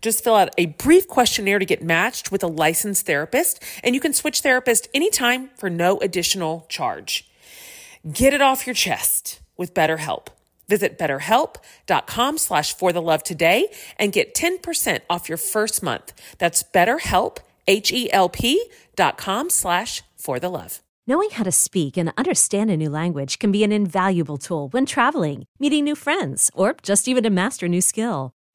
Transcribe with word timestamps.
Just 0.00 0.24
fill 0.24 0.34
out 0.34 0.50
a 0.58 0.66
brief 0.66 1.08
questionnaire 1.08 1.58
to 1.58 1.64
get 1.64 1.82
matched 1.82 2.30
with 2.32 2.42
a 2.42 2.48
licensed 2.48 3.06
therapist, 3.06 3.62
and 3.82 3.94
you 3.94 4.00
can 4.00 4.12
switch 4.12 4.40
therapist 4.40 4.88
anytime 4.94 5.50
for 5.56 5.70
no 5.70 5.98
additional 5.98 6.66
charge. 6.68 7.28
Get 8.10 8.32
it 8.32 8.40
off 8.40 8.66
your 8.66 8.74
chest 8.74 9.40
with 9.56 9.74
BetterHelp. 9.74 10.28
Visit 10.68 10.98
betterhelp.com 10.98 12.38
slash 12.38 12.74
for 12.74 12.92
the 12.92 13.02
love 13.02 13.22
today 13.24 13.68
and 13.98 14.12
get 14.12 14.34
10% 14.34 15.00
off 15.10 15.28
your 15.28 15.38
first 15.38 15.82
month. 15.82 16.12
That's 16.38 16.62
betterhelp, 16.62 17.38
H-E-L-P 17.66 18.70
dot 18.96 19.18
com 19.18 19.50
slash 19.50 20.02
for 20.16 20.38
the 20.38 20.48
love. 20.48 20.80
Knowing 21.06 21.30
how 21.30 21.42
to 21.42 21.50
speak 21.52 21.96
and 21.96 22.12
understand 22.16 22.70
a 22.70 22.76
new 22.76 22.88
language 22.88 23.38
can 23.38 23.50
be 23.50 23.64
an 23.64 23.72
invaluable 23.72 24.38
tool 24.38 24.68
when 24.68 24.86
traveling, 24.86 25.44
meeting 25.58 25.84
new 25.84 25.96
friends, 25.96 26.50
or 26.54 26.76
just 26.82 27.08
even 27.08 27.24
to 27.24 27.30
master 27.30 27.66
a 27.66 27.68
new 27.68 27.80
skill. 27.80 28.32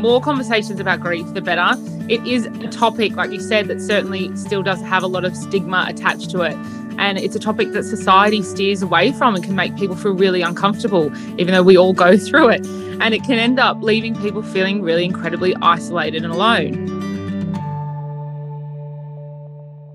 More 0.00 0.20
conversations 0.20 0.80
about 0.80 1.00
grief, 1.00 1.26
the 1.34 1.40
better 1.40 1.76
it 2.10 2.26
is 2.26 2.46
a 2.46 2.66
topic, 2.66 3.14
like 3.14 3.30
you 3.30 3.38
said, 3.38 3.68
that 3.68 3.80
certainly 3.80 4.34
still 4.36 4.64
does 4.64 4.80
have 4.80 5.04
a 5.04 5.06
lot 5.06 5.24
of 5.24 5.36
stigma 5.36 5.84
attached 5.86 6.28
to 6.30 6.40
it. 6.40 6.56
And 6.98 7.18
it's 7.18 7.36
a 7.36 7.38
topic 7.38 7.70
that 7.70 7.84
society 7.84 8.42
steers 8.42 8.82
away 8.82 9.12
from 9.12 9.36
and 9.36 9.44
can 9.44 9.54
make 9.54 9.76
people 9.76 9.94
feel 9.94 10.14
really 10.14 10.42
uncomfortable, 10.42 11.16
even 11.38 11.54
though 11.54 11.62
we 11.62 11.78
all 11.78 11.92
go 11.92 12.16
through 12.18 12.48
it. 12.48 12.66
And 13.00 13.14
it 13.14 13.22
can 13.22 13.38
end 13.38 13.60
up 13.60 13.80
leaving 13.80 14.16
people 14.16 14.42
feeling 14.42 14.82
really 14.82 15.04
incredibly 15.04 15.54
isolated 15.62 16.24
and 16.24 16.32
alone. 16.32 16.88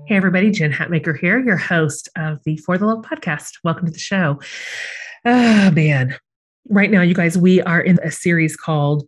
Hey, 0.06 0.16
everybody, 0.16 0.50
Jen 0.50 0.72
Hatmaker 0.72 1.18
here, 1.18 1.38
your 1.38 1.58
host 1.58 2.08
of 2.16 2.42
the 2.44 2.56
For 2.56 2.78
the 2.78 2.86
Love 2.86 3.04
podcast. 3.04 3.58
Welcome 3.62 3.84
to 3.84 3.92
the 3.92 3.98
show. 3.98 4.40
Oh, 5.26 5.70
man. 5.72 6.16
Right 6.70 6.90
now, 6.90 7.02
you 7.02 7.12
guys, 7.12 7.36
we 7.36 7.60
are 7.60 7.80
in 7.80 7.98
a 8.02 8.10
series 8.10 8.56
called 8.56 9.06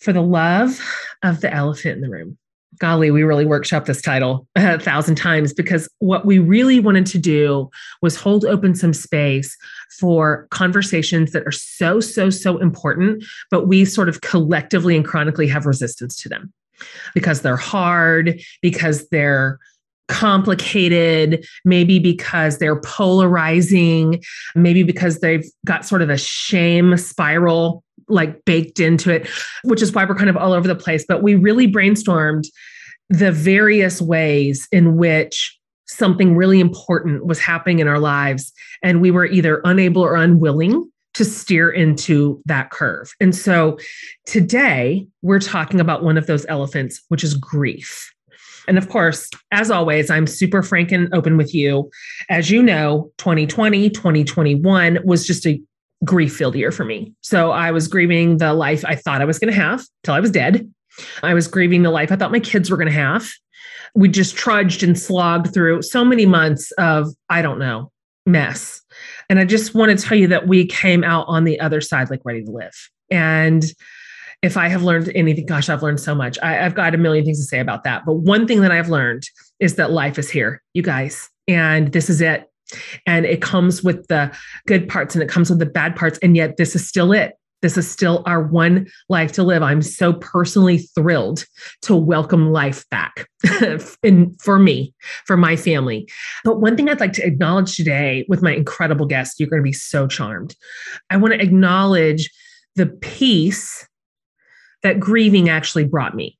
For 0.00 0.12
the 0.12 0.22
Love 0.22 0.80
of 1.22 1.40
the 1.40 1.52
Elephant 1.52 1.96
in 1.96 2.00
the 2.02 2.10
Room. 2.10 2.38
Golly, 2.78 3.10
we 3.10 3.22
really 3.22 3.46
workshopped 3.46 3.86
this 3.86 4.02
title 4.02 4.46
a 4.56 4.78
thousand 4.78 5.14
times 5.14 5.52
because 5.52 5.88
what 5.98 6.26
we 6.26 6.38
really 6.38 6.80
wanted 6.80 7.06
to 7.06 7.18
do 7.18 7.70
was 8.02 8.16
hold 8.16 8.44
open 8.44 8.74
some 8.74 8.92
space 8.92 9.56
for 9.98 10.46
conversations 10.50 11.32
that 11.32 11.46
are 11.46 11.52
so, 11.52 12.00
so, 12.00 12.28
so 12.28 12.58
important, 12.58 13.24
but 13.50 13.66
we 13.66 13.84
sort 13.84 14.08
of 14.08 14.20
collectively 14.20 14.96
and 14.96 15.06
chronically 15.06 15.46
have 15.46 15.64
resistance 15.64 16.20
to 16.22 16.28
them 16.28 16.52
because 17.14 17.40
they're 17.40 17.56
hard, 17.56 18.40
because 18.60 19.08
they're 19.08 19.58
complicated, 20.08 21.44
maybe 21.64 21.98
because 21.98 22.58
they're 22.58 22.80
polarizing, 22.80 24.22
maybe 24.54 24.82
because 24.82 25.20
they've 25.20 25.44
got 25.64 25.84
sort 25.84 26.02
of 26.02 26.10
a 26.10 26.18
shame 26.18 26.96
spiral 26.96 27.82
like 28.08 28.44
baked 28.44 28.80
into 28.80 29.10
it, 29.10 29.28
which 29.64 29.82
is 29.82 29.92
why 29.92 30.04
we're 30.04 30.14
kind 30.14 30.30
of 30.30 30.36
all 30.36 30.52
over 30.52 30.68
the 30.68 30.74
place. 30.74 31.04
But 31.06 31.22
we 31.22 31.34
really 31.34 31.70
brainstormed 31.70 32.44
the 33.08 33.32
various 33.32 34.00
ways 34.00 34.66
in 34.72 34.96
which 34.96 35.56
something 35.86 36.34
really 36.36 36.60
important 36.60 37.26
was 37.26 37.38
happening 37.38 37.78
in 37.78 37.88
our 37.88 38.00
lives. 38.00 38.52
And 38.82 39.00
we 39.00 39.10
were 39.10 39.26
either 39.26 39.60
unable 39.64 40.02
or 40.02 40.16
unwilling 40.16 40.90
to 41.14 41.24
steer 41.24 41.70
into 41.70 42.42
that 42.44 42.70
curve. 42.70 43.12
And 43.20 43.34
so 43.34 43.78
today 44.26 45.06
we're 45.22 45.40
talking 45.40 45.80
about 45.80 46.02
one 46.02 46.18
of 46.18 46.26
those 46.26 46.44
elephants, 46.48 47.02
which 47.08 47.24
is 47.24 47.34
grief. 47.34 48.12
And 48.68 48.76
of 48.76 48.88
course, 48.88 49.30
as 49.52 49.70
always, 49.70 50.10
I'm 50.10 50.26
super 50.26 50.62
frank 50.62 50.92
and 50.92 51.12
open 51.14 51.36
with 51.36 51.54
you. 51.54 51.88
As 52.28 52.50
you 52.50 52.62
know, 52.62 53.12
2020, 53.18 53.90
2021 53.90 54.98
was 55.04 55.26
just 55.26 55.46
a 55.46 55.60
grief 56.04 56.36
filled 56.36 56.54
year 56.54 56.70
for 56.70 56.84
me. 56.84 57.12
So 57.20 57.50
I 57.50 57.70
was 57.70 57.88
grieving 57.88 58.38
the 58.38 58.52
life 58.52 58.84
I 58.84 58.94
thought 58.94 59.20
I 59.20 59.24
was 59.24 59.38
going 59.38 59.52
to 59.52 59.60
have 59.60 59.84
till 60.04 60.14
I 60.14 60.20
was 60.20 60.30
dead. 60.30 60.70
I 61.22 61.34
was 61.34 61.48
grieving 61.48 61.82
the 61.82 61.90
life 61.90 62.10
I 62.12 62.16
thought 62.16 62.32
my 62.32 62.40
kids 62.40 62.70
were 62.70 62.76
going 62.76 62.88
to 62.88 62.92
have. 62.92 63.28
We 63.94 64.08
just 64.08 64.36
trudged 64.36 64.82
and 64.82 64.98
slogged 64.98 65.52
through 65.54 65.82
so 65.82 66.04
many 66.04 66.26
months 66.26 66.70
of, 66.72 67.08
I 67.30 67.42
don't 67.42 67.58
know, 67.58 67.90
mess. 68.26 68.82
And 69.30 69.38
I 69.38 69.44
just 69.44 69.74
want 69.74 69.98
to 69.98 70.06
tell 70.06 70.18
you 70.18 70.26
that 70.28 70.46
we 70.46 70.66
came 70.66 71.02
out 71.02 71.26
on 71.28 71.44
the 71.44 71.58
other 71.60 71.80
side, 71.80 72.10
like 72.10 72.20
ready 72.24 72.44
to 72.44 72.50
live. 72.50 72.74
And 73.10 73.64
if 74.42 74.56
I 74.56 74.68
have 74.68 74.82
learned 74.82 75.10
anything, 75.14 75.46
gosh, 75.46 75.68
I've 75.68 75.82
learned 75.82 76.00
so 76.00 76.14
much. 76.14 76.38
I, 76.42 76.52
have 76.52 76.74
got 76.74 76.94
a 76.94 76.98
million 76.98 77.24
things 77.24 77.38
to 77.38 77.44
say 77.44 77.58
about 77.58 77.84
that. 77.84 78.04
But 78.04 78.14
one 78.14 78.46
thing 78.46 78.60
that 78.60 78.70
I've 78.70 78.88
learned 78.88 79.24
is 79.60 79.76
that 79.76 79.90
life 79.90 80.18
is 80.18 80.28
here, 80.28 80.62
you 80.74 80.82
guys, 80.82 81.30
and 81.48 81.92
this 81.92 82.10
is 82.10 82.20
it. 82.20 82.50
And 83.06 83.26
it 83.26 83.42
comes 83.42 83.82
with 83.82 84.06
the 84.08 84.36
good 84.66 84.88
parts 84.88 85.14
and 85.14 85.22
it 85.22 85.28
comes 85.28 85.50
with 85.50 85.58
the 85.58 85.66
bad 85.66 85.96
parts. 85.96 86.18
And 86.22 86.36
yet, 86.36 86.56
this 86.56 86.74
is 86.74 86.86
still 86.86 87.12
it. 87.12 87.34
This 87.62 87.78
is 87.78 87.90
still 87.90 88.22
our 88.26 88.42
one 88.42 88.86
life 89.08 89.32
to 89.32 89.42
live. 89.42 89.62
I'm 89.62 89.82
so 89.82 90.12
personally 90.12 90.78
thrilled 90.78 91.46
to 91.82 91.96
welcome 91.96 92.52
life 92.52 92.88
back 92.90 93.28
in, 94.02 94.34
for 94.34 94.58
me, 94.58 94.94
for 95.24 95.36
my 95.36 95.56
family. 95.56 96.08
But 96.44 96.60
one 96.60 96.76
thing 96.76 96.88
I'd 96.88 97.00
like 97.00 97.14
to 97.14 97.26
acknowledge 97.26 97.74
today 97.74 98.26
with 98.28 98.42
my 98.42 98.54
incredible 98.54 99.06
guest, 99.06 99.40
you're 99.40 99.48
going 99.48 99.62
to 99.62 99.64
be 99.64 99.72
so 99.72 100.06
charmed. 100.06 100.54
I 101.08 101.16
want 101.16 101.34
to 101.34 101.42
acknowledge 101.42 102.30
the 102.76 102.86
peace 102.86 103.88
that 104.82 105.00
grieving 105.00 105.48
actually 105.48 105.84
brought 105.84 106.14
me. 106.14 106.38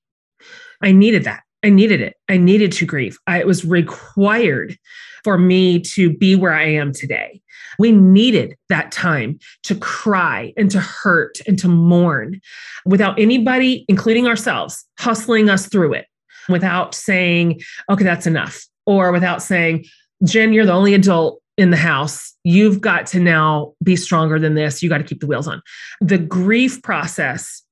I 0.82 0.92
needed 0.92 1.24
that. 1.24 1.42
I 1.62 1.70
needed 1.70 2.00
it. 2.00 2.14
I 2.28 2.36
needed 2.36 2.72
to 2.72 2.86
grieve. 2.86 3.18
I, 3.26 3.40
it 3.40 3.46
was 3.46 3.64
required 3.64 4.76
for 5.24 5.38
me 5.38 5.80
to 5.80 6.16
be 6.16 6.36
where 6.36 6.52
I 6.52 6.64
am 6.64 6.92
today. 6.92 7.40
We 7.78 7.92
needed 7.92 8.54
that 8.68 8.92
time 8.92 9.38
to 9.64 9.74
cry 9.74 10.52
and 10.56 10.70
to 10.70 10.80
hurt 10.80 11.38
and 11.46 11.58
to 11.58 11.68
mourn 11.68 12.40
without 12.84 13.18
anybody, 13.18 13.84
including 13.88 14.26
ourselves, 14.26 14.84
hustling 14.98 15.50
us 15.50 15.66
through 15.66 15.94
it, 15.94 16.06
without 16.48 16.94
saying, 16.94 17.60
okay, 17.90 18.04
that's 18.04 18.26
enough, 18.26 18.64
or 18.86 19.12
without 19.12 19.42
saying, 19.42 19.84
Jen, 20.24 20.52
you're 20.52 20.66
the 20.66 20.72
only 20.72 20.94
adult 20.94 21.42
in 21.58 21.70
the 21.70 21.76
house. 21.76 22.34
You've 22.44 22.80
got 22.80 23.06
to 23.06 23.20
now 23.20 23.74
be 23.82 23.96
stronger 23.96 24.38
than 24.38 24.54
this. 24.54 24.82
You 24.82 24.88
got 24.88 24.98
to 24.98 25.04
keep 25.04 25.20
the 25.20 25.26
wheels 25.26 25.48
on. 25.48 25.60
The 26.00 26.18
grief 26.18 26.82
process, 26.82 27.62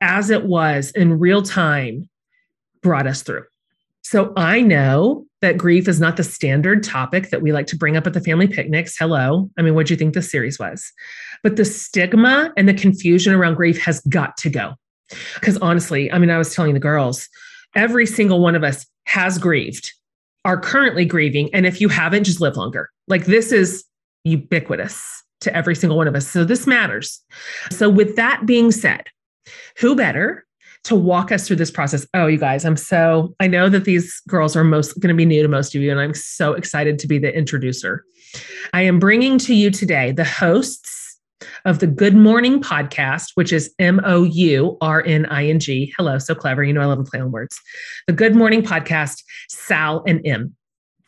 as 0.00 0.30
it 0.30 0.46
was 0.46 0.90
in 0.92 1.18
real 1.18 1.42
time, 1.42 2.08
brought 2.84 3.08
us 3.08 3.22
through. 3.22 3.42
So 4.02 4.32
I 4.36 4.60
know 4.60 5.24
that 5.40 5.58
grief 5.58 5.88
is 5.88 5.98
not 5.98 6.16
the 6.16 6.22
standard 6.22 6.84
topic 6.84 7.30
that 7.30 7.42
we 7.42 7.52
like 7.52 7.66
to 7.68 7.76
bring 7.76 7.96
up 7.96 8.06
at 8.06 8.12
the 8.12 8.20
family 8.20 8.46
picnics. 8.46 8.96
Hello. 8.98 9.50
I 9.58 9.62
mean, 9.62 9.74
what 9.74 9.86
do 9.86 9.94
you 9.94 9.98
think 9.98 10.14
this 10.14 10.30
series 10.30 10.58
was? 10.58 10.92
But 11.42 11.56
the 11.56 11.64
stigma 11.64 12.52
and 12.56 12.68
the 12.68 12.74
confusion 12.74 13.34
around 13.34 13.54
grief 13.54 13.82
has 13.82 14.00
got 14.02 14.36
to 14.36 14.50
go. 14.50 14.74
Because 15.34 15.56
honestly, 15.58 16.12
I 16.12 16.18
mean, 16.18 16.30
I 16.30 16.38
was 16.38 16.54
telling 16.54 16.74
the 16.74 16.80
girls, 16.80 17.28
every 17.74 18.06
single 18.06 18.40
one 18.40 18.54
of 18.54 18.62
us 18.62 18.86
has 19.06 19.38
grieved, 19.38 19.92
are 20.44 20.60
currently 20.60 21.06
grieving. 21.06 21.52
And 21.54 21.66
if 21.66 21.80
you 21.80 21.88
haven't, 21.88 22.24
just 22.24 22.40
live 22.40 22.56
longer. 22.56 22.90
Like 23.08 23.24
this 23.24 23.52
is 23.52 23.84
ubiquitous 24.24 25.22
to 25.40 25.54
every 25.56 25.74
single 25.74 25.96
one 25.96 26.08
of 26.08 26.14
us. 26.14 26.28
So 26.28 26.44
this 26.44 26.66
matters. 26.66 27.20
So, 27.70 27.88
with 27.88 28.16
that 28.16 28.46
being 28.46 28.70
said, 28.70 29.04
who 29.78 29.94
better 29.94 30.44
to 30.84 30.94
walk 30.94 31.32
us 31.32 31.46
through 31.46 31.56
this 31.56 31.70
process. 31.70 32.06
Oh, 32.14 32.26
you 32.26 32.38
guys, 32.38 32.64
I'm 32.64 32.76
so, 32.76 33.34
I 33.40 33.46
know 33.46 33.68
that 33.68 33.84
these 33.84 34.20
girls 34.28 34.54
are 34.54 34.64
most 34.64 35.00
going 35.00 35.08
to 35.08 35.16
be 35.16 35.24
new 35.24 35.42
to 35.42 35.48
most 35.48 35.74
of 35.74 35.82
you, 35.82 35.90
and 35.90 36.00
I'm 36.00 36.14
so 36.14 36.52
excited 36.52 36.98
to 37.00 37.08
be 37.08 37.18
the 37.18 37.34
introducer. 37.34 38.04
I 38.72 38.82
am 38.82 38.98
bringing 38.98 39.38
to 39.38 39.54
you 39.54 39.70
today 39.70 40.12
the 40.12 40.24
hosts 40.24 41.18
of 41.64 41.78
the 41.78 41.86
Good 41.86 42.14
Mourning 42.14 42.60
podcast, 42.60 43.30
which 43.34 43.52
is 43.52 43.72
M 43.78 44.00
O 44.04 44.24
U 44.24 44.76
R 44.80 45.02
N 45.04 45.26
I 45.26 45.46
N 45.46 45.58
G. 45.58 45.92
Hello, 45.96 46.18
so 46.18 46.34
clever. 46.34 46.62
You 46.62 46.72
know, 46.72 46.80
I 46.80 46.86
love 46.86 47.04
to 47.04 47.10
play 47.10 47.20
on 47.20 47.30
words. 47.30 47.58
The 48.06 48.12
Good 48.12 48.34
Mourning 48.34 48.62
podcast, 48.62 49.22
Sal 49.48 50.02
and 50.06 50.24
Im. 50.26 50.54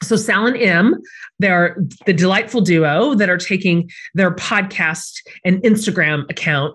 So 0.03 0.17
Sal 0.17 0.47
and 0.47 0.57
Im, 0.57 0.97
they're 1.39 1.77
the 2.05 2.13
delightful 2.13 2.61
duo 2.61 3.15
that 3.15 3.31
are 3.31 3.39
taking 3.39 3.91
their 4.15 4.31
podcast 4.31 5.23
and 5.45 5.63
Instagram 5.63 6.29
account 6.31 6.75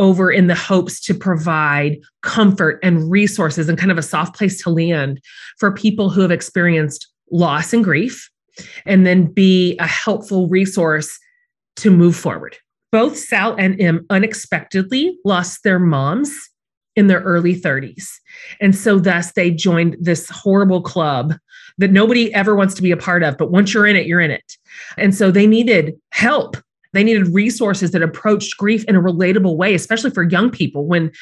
over 0.00 0.32
in 0.32 0.46
the 0.46 0.54
hopes 0.54 0.98
to 1.02 1.14
provide 1.14 1.98
comfort 2.22 2.80
and 2.82 3.10
resources 3.10 3.68
and 3.68 3.78
kind 3.78 3.92
of 3.92 3.98
a 3.98 4.02
soft 4.02 4.34
place 4.34 4.60
to 4.62 4.70
land 4.70 5.20
for 5.58 5.72
people 5.72 6.08
who 6.08 6.22
have 6.22 6.30
experienced 6.30 7.06
loss 7.30 7.72
and 7.72 7.84
grief, 7.84 8.28
and 8.86 9.06
then 9.06 9.26
be 9.26 9.76
a 9.78 9.86
helpful 9.86 10.48
resource 10.48 11.16
to 11.76 11.90
move 11.90 12.16
forward. 12.16 12.56
Both 12.90 13.16
Sal 13.16 13.54
and 13.56 13.78
Im 13.80 14.04
unexpectedly 14.10 15.16
lost 15.24 15.62
their 15.62 15.78
moms 15.78 16.32
in 16.96 17.06
their 17.06 17.20
early 17.20 17.54
30s. 17.54 18.04
And 18.60 18.74
so, 18.74 18.98
thus, 18.98 19.32
they 19.32 19.50
joined 19.50 19.96
this 20.00 20.28
horrible 20.28 20.82
club 20.82 21.34
that 21.78 21.92
nobody 21.92 22.34
ever 22.34 22.56
wants 22.56 22.74
to 22.74 22.82
be 22.82 22.90
a 22.90 22.96
part 22.96 23.22
of. 23.22 23.38
But 23.38 23.52
once 23.52 23.72
you're 23.72 23.86
in 23.86 23.96
it, 23.96 24.06
you're 24.06 24.20
in 24.20 24.32
it. 24.32 24.56
And 24.96 25.14
so, 25.14 25.30
they 25.30 25.46
needed 25.46 25.94
help 26.10 26.56
they 26.92 27.04
needed 27.04 27.28
resources 27.28 27.92
that 27.92 28.02
approached 28.02 28.56
grief 28.56 28.84
in 28.84 28.96
a 28.96 29.00
relatable 29.00 29.56
way, 29.56 29.74
especially 29.74 30.10
for 30.10 30.22
young 30.22 30.50
people 30.50 30.86
when 30.86 31.12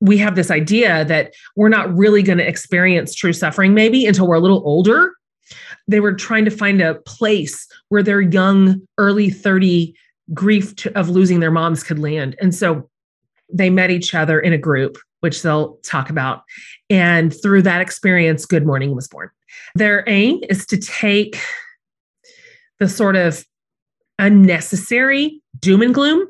we 0.00 0.16
have 0.18 0.36
this 0.36 0.50
idea 0.50 1.04
that 1.06 1.34
we're 1.56 1.68
not 1.68 1.94
really 1.96 2.22
going 2.22 2.38
to 2.38 2.46
experience 2.46 3.14
true 3.14 3.32
suffering 3.32 3.74
maybe 3.74 4.06
until 4.06 4.28
we're 4.28 4.36
a 4.36 4.40
little 4.40 4.62
older. 4.64 5.12
They 5.88 6.00
were 6.00 6.12
trying 6.12 6.44
to 6.44 6.50
find 6.50 6.80
a 6.80 6.96
place 7.06 7.66
where 7.88 8.02
their 8.02 8.20
young, 8.20 8.80
early 8.98 9.30
30 9.30 9.94
grief 10.34 10.76
to, 10.76 10.98
of 10.98 11.08
losing 11.08 11.40
their 11.40 11.50
moms 11.50 11.82
could 11.82 11.98
land. 11.98 12.36
And 12.40 12.54
so 12.54 12.88
they 13.52 13.70
met 13.70 13.90
each 13.90 14.14
other 14.14 14.38
in 14.38 14.52
a 14.52 14.58
group, 14.58 14.98
which 15.20 15.42
they'll 15.42 15.76
talk 15.78 16.10
about. 16.10 16.42
And 16.90 17.34
through 17.42 17.62
that 17.62 17.80
experience, 17.80 18.44
Good 18.44 18.66
Mourning 18.66 18.94
was 18.94 19.08
born. 19.08 19.30
Their 19.74 20.04
aim 20.06 20.40
is 20.48 20.66
to 20.66 20.76
take 20.76 21.40
the 22.78 22.88
sort 22.88 23.16
of 23.16 23.44
unnecessary 24.18 25.40
doom 25.58 25.82
and 25.82 25.94
gloom 25.94 26.26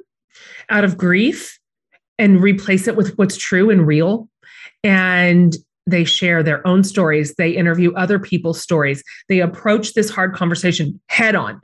out 0.70 0.84
of 0.84 0.96
grief 0.96 1.58
and 2.18 2.42
replace 2.42 2.88
it 2.88 2.96
with 2.96 3.16
what's 3.16 3.36
true 3.36 3.70
and 3.70 3.86
real. 3.86 4.28
And 4.84 5.56
they 5.86 6.04
share 6.04 6.42
their 6.42 6.66
own 6.66 6.84
stories. 6.84 7.34
They 7.36 7.50
interview 7.50 7.94
other 7.94 8.18
people's 8.18 8.60
stories. 8.60 9.02
They 9.28 9.40
approach 9.40 9.94
this 9.94 10.10
hard 10.10 10.34
conversation 10.34 11.00
head 11.08 11.34
on 11.34 11.60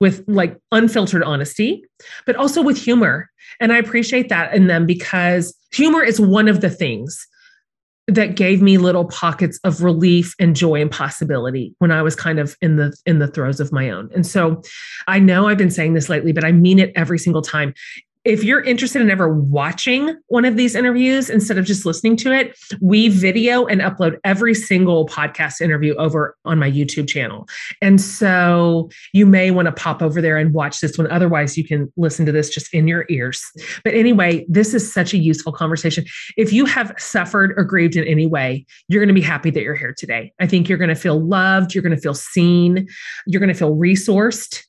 with 0.00 0.24
like 0.26 0.56
unfiltered 0.72 1.22
honesty, 1.22 1.84
but 2.26 2.36
also 2.36 2.62
with 2.62 2.76
humor. 2.76 3.30
And 3.60 3.72
I 3.72 3.78
appreciate 3.78 4.28
that 4.28 4.54
in 4.54 4.66
them 4.66 4.86
because 4.86 5.54
humor 5.72 6.02
is 6.02 6.20
one 6.20 6.48
of 6.48 6.60
the 6.60 6.70
things 6.70 7.26
that 8.14 8.36
gave 8.36 8.60
me 8.62 8.78
little 8.78 9.04
pockets 9.06 9.58
of 9.64 9.82
relief 9.82 10.34
and 10.38 10.56
joy 10.56 10.80
and 10.80 10.90
possibility 10.90 11.74
when 11.78 11.90
I 11.90 12.02
was 12.02 12.16
kind 12.16 12.38
of 12.38 12.56
in 12.60 12.76
the 12.76 12.96
in 13.06 13.18
the 13.18 13.28
throes 13.28 13.60
of 13.60 13.72
my 13.72 13.90
own. 13.90 14.10
And 14.14 14.26
so 14.26 14.62
I 15.08 15.18
know 15.18 15.48
I've 15.48 15.58
been 15.58 15.70
saying 15.70 15.94
this 15.94 16.08
lately, 16.08 16.32
but 16.32 16.44
I 16.44 16.52
mean 16.52 16.78
it 16.78 16.92
every 16.94 17.18
single 17.18 17.42
time 17.42 17.74
if 18.24 18.44
you're 18.44 18.60
interested 18.60 19.00
in 19.00 19.10
ever 19.10 19.32
watching 19.32 20.14
one 20.28 20.44
of 20.44 20.56
these 20.56 20.74
interviews 20.74 21.30
instead 21.30 21.56
of 21.56 21.64
just 21.64 21.86
listening 21.86 22.16
to 22.16 22.32
it, 22.32 22.54
we 22.82 23.08
video 23.08 23.64
and 23.64 23.80
upload 23.80 24.18
every 24.24 24.54
single 24.54 25.06
podcast 25.06 25.62
interview 25.62 25.94
over 25.94 26.36
on 26.44 26.58
my 26.58 26.70
YouTube 26.70 27.08
channel. 27.08 27.48
And 27.80 27.98
so 27.98 28.90
you 29.14 29.24
may 29.24 29.50
want 29.50 29.66
to 29.66 29.72
pop 29.72 30.02
over 30.02 30.20
there 30.20 30.36
and 30.36 30.52
watch 30.52 30.80
this 30.80 30.98
one. 30.98 31.10
Otherwise, 31.10 31.56
you 31.56 31.64
can 31.64 31.90
listen 31.96 32.26
to 32.26 32.32
this 32.32 32.50
just 32.50 32.72
in 32.74 32.86
your 32.86 33.06
ears. 33.08 33.42
But 33.84 33.94
anyway, 33.94 34.44
this 34.48 34.74
is 34.74 34.92
such 34.92 35.14
a 35.14 35.18
useful 35.18 35.52
conversation. 35.52 36.04
If 36.36 36.52
you 36.52 36.66
have 36.66 36.92
suffered 36.98 37.54
or 37.56 37.64
grieved 37.64 37.96
in 37.96 38.04
any 38.04 38.26
way, 38.26 38.66
you're 38.88 39.00
going 39.00 39.14
to 39.14 39.18
be 39.18 39.26
happy 39.26 39.50
that 39.50 39.62
you're 39.62 39.74
here 39.74 39.94
today. 39.96 40.30
I 40.38 40.46
think 40.46 40.68
you're 40.68 40.78
going 40.78 40.88
to 40.88 40.94
feel 40.94 41.18
loved, 41.18 41.74
you're 41.74 41.82
going 41.82 41.96
to 41.96 42.00
feel 42.00 42.14
seen, 42.14 42.86
you're 43.26 43.40
going 43.40 43.48
to 43.48 43.58
feel 43.58 43.76
resourced. 43.76 44.62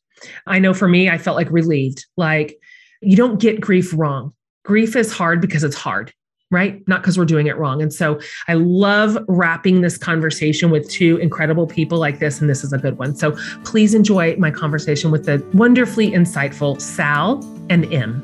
I 0.47 0.59
know 0.59 0.73
for 0.73 0.87
me, 0.87 1.09
I 1.09 1.17
felt 1.17 1.35
like 1.35 1.51
relieved, 1.51 2.05
like, 2.15 2.57
you 3.03 3.17
don't 3.17 3.39
get 3.39 3.59
grief 3.59 3.91
wrong. 3.95 4.31
Grief 4.63 4.95
is 4.95 5.11
hard 5.11 5.41
because 5.41 5.63
it's 5.63 5.75
hard, 5.75 6.13
right? 6.51 6.87
Not 6.87 7.01
because 7.01 7.17
we're 7.17 7.25
doing 7.25 7.47
it 7.47 7.57
wrong. 7.57 7.81
And 7.81 7.91
so 7.91 8.19
I 8.47 8.53
love 8.53 9.17
wrapping 9.27 9.81
this 9.81 9.97
conversation 9.97 10.69
with 10.69 10.87
two 10.87 11.17
incredible 11.17 11.65
people 11.65 11.97
like 11.97 12.19
this, 12.19 12.39
and 12.39 12.47
this 12.47 12.63
is 12.63 12.73
a 12.73 12.77
good 12.77 12.99
one. 12.99 13.15
So 13.15 13.35
please 13.63 13.95
enjoy 13.95 14.35
my 14.37 14.51
conversation 14.51 15.09
with 15.09 15.25
the 15.25 15.43
wonderfully 15.53 16.11
insightful 16.11 16.79
Sal 16.79 17.43
and 17.71 17.85
Im. 17.85 18.21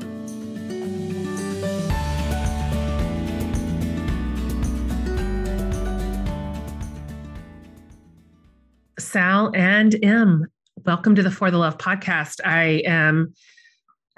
Sal 9.00 9.50
and 9.56 9.96
Im, 10.04 10.46
welcome 10.86 11.16
to 11.16 11.22
the 11.24 11.32
For 11.32 11.50
the 11.50 11.58
Love 11.58 11.78
podcast. 11.78 12.38
I 12.44 12.82
am 12.86 13.34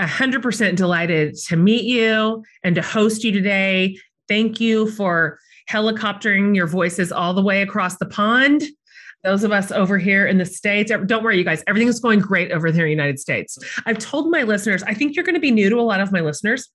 100% 0.01 0.77
delighted 0.77 1.37
to 1.49 1.57
meet 1.57 1.85
you 1.85 2.43
and 2.65 2.75
to 2.75 2.83
host 2.83 3.23
you 3.25 3.33
today. 3.33 3.97
Thank 4.29 4.61
you 4.61 4.91
for 4.93 5.39
helicoptering 5.69 6.57
your 6.57 6.67
voices 6.67 7.13
all 7.13 7.35
the 7.35 7.43
way 7.43 7.63
across 7.63 7.97
the 7.99 8.07
pond. 8.07 8.63
Those 9.23 9.45
of 9.45 9.53
us 9.53 9.71
over 9.71 9.99
here 9.99 10.27
in 10.27 10.39
the 10.39 10.47
States, 10.47 10.91
don't 11.07 11.23
worry, 11.23 11.37
you 11.37 11.45
guys, 11.45 11.63
everything 11.67 11.89
is 11.89 12.01
going 12.01 12.21
great 12.21 12.53
over 12.53 12.73
there 12.73 12.87
in 12.87 12.89
the 12.89 13.03
United 13.03 13.21
States. 13.21 13.59
I've 13.85 13.99
told 13.99 14.31
my 14.31 14.45
listeners, 14.45 14.83
I 14.85 14.95
think 14.95 15.15
you're 15.15 15.25
going 15.25 15.35
to 15.35 15.41
be 15.41 15.51
new 15.51 15.69
to 15.69 15.79
a 15.79 15.83
lot 15.83 16.01
of 16.01 16.11
my 16.11 16.21
listeners. 16.21 16.71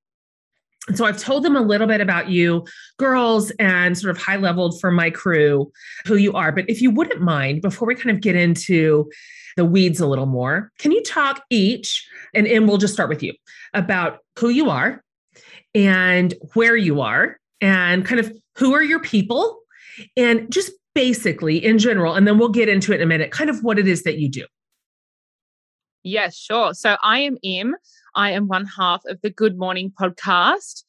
And 0.88 0.96
so 0.96 1.06
I've 1.06 1.18
told 1.18 1.44
them 1.44 1.56
a 1.56 1.62
little 1.62 1.88
bit 1.88 2.02
about 2.02 2.30
you, 2.30 2.64
girls, 3.00 3.50
and 3.58 3.98
sort 3.98 4.16
of 4.16 4.22
high 4.22 4.36
leveled 4.36 4.80
for 4.80 4.92
my 4.92 5.10
crew 5.10 5.72
who 6.06 6.16
you 6.16 6.34
are. 6.34 6.52
But 6.52 6.70
if 6.70 6.82
you 6.82 6.92
wouldn't 6.92 7.22
mind, 7.22 7.64
before 7.64 7.88
we 7.88 7.96
kind 7.96 8.16
of 8.16 8.22
get 8.22 8.36
into 8.36 9.10
the 9.56 9.66
weeds 9.66 10.00
a 10.00 10.08
little 10.08 10.26
more. 10.26 10.72
Can 10.80 10.92
you 10.92 11.02
talk 11.04 11.44
each, 11.50 12.08
and, 12.34 12.48
and 12.48 12.68
we'll 12.68 12.78
just 12.78 12.94
start 12.94 13.10
with 13.10 13.24
you, 13.24 13.34
about 13.74 14.20
who 14.38 14.50
you 14.50 14.70
are 14.70 15.04
and 15.74 16.34
where 16.54 16.76
you 16.76 17.02
are 17.02 17.38
and 17.62 18.06
kind 18.06 18.20
of 18.20 18.32
who 18.58 18.74
are 18.74 18.84
your 18.84 19.00
people 19.00 19.60
and 20.18 20.52
just 20.52 20.72
basically 20.94 21.64
in 21.64 21.78
general, 21.78 22.16
and 22.16 22.28
then 22.28 22.38
we'll 22.38 22.50
get 22.50 22.70
into 22.70 22.94
it 22.94 22.96
in 22.96 23.02
a 23.02 23.06
minute, 23.06 23.32
kind 23.32 23.50
of 23.50 23.64
what 23.64 23.78
it 23.78 23.88
is 23.88 24.04
that 24.04 24.18
you 24.18 24.30
do. 24.30 24.46
Yes, 26.06 26.38
sure. 26.38 26.76
So 26.76 26.98
I 27.02 27.18
am 27.22 27.40
Im. 27.42 27.76
I 28.14 28.30
am 28.30 28.48
one 28.48 28.66
half 28.66 29.02
of 29.08 29.20
the 29.22 29.32
Good 29.32 29.58
Mourning 29.58 29.92
podcast. 30.00 30.84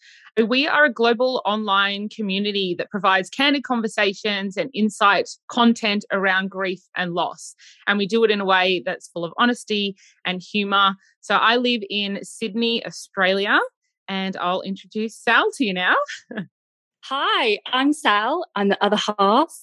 We 0.47 0.69
are 0.69 0.85
a 0.85 0.93
global 0.93 1.41
online 1.47 2.11
community 2.11 2.75
that 2.77 2.91
provides 2.91 3.31
candid 3.31 3.65
conversations 3.65 4.59
and 4.59 4.69
insight 4.75 5.31
content 5.49 6.05
around 6.13 6.51
grief 6.51 6.83
and 6.95 7.15
loss. 7.15 7.55
And 7.87 7.97
we 7.97 8.07
do 8.07 8.25
it 8.25 8.31
in 8.31 8.43
a 8.43 8.45
way 8.45 8.83
that's 8.85 9.09
full 9.09 9.25
of 9.25 9.33
honesty 9.39 9.97
and 10.27 10.43
humor. 10.43 10.97
So 11.23 11.37
I 11.37 11.57
live 11.57 11.81
in 11.89 12.19
Sydney, 12.23 12.85
Australia, 12.85 13.59
and 14.09 14.37
I'll 14.37 14.61
introduce 14.61 15.17
Sal 15.17 15.51
to 15.55 15.65
you 15.65 15.73
now. 15.73 15.95
Hi, 17.09 17.61
I'm 17.67 17.93
Sal. 17.93 18.45
I'm 18.57 18.69
the 18.69 18.85
other 18.85 18.99
half 19.17 19.55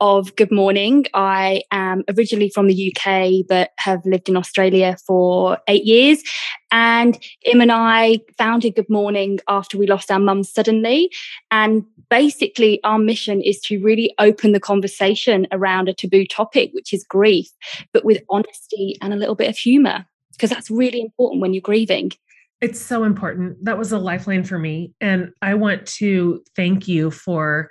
of 0.00 0.36
Good 0.36 0.52
Mourning. 0.52 1.06
I 1.14 1.62
am 1.70 2.04
originally 2.14 2.50
from 2.50 2.66
the 2.66 2.94
UK, 2.94 3.46
but 3.48 3.70
have 3.78 4.04
lived 4.04 4.28
in 4.28 4.36
Australia 4.36 4.98
for 5.06 5.56
eight 5.66 5.84
years. 5.84 6.22
And 6.70 7.18
Im 7.46 7.62
and 7.62 7.72
I 7.72 8.18
founded 8.36 8.74
Good 8.74 8.90
Mourning 8.90 9.40
after 9.48 9.78
we 9.78 9.86
lost 9.86 10.10
our 10.10 10.18
mum 10.18 10.44
suddenly. 10.44 11.10
And 11.50 11.84
basically, 12.10 12.84
our 12.84 12.98
mission 12.98 13.40
is 13.40 13.60
to 13.60 13.80
really 13.80 14.12
open 14.18 14.52
the 14.52 14.60
conversation 14.60 15.46
around 15.52 15.88
a 15.88 15.94
taboo 15.94 16.26
topic, 16.26 16.68
which 16.74 16.92
is 16.92 17.02
grief, 17.04 17.48
but 17.94 18.04
with 18.04 18.22
honesty 18.28 18.98
and 19.00 19.14
a 19.14 19.16
little 19.16 19.34
bit 19.34 19.48
of 19.48 19.56
humor, 19.56 20.04
because 20.32 20.50
that's 20.50 20.70
really 20.70 21.00
important 21.00 21.40
when 21.40 21.54
you're 21.54 21.62
grieving. 21.62 22.12
It's 22.60 22.80
so 22.80 23.04
important. 23.04 23.64
That 23.64 23.78
was 23.78 23.90
a 23.90 23.98
lifeline 23.98 24.44
for 24.44 24.58
me. 24.58 24.92
And 25.00 25.30
I 25.40 25.54
want 25.54 25.86
to 25.86 26.42
thank 26.54 26.86
you 26.86 27.10
for 27.10 27.70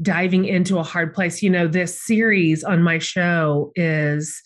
diving 0.00 0.46
into 0.46 0.78
a 0.78 0.82
hard 0.82 1.12
place. 1.12 1.42
You 1.42 1.50
know, 1.50 1.68
this 1.68 2.00
series 2.00 2.64
on 2.64 2.82
my 2.82 2.98
show 2.98 3.70
is 3.76 4.42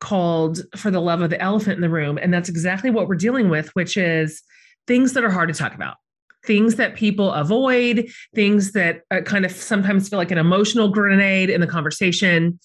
called 0.00 0.60
For 0.76 0.90
the 0.90 1.00
Love 1.00 1.22
of 1.22 1.30
the 1.30 1.40
Elephant 1.40 1.76
in 1.76 1.80
the 1.80 1.88
Room. 1.88 2.18
And 2.20 2.32
that's 2.32 2.48
exactly 2.48 2.90
what 2.90 3.08
we're 3.08 3.16
dealing 3.16 3.48
with, 3.48 3.68
which 3.74 3.96
is 3.96 4.42
things 4.86 5.12
that 5.12 5.24
are 5.24 5.30
hard 5.30 5.48
to 5.48 5.54
talk 5.54 5.74
about. 5.74 5.96
Things 6.44 6.74
that 6.74 6.96
people 6.96 7.30
avoid, 7.32 8.08
things 8.34 8.72
that 8.72 9.02
uh, 9.12 9.20
kind 9.20 9.44
of 9.44 9.52
sometimes 9.52 10.08
feel 10.08 10.18
like 10.18 10.32
an 10.32 10.38
emotional 10.38 10.88
grenade 10.88 11.50
in 11.50 11.60
the 11.60 11.68
conversation, 11.68 12.58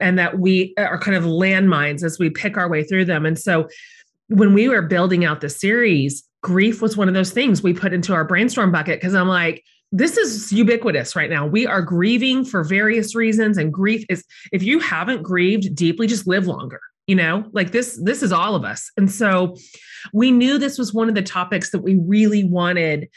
and 0.00 0.16
that 0.20 0.38
we 0.38 0.72
are 0.78 1.00
kind 1.00 1.16
of 1.16 1.24
landmines 1.24 2.04
as 2.04 2.16
we 2.16 2.30
pick 2.30 2.56
our 2.56 2.68
way 2.68 2.84
through 2.84 3.06
them. 3.06 3.26
And 3.26 3.36
so, 3.36 3.68
when 4.28 4.54
we 4.54 4.68
were 4.68 4.82
building 4.82 5.24
out 5.24 5.40
the 5.40 5.48
series, 5.48 6.24
grief 6.42 6.82
was 6.82 6.96
one 6.96 7.08
of 7.08 7.14
those 7.14 7.30
things 7.30 7.62
we 7.62 7.72
put 7.72 7.92
into 7.92 8.12
our 8.12 8.24
brainstorm 8.24 8.72
bucket 8.72 9.00
because 9.00 9.14
I'm 9.14 9.28
like, 9.28 9.62
this 9.92 10.16
is 10.16 10.52
ubiquitous 10.52 11.14
right 11.14 11.30
now. 11.30 11.46
We 11.46 11.66
are 11.66 11.80
grieving 11.80 12.44
for 12.44 12.64
various 12.64 13.14
reasons, 13.14 13.58
and 13.58 13.72
grief 13.72 14.04
is 14.08 14.24
if 14.52 14.62
you 14.62 14.80
haven't 14.80 15.22
grieved 15.22 15.74
deeply, 15.74 16.06
just 16.06 16.26
live 16.26 16.46
longer. 16.46 16.80
You 17.06 17.16
know, 17.16 17.44
like 17.52 17.72
this, 17.72 18.00
this 18.02 18.22
is 18.22 18.32
all 18.32 18.54
of 18.54 18.64
us. 18.64 18.90
And 18.96 19.10
so 19.10 19.56
we 20.14 20.30
knew 20.30 20.56
this 20.56 20.78
was 20.78 20.94
one 20.94 21.10
of 21.10 21.14
the 21.14 21.22
topics 21.22 21.70
that 21.70 21.80
we 21.80 21.96
really 21.96 22.44
wanted 22.44 23.10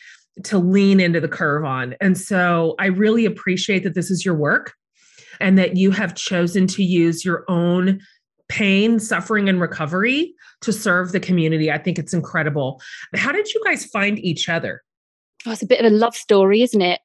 to 0.44 0.58
lean 0.58 1.00
into 1.00 1.22
the 1.22 1.30
curve 1.30 1.64
on. 1.64 1.96
And 2.02 2.18
so 2.18 2.76
I 2.80 2.88
really 2.88 3.26
appreciate 3.26 3.84
that 3.86 3.96
this 3.96 4.12
is 4.12 4.26
your 4.26 4.36
work 4.36 4.74
and 5.40 5.58
that 5.58 5.78
you 5.78 5.92
have 5.92 6.16
chosen 6.16 6.68
to 6.68 6.84
use 6.84 7.24
your 7.24 7.46
own 7.48 8.02
pain, 8.50 9.00
suffering, 9.00 9.50
and 9.50 9.60
recovery 9.60 10.34
to 10.62 10.74
serve 10.74 11.12
the 11.12 11.20
community. 11.20 11.72
I 11.72 11.78
think 11.78 12.00
it's 12.00 12.14
incredible. 12.14 12.82
How 13.16 13.32
did 13.32 13.54
you 13.54 13.62
guys 13.66 13.86
find 13.86 14.20
each 14.20 14.50
other? 14.50 14.84
Oh, 15.46 15.52
it's 15.52 15.62
a 15.62 15.68
bit 15.68 15.84
of 15.84 15.92
a 15.92 15.96
love 15.96 16.16
story, 16.16 16.62
isn't 16.62 16.82
it? 16.82 17.00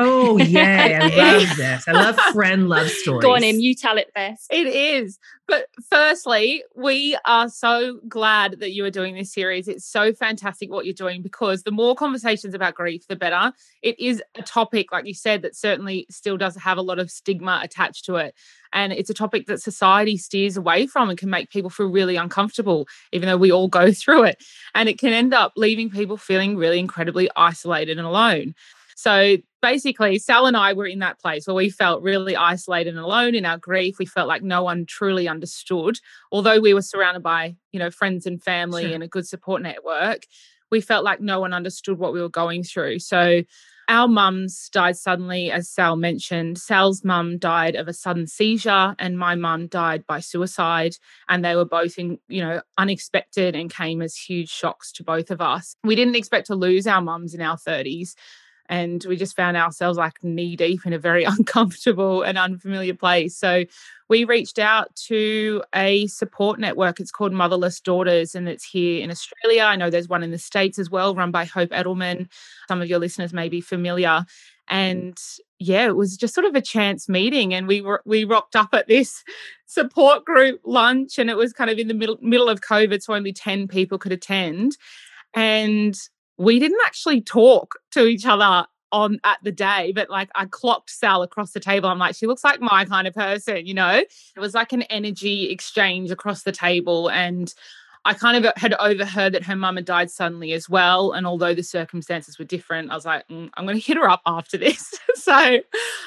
Oh, 0.00 0.38
yeah. 0.38 1.00
I 1.02 1.16
love 1.16 1.48
this. 1.56 1.88
I 1.88 1.92
love 1.92 2.16
friend 2.32 2.68
love 2.68 2.88
stories. 2.88 3.22
Go 3.22 3.34
on 3.34 3.44
in, 3.44 3.60
you 3.60 3.74
tell 3.74 3.98
it 3.98 4.12
best. 4.14 4.46
It 4.50 4.66
is. 4.66 5.18
But 5.46 5.66
firstly, 5.90 6.62
we 6.76 7.18
are 7.26 7.48
so 7.48 7.98
glad 8.08 8.60
that 8.60 8.70
you 8.70 8.84
are 8.84 8.90
doing 8.90 9.16
this 9.16 9.32
series. 9.32 9.66
It's 9.66 9.84
so 9.84 10.12
fantastic 10.12 10.70
what 10.70 10.84
you're 10.84 10.94
doing 10.94 11.22
because 11.22 11.64
the 11.64 11.72
more 11.72 11.94
conversations 11.96 12.54
about 12.54 12.74
grief, 12.74 13.06
the 13.08 13.16
better. 13.16 13.52
It 13.82 13.98
is 13.98 14.22
a 14.36 14.42
topic, 14.42 14.92
like 14.92 15.06
you 15.06 15.14
said, 15.14 15.42
that 15.42 15.56
certainly 15.56 16.06
still 16.08 16.36
does 16.36 16.56
have 16.56 16.78
a 16.78 16.82
lot 16.82 17.00
of 17.00 17.10
stigma 17.10 17.60
attached 17.64 18.04
to 18.04 18.14
it. 18.14 18.34
And 18.72 18.92
it's 18.92 19.10
a 19.10 19.14
topic 19.14 19.46
that 19.46 19.60
society 19.60 20.16
steers 20.16 20.56
away 20.56 20.86
from 20.86 21.10
and 21.10 21.18
can 21.18 21.30
make 21.30 21.50
people 21.50 21.70
feel 21.70 21.86
really 21.86 22.14
uncomfortable, 22.14 22.86
even 23.12 23.28
though 23.28 23.36
we 23.36 23.50
all 23.50 23.68
go 23.68 23.92
through 23.92 24.24
it. 24.24 24.42
And 24.74 24.88
it 24.88 24.98
can 24.98 25.12
end 25.12 25.34
up 25.34 25.52
leaving 25.56 25.90
people 25.90 26.16
feeling 26.16 26.56
really 26.56 26.78
incredibly 26.78 27.28
isolated 27.36 27.98
and 27.98 28.06
alone. 28.06 28.54
So 29.00 29.38
basically, 29.62 30.18
Sal 30.18 30.44
and 30.44 30.58
I 30.58 30.74
were 30.74 30.86
in 30.86 30.98
that 30.98 31.18
place 31.18 31.46
where 31.46 31.54
we 31.54 31.70
felt 31.70 32.02
really 32.02 32.36
isolated 32.36 32.90
and 32.90 32.98
alone 32.98 33.34
in 33.34 33.46
our 33.46 33.56
grief. 33.56 33.98
We 33.98 34.04
felt 34.04 34.28
like 34.28 34.42
no 34.42 34.62
one 34.62 34.84
truly 34.84 35.26
understood, 35.26 35.98
although 36.30 36.60
we 36.60 36.74
were 36.74 36.82
surrounded 36.82 37.22
by, 37.22 37.56
you 37.72 37.78
know, 37.78 37.90
friends 37.90 38.26
and 38.26 38.42
family 38.42 38.82
sure. 38.82 38.92
and 38.92 39.02
a 39.02 39.08
good 39.08 39.26
support 39.26 39.62
network. 39.62 40.24
We 40.70 40.82
felt 40.82 41.02
like 41.02 41.22
no 41.22 41.40
one 41.40 41.54
understood 41.54 41.98
what 41.98 42.12
we 42.12 42.20
were 42.20 42.28
going 42.28 42.62
through. 42.62 42.98
So 42.98 43.42
our 43.88 44.06
mums 44.06 44.68
died 44.70 44.98
suddenly, 44.98 45.50
as 45.50 45.70
Sal 45.70 45.96
mentioned. 45.96 46.58
Sal's 46.58 47.02
mum 47.02 47.38
died 47.38 47.76
of 47.76 47.88
a 47.88 47.94
sudden 47.94 48.26
seizure, 48.26 48.94
and 48.98 49.18
my 49.18 49.34
mum 49.34 49.66
died 49.66 50.06
by 50.06 50.20
suicide. 50.20 50.96
And 51.26 51.42
they 51.42 51.56
were 51.56 51.64
both, 51.64 51.98
in, 51.98 52.18
you 52.28 52.42
know, 52.42 52.60
unexpected 52.76 53.56
and 53.56 53.72
came 53.72 54.02
as 54.02 54.14
huge 54.14 54.50
shocks 54.50 54.92
to 54.92 55.02
both 55.02 55.30
of 55.30 55.40
us. 55.40 55.74
We 55.82 55.96
didn't 55.96 56.16
expect 56.16 56.48
to 56.48 56.54
lose 56.54 56.86
our 56.86 57.00
mums 57.00 57.32
in 57.32 57.40
our 57.40 57.56
30s 57.56 58.14
and 58.70 59.04
we 59.08 59.16
just 59.16 59.34
found 59.34 59.56
ourselves 59.56 59.98
like 59.98 60.22
knee 60.22 60.54
deep 60.54 60.86
in 60.86 60.92
a 60.92 60.98
very 60.98 61.24
uncomfortable 61.38 62.22
and 62.22 62.38
unfamiliar 62.38 62.94
place. 62.94 63.36
So 63.36 63.64
we 64.08 64.24
reached 64.24 64.60
out 64.60 64.94
to 65.08 65.62
a 65.74 66.06
support 66.06 66.60
network. 66.60 67.00
It's 67.00 67.10
called 67.10 67.32
Motherless 67.32 67.80
Daughters, 67.80 68.34
and 68.34 68.48
it's 68.48 68.64
here 68.64 69.02
in 69.02 69.10
Australia. 69.10 69.64
I 69.64 69.76
know 69.76 69.90
there's 69.90 70.08
one 70.08 70.22
in 70.22 70.30
the 70.30 70.38
States 70.38 70.78
as 70.78 70.88
well, 70.88 71.16
run 71.16 71.32
by 71.32 71.44
Hope 71.44 71.70
Edelman. 71.70 72.28
Some 72.68 72.80
of 72.80 72.88
your 72.88 73.00
listeners 73.00 73.32
may 73.32 73.48
be 73.48 73.60
familiar. 73.60 74.24
And 74.68 75.18
yeah, 75.58 75.86
it 75.86 75.96
was 75.96 76.16
just 76.16 76.32
sort 76.32 76.46
of 76.46 76.54
a 76.54 76.60
chance 76.60 77.08
meeting, 77.08 77.52
and 77.52 77.66
we 77.66 77.80
were 77.80 78.02
we 78.06 78.22
rocked 78.22 78.54
up 78.54 78.68
at 78.72 78.86
this 78.86 79.24
support 79.66 80.24
group 80.24 80.60
lunch, 80.64 81.18
and 81.18 81.28
it 81.28 81.36
was 81.36 81.52
kind 81.52 81.70
of 81.70 81.78
in 81.78 81.88
the 81.88 81.94
middle 81.94 82.18
middle 82.22 82.48
of 82.48 82.60
COVID, 82.60 83.02
so 83.02 83.14
only 83.14 83.32
ten 83.32 83.66
people 83.66 83.98
could 83.98 84.12
attend. 84.12 84.76
And 85.34 85.96
we 86.40 86.58
didn't 86.58 86.80
actually 86.86 87.20
talk 87.20 87.78
to 87.90 88.06
each 88.06 88.24
other 88.24 88.66
on 88.92 89.20
at 89.24 89.38
the 89.44 89.52
day, 89.52 89.92
but 89.94 90.08
like 90.08 90.30
I 90.34 90.46
clocked 90.46 90.88
Sal 90.88 91.22
across 91.22 91.52
the 91.52 91.60
table. 91.60 91.90
I'm 91.90 91.98
like, 91.98 92.16
she 92.16 92.26
looks 92.26 92.42
like 92.42 92.62
my 92.62 92.86
kind 92.86 93.06
of 93.06 93.14
person, 93.14 93.66
you 93.66 93.74
know? 93.74 94.02
It 94.36 94.40
was 94.40 94.54
like 94.54 94.72
an 94.72 94.82
energy 94.82 95.50
exchange 95.50 96.10
across 96.10 96.42
the 96.42 96.50
table. 96.50 97.10
And 97.10 97.52
I 98.06 98.14
kind 98.14 98.42
of 98.42 98.50
had 98.56 98.72
overheard 98.80 99.34
that 99.34 99.44
her 99.44 99.54
mum 99.54 99.76
had 99.76 99.84
died 99.84 100.10
suddenly 100.10 100.52
as 100.52 100.66
well. 100.66 101.12
And 101.12 101.26
although 101.26 101.52
the 101.52 101.62
circumstances 101.62 102.38
were 102.38 102.46
different, 102.46 102.90
I 102.90 102.94
was 102.94 103.04
like, 103.04 103.28
mm, 103.28 103.50
I'm 103.54 103.66
going 103.66 103.78
to 103.78 103.86
hit 103.86 103.98
her 103.98 104.08
up 104.08 104.22
after 104.24 104.56
this. 104.56 104.94
so 105.16 105.58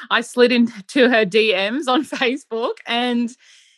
I 0.10 0.22
slid 0.22 0.52
into 0.52 1.10
her 1.10 1.28
DMs 1.28 1.88
on 1.88 2.04
Facebook 2.04 2.78
and 2.88 3.30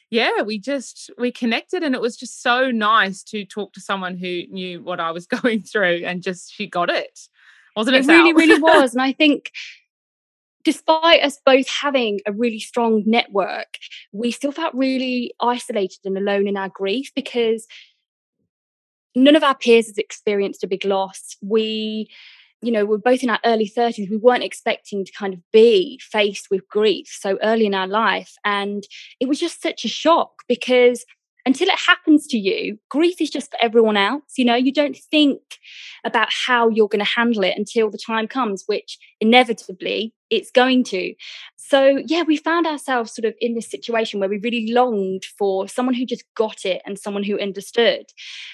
yeah, 0.09 0.41
we 0.43 0.59
just 0.59 1.09
we 1.17 1.31
connected 1.31 1.83
and 1.83 1.95
it 1.95 2.01
was 2.01 2.15
just 2.15 2.41
so 2.41 2.71
nice 2.71 3.23
to 3.23 3.45
talk 3.45 3.73
to 3.73 3.81
someone 3.81 4.17
who 4.17 4.43
knew 4.49 4.83
what 4.83 4.99
I 4.99 5.11
was 5.11 5.25
going 5.27 5.61
through 5.61 6.03
and 6.05 6.21
just 6.21 6.53
she 6.53 6.67
got 6.67 6.89
it. 6.89 7.19
Wasn't 7.75 7.95
it? 7.95 8.05
It 8.05 8.07
really, 8.07 8.33
really 8.33 8.61
was. 8.61 8.93
And 8.93 9.01
I 9.01 9.11
think 9.17 9.51
despite 10.63 11.21
us 11.21 11.39
both 11.45 11.67
having 11.67 12.19
a 12.25 12.31
really 12.31 12.59
strong 12.59 13.03
network, 13.05 13.77
we 14.11 14.31
still 14.31 14.51
felt 14.51 14.73
really 14.73 15.33
isolated 15.39 15.99
and 16.05 16.17
alone 16.17 16.47
in 16.47 16.57
our 16.57 16.69
grief 16.69 17.11
because 17.15 17.67
none 19.15 19.35
of 19.35 19.43
our 19.43 19.55
peers 19.55 19.87
has 19.87 19.97
experienced 19.97 20.63
a 20.63 20.67
big 20.67 20.83
loss. 20.85 21.37
We 21.41 22.09
you 22.65 22.71
know, 22.71 22.85
we're 22.85 22.97
both 22.97 23.21
in 23.21 23.29
our 23.29 23.39
early 23.45 23.69
30s. 23.69 24.09
We 24.09 24.17
weren't 24.17 24.43
expecting 24.43 25.05
to 25.05 25.11
kind 25.11 25.33
of 25.33 25.39
be 25.53 25.99
faced 26.01 26.47
with 26.49 26.67
grief 26.67 27.07
so 27.07 27.37
early 27.43 27.65
in 27.65 27.75
our 27.75 27.87
life. 27.87 28.33
And 28.43 28.83
it 29.19 29.27
was 29.27 29.39
just 29.39 29.61
such 29.61 29.85
a 29.85 29.87
shock 29.87 30.41
because 30.47 31.05
until 31.45 31.67
it 31.67 31.77
happens 31.77 32.25
to 32.27 32.39
you, 32.39 32.79
grief 32.89 33.21
is 33.21 33.29
just 33.29 33.51
for 33.51 33.57
everyone 33.61 33.97
else. 33.97 34.23
You 34.35 34.45
know, 34.45 34.55
you 34.55 34.73
don't 34.73 34.97
think 35.11 35.41
about 36.03 36.29
how 36.31 36.69
you're 36.69 36.87
going 36.87 37.05
to 37.05 37.11
handle 37.15 37.43
it 37.43 37.55
until 37.55 37.91
the 37.91 37.99
time 38.03 38.27
comes, 38.27 38.63
which 38.65 38.97
inevitably 39.21 40.13
it's 40.35 40.51
going 40.51 40.83
to. 40.85 41.13
So, 41.57 42.03
yeah, 42.05 42.21
we 42.21 42.37
found 42.37 42.67
ourselves 42.67 43.15
sort 43.15 43.25
of 43.25 43.33
in 43.39 43.55
this 43.55 43.69
situation 43.69 44.19
where 44.19 44.29
we 44.29 44.37
really 44.37 44.71
longed 44.71 45.25
for 45.37 45.67
someone 45.67 45.95
who 45.95 46.05
just 46.05 46.23
got 46.35 46.63
it 46.63 46.81
and 46.85 46.99
someone 46.99 47.23
who 47.23 47.39
understood. 47.39 48.05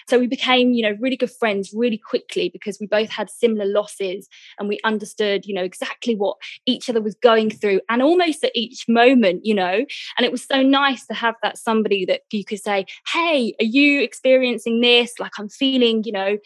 So, 0.08 0.18
we 0.18 0.28
became, 0.28 0.72
you 0.72 0.84
know, 0.84 0.96
really 1.00 1.18
good 1.18 1.32
friends 1.32 1.74
really 1.76 1.98
quickly 1.98 2.50
because 2.50 2.78
we 2.80 2.88
both 2.88 3.10
had 3.10 3.30
similar 3.30 3.66
losses 3.66 4.30
and 4.58 4.70
we 4.70 4.80
understood, 4.86 5.46
you 5.46 5.54
know, 5.54 5.64
exactly 5.64 6.16
what 6.16 6.38
each 6.66 6.90
other 6.90 7.02
was 7.02 7.16
going 7.16 7.50
through 7.50 7.82
and 7.90 8.02
almost 8.02 8.44
at 8.46 8.52
each 8.56 8.86
moment, 8.88 9.46
you 9.46 9.56
know. 9.56 9.86
And 10.18 10.26
it 10.26 10.32
was 10.32 10.46
so 10.46 10.62
nice 10.62 11.06
to 11.08 11.14
have 11.14 11.36
that 11.44 11.58
somebody 11.58 12.06
that 12.06 12.22
you 12.32 12.46
could 12.46 12.62
say, 12.62 12.86
Hey, 13.12 13.54
are 13.60 13.66
you 13.66 14.02
experiencing 14.02 14.80
this? 14.80 15.20
Like, 15.20 15.34
I'm 15.38 15.50
feeling, 15.50 16.04
you 16.06 16.14
know, 16.14 16.38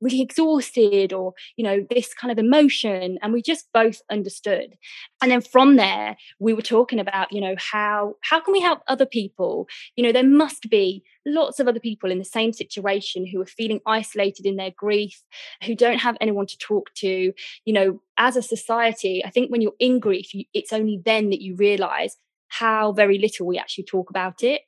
really 0.00 0.20
exhausted 0.20 1.12
or 1.12 1.34
you 1.56 1.64
know 1.64 1.86
this 1.90 2.14
kind 2.14 2.32
of 2.32 2.38
emotion 2.38 3.18
and 3.22 3.32
we 3.32 3.42
just 3.42 3.66
both 3.72 4.00
understood. 4.10 4.76
And 5.22 5.30
then 5.30 5.40
from 5.40 5.76
there 5.76 6.16
we 6.38 6.54
were 6.54 6.62
talking 6.62 6.98
about 6.98 7.32
you 7.32 7.40
know 7.40 7.54
how 7.58 8.14
how 8.22 8.40
can 8.40 8.52
we 8.52 8.60
help 8.60 8.80
other 8.88 9.06
people? 9.06 9.68
You 9.96 10.04
know 10.04 10.12
there 10.12 10.24
must 10.24 10.68
be 10.70 11.02
lots 11.26 11.60
of 11.60 11.68
other 11.68 11.80
people 11.80 12.10
in 12.10 12.18
the 12.18 12.24
same 12.24 12.52
situation 12.52 13.26
who 13.26 13.40
are 13.40 13.46
feeling 13.46 13.80
isolated 13.86 14.46
in 14.46 14.56
their 14.56 14.72
grief 14.76 15.22
who 15.64 15.74
don't 15.74 15.98
have 15.98 16.16
anyone 16.20 16.46
to 16.46 16.58
talk 16.58 16.92
to. 16.94 17.32
You 17.64 17.72
know 17.72 18.00
as 18.18 18.36
a 18.36 18.42
society 18.42 19.24
i 19.24 19.30
think 19.30 19.50
when 19.50 19.62
you're 19.62 19.72
in 19.80 19.98
grief 19.98 20.34
you, 20.34 20.44
it's 20.52 20.74
only 20.74 21.00
then 21.06 21.30
that 21.30 21.40
you 21.40 21.56
realize 21.56 22.18
how 22.50 22.92
very 22.92 23.18
little 23.18 23.46
we 23.46 23.58
actually 23.58 23.84
talk 23.84 24.10
about 24.10 24.42
it 24.42 24.62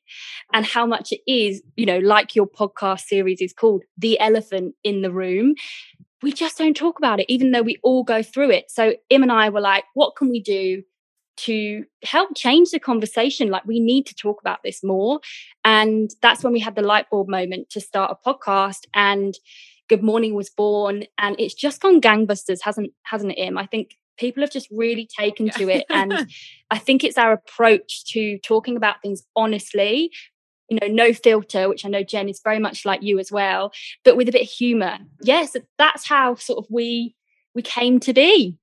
and 0.52 0.64
how 0.64 0.86
much 0.86 1.12
it 1.12 1.20
is, 1.30 1.62
you 1.76 1.84
know, 1.84 1.98
like 1.98 2.34
your 2.34 2.46
podcast 2.46 3.00
series 3.00 3.40
is 3.40 3.52
called 3.52 3.82
The 3.98 4.18
Elephant 4.18 4.74
in 4.82 5.02
the 5.02 5.12
Room. 5.12 5.54
we 6.22 6.32
just 6.32 6.56
don't 6.56 6.76
talk 6.76 6.98
about 6.98 7.20
it, 7.20 7.26
even 7.28 7.50
though 7.50 7.62
we 7.62 7.78
all 7.82 8.04
go 8.04 8.22
through 8.22 8.50
it. 8.50 8.70
So 8.70 8.94
Im 9.10 9.22
and 9.22 9.32
I 9.32 9.48
were 9.48 9.60
like, 9.60 9.84
what 9.94 10.14
can 10.16 10.30
we 10.30 10.40
do 10.40 10.82
to 11.38 11.84
help 12.04 12.30
change 12.36 12.70
the 12.70 12.78
conversation? 12.78 13.50
Like, 13.50 13.66
we 13.66 13.80
need 13.80 14.06
to 14.06 14.14
talk 14.14 14.40
about 14.40 14.60
this 14.62 14.84
more. 14.84 15.20
And 15.64 16.10
that's 16.22 16.44
when 16.44 16.52
we 16.52 16.60
had 16.60 16.76
the 16.76 16.82
light 16.82 17.10
bulb 17.10 17.28
moment 17.28 17.70
to 17.70 17.80
start 17.80 18.16
a 18.16 18.28
podcast. 18.28 18.86
And 18.94 19.34
Good 19.88 20.02
Mourning 20.02 20.34
was 20.34 20.48
born. 20.48 21.04
And 21.18 21.34
it's 21.40 21.54
just 21.54 21.80
gone 21.80 22.00
gangbusters, 22.00 22.60
hasn't 22.62 22.92
hasn't 23.02 23.32
it, 23.32 23.38
Im? 23.38 23.58
I 23.58 23.66
think 23.66 23.96
people 24.18 24.42
have 24.42 24.50
just 24.50 24.68
really 24.70 25.08
taken 25.18 25.50
to 25.50 25.68
it. 25.68 25.84
And 25.88 26.28
I 26.70 26.78
think 26.78 27.04
it's 27.04 27.18
our 27.18 27.32
approach 27.32 28.04
to 28.12 28.38
talking 28.38 28.76
about 28.76 29.02
things 29.02 29.22
honestly 29.36 30.10
you 30.72 30.78
know, 30.80 30.86
no 30.86 31.12
filter, 31.12 31.68
which 31.68 31.84
I 31.84 31.90
know 31.90 32.02
Jen 32.02 32.30
is 32.30 32.40
very 32.42 32.58
much 32.58 32.86
like 32.86 33.02
you 33.02 33.18
as 33.18 33.30
well, 33.30 33.72
but 34.04 34.16
with 34.16 34.28
a 34.30 34.32
bit 34.32 34.42
of 34.42 34.48
humor. 34.48 34.98
Yes, 35.20 35.54
that's 35.76 36.08
how 36.08 36.36
sort 36.36 36.64
of 36.64 36.66
we 36.70 37.14
we 37.54 37.60
came 37.60 38.00
to 38.00 38.14
be. 38.14 38.56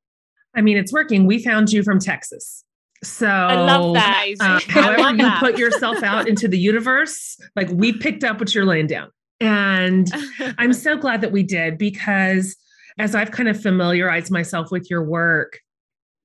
I 0.56 0.62
mean, 0.62 0.76
it's 0.76 0.92
working. 0.92 1.28
We 1.28 1.44
found 1.44 1.72
you 1.72 1.84
from 1.84 2.00
Texas. 2.00 2.64
So 3.04 3.28
I 3.28 3.56
love 3.56 3.94
that. 3.94 4.26
Uh, 4.40 4.60
however, 4.68 4.98
love 5.04 5.12
you 5.12 5.18
that. 5.24 5.40
put 5.40 5.58
yourself 5.58 6.02
out 6.02 6.28
into 6.28 6.48
the 6.48 6.58
universe, 6.58 7.38
like 7.56 7.70
we 7.70 7.94
picked 7.94 8.24
up 8.24 8.40
what 8.40 8.56
you're 8.56 8.66
laying 8.66 8.88
down. 8.88 9.12
And 9.40 10.12
I'm 10.58 10.74
so 10.74 10.98
glad 10.98 11.22
that 11.22 11.32
we 11.32 11.44
did 11.44 11.78
because 11.78 12.56
as 13.00 13.16
I've 13.16 13.32
kind 13.32 13.50
of 13.50 13.60
familiarized 13.60 14.32
myself 14.32 14.72
with 14.72 14.90
your 14.90 15.04
work, 15.04 15.60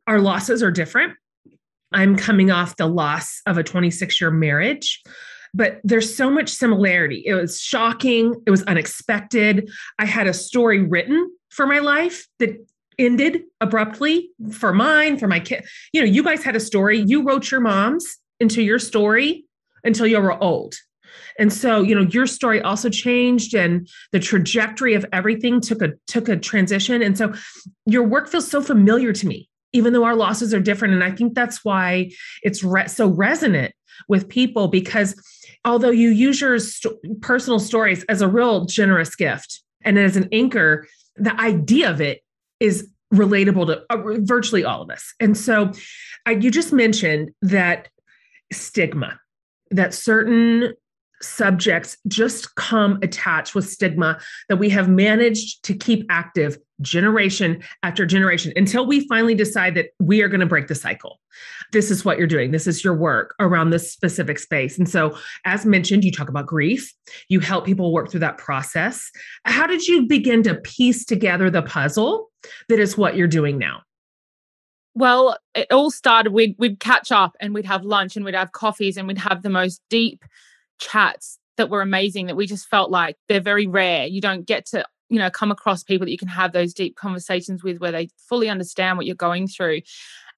our 0.06 0.20
losses 0.20 0.62
are 0.62 0.70
different. 0.70 1.14
I'm 1.92 2.16
coming 2.16 2.50
off 2.50 2.76
the 2.76 2.86
loss 2.86 3.40
of 3.46 3.56
a 3.56 3.62
26 3.62 4.20
year 4.20 4.30
marriage 4.30 5.02
but 5.54 5.80
there's 5.84 6.14
so 6.14 6.28
much 6.28 6.50
similarity. 6.50 7.22
It 7.24 7.34
was 7.34 7.60
shocking, 7.60 8.34
it 8.44 8.50
was 8.50 8.64
unexpected. 8.64 9.70
I 9.98 10.04
had 10.04 10.26
a 10.26 10.34
story 10.34 10.82
written 10.82 11.30
for 11.50 11.66
my 11.66 11.78
life 11.78 12.26
that 12.40 12.50
ended 12.98 13.42
abruptly 13.60 14.30
for 14.52 14.72
mine, 14.72 15.16
for 15.16 15.28
my 15.28 15.40
kid. 15.40 15.64
You 15.92 16.00
know, 16.00 16.06
you 16.06 16.24
guys 16.24 16.42
had 16.42 16.56
a 16.56 16.60
story. 16.60 16.98
You 16.98 17.22
wrote 17.22 17.50
your 17.50 17.60
mom's 17.60 18.18
into 18.40 18.62
your 18.62 18.80
story 18.80 19.44
until 19.84 20.06
you 20.06 20.20
were 20.20 20.42
old. 20.42 20.74
And 21.38 21.52
so, 21.52 21.82
you 21.82 21.94
know, 21.94 22.02
your 22.02 22.26
story 22.26 22.60
also 22.60 22.88
changed 22.88 23.54
and 23.54 23.88
the 24.12 24.20
trajectory 24.20 24.94
of 24.94 25.04
everything 25.12 25.60
took 25.60 25.82
a 25.82 25.92
took 26.06 26.28
a 26.28 26.36
transition. 26.36 27.02
And 27.02 27.16
so 27.16 27.34
your 27.86 28.04
work 28.04 28.28
feels 28.28 28.48
so 28.48 28.60
familiar 28.60 29.12
to 29.12 29.26
me, 29.26 29.48
even 29.72 29.92
though 29.92 30.04
our 30.04 30.16
losses 30.16 30.54
are 30.54 30.60
different. 30.60 30.94
And 30.94 31.04
I 31.04 31.10
think 31.10 31.34
that's 31.34 31.64
why 31.64 32.10
it's 32.42 32.62
re- 32.62 32.88
so 32.88 33.08
resonant 33.08 33.74
with 34.08 34.28
people 34.28 34.68
because 34.68 35.14
although 35.64 35.90
you 35.90 36.10
use 36.10 36.40
your 36.40 36.58
st- 36.58 37.20
personal 37.20 37.58
stories 37.58 38.04
as 38.04 38.20
a 38.22 38.28
real 38.28 38.64
generous 38.64 39.14
gift 39.14 39.62
and 39.84 39.98
as 39.98 40.16
an 40.16 40.28
anchor, 40.32 40.86
the 41.16 41.38
idea 41.40 41.90
of 41.90 42.00
it 42.00 42.22
is 42.60 42.88
relatable 43.12 43.66
to 43.66 43.82
uh, 43.90 44.18
virtually 44.20 44.64
all 44.64 44.82
of 44.82 44.90
us. 44.90 45.14
And 45.20 45.36
so 45.36 45.72
uh, 46.26 46.32
you 46.32 46.50
just 46.50 46.72
mentioned 46.72 47.30
that 47.42 47.88
stigma, 48.52 49.18
that 49.70 49.94
certain 49.94 50.74
subjects 51.24 51.96
just 52.06 52.54
come 52.54 52.98
attached 53.02 53.54
with 53.54 53.68
stigma 53.68 54.18
that 54.48 54.56
we 54.56 54.68
have 54.70 54.88
managed 54.88 55.64
to 55.64 55.74
keep 55.74 56.06
active 56.10 56.58
generation 56.80 57.62
after 57.82 58.04
generation 58.04 58.52
until 58.56 58.86
we 58.86 59.06
finally 59.08 59.34
decide 59.34 59.74
that 59.74 59.90
we 60.00 60.22
are 60.22 60.28
going 60.28 60.40
to 60.40 60.46
break 60.46 60.66
the 60.66 60.74
cycle. 60.74 61.20
This 61.72 61.90
is 61.90 62.04
what 62.04 62.18
you're 62.18 62.26
doing. 62.26 62.50
This 62.50 62.66
is 62.66 62.84
your 62.84 62.94
work 62.94 63.34
around 63.40 63.70
this 63.70 63.92
specific 63.92 64.38
space. 64.38 64.78
And 64.78 64.88
so, 64.88 65.16
as 65.44 65.64
mentioned, 65.64 66.04
you 66.04 66.12
talk 66.12 66.28
about 66.28 66.46
grief, 66.46 66.92
you 67.28 67.40
help 67.40 67.64
people 67.64 67.92
work 67.92 68.10
through 68.10 68.20
that 68.20 68.38
process. 68.38 69.10
How 69.44 69.66
did 69.66 69.86
you 69.86 70.06
begin 70.06 70.42
to 70.44 70.56
piece 70.56 71.04
together 71.04 71.50
the 71.50 71.62
puzzle 71.62 72.30
that 72.68 72.78
is 72.78 72.96
what 72.96 73.16
you're 73.16 73.26
doing 73.26 73.58
now? 73.58 73.82
Well, 74.96 75.38
it 75.56 75.66
all 75.72 75.90
started, 75.90 76.32
we'd, 76.32 76.54
we'd 76.56 76.78
catch 76.78 77.10
up 77.10 77.36
and 77.40 77.52
we'd 77.52 77.64
have 77.64 77.84
lunch 77.84 78.14
and 78.14 78.24
we'd 78.24 78.36
have 78.36 78.52
coffees 78.52 78.96
and 78.96 79.08
we'd 79.08 79.18
have 79.18 79.42
the 79.42 79.50
most 79.50 79.82
deep 79.90 80.24
chats 80.78 81.38
that 81.56 81.70
were 81.70 81.82
amazing 81.82 82.26
that 82.26 82.36
we 82.36 82.46
just 82.46 82.68
felt 82.68 82.90
like 82.90 83.16
they're 83.28 83.40
very 83.40 83.66
rare. 83.66 84.06
You 84.06 84.20
don't 84.20 84.44
get 84.46 84.66
to 84.66 84.84
you 85.08 85.18
know 85.18 85.30
come 85.30 85.50
across 85.50 85.82
people 85.82 86.06
that 86.06 86.10
you 86.10 86.18
can 86.18 86.28
have 86.28 86.52
those 86.52 86.74
deep 86.74 86.96
conversations 86.96 87.62
with 87.62 87.78
where 87.78 87.92
they 87.92 88.08
fully 88.28 88.48
understand 88.48 88.96
what 88.96 89.06
you're 89.06 89.14
going 89.14 89.46
through 89.46 89.80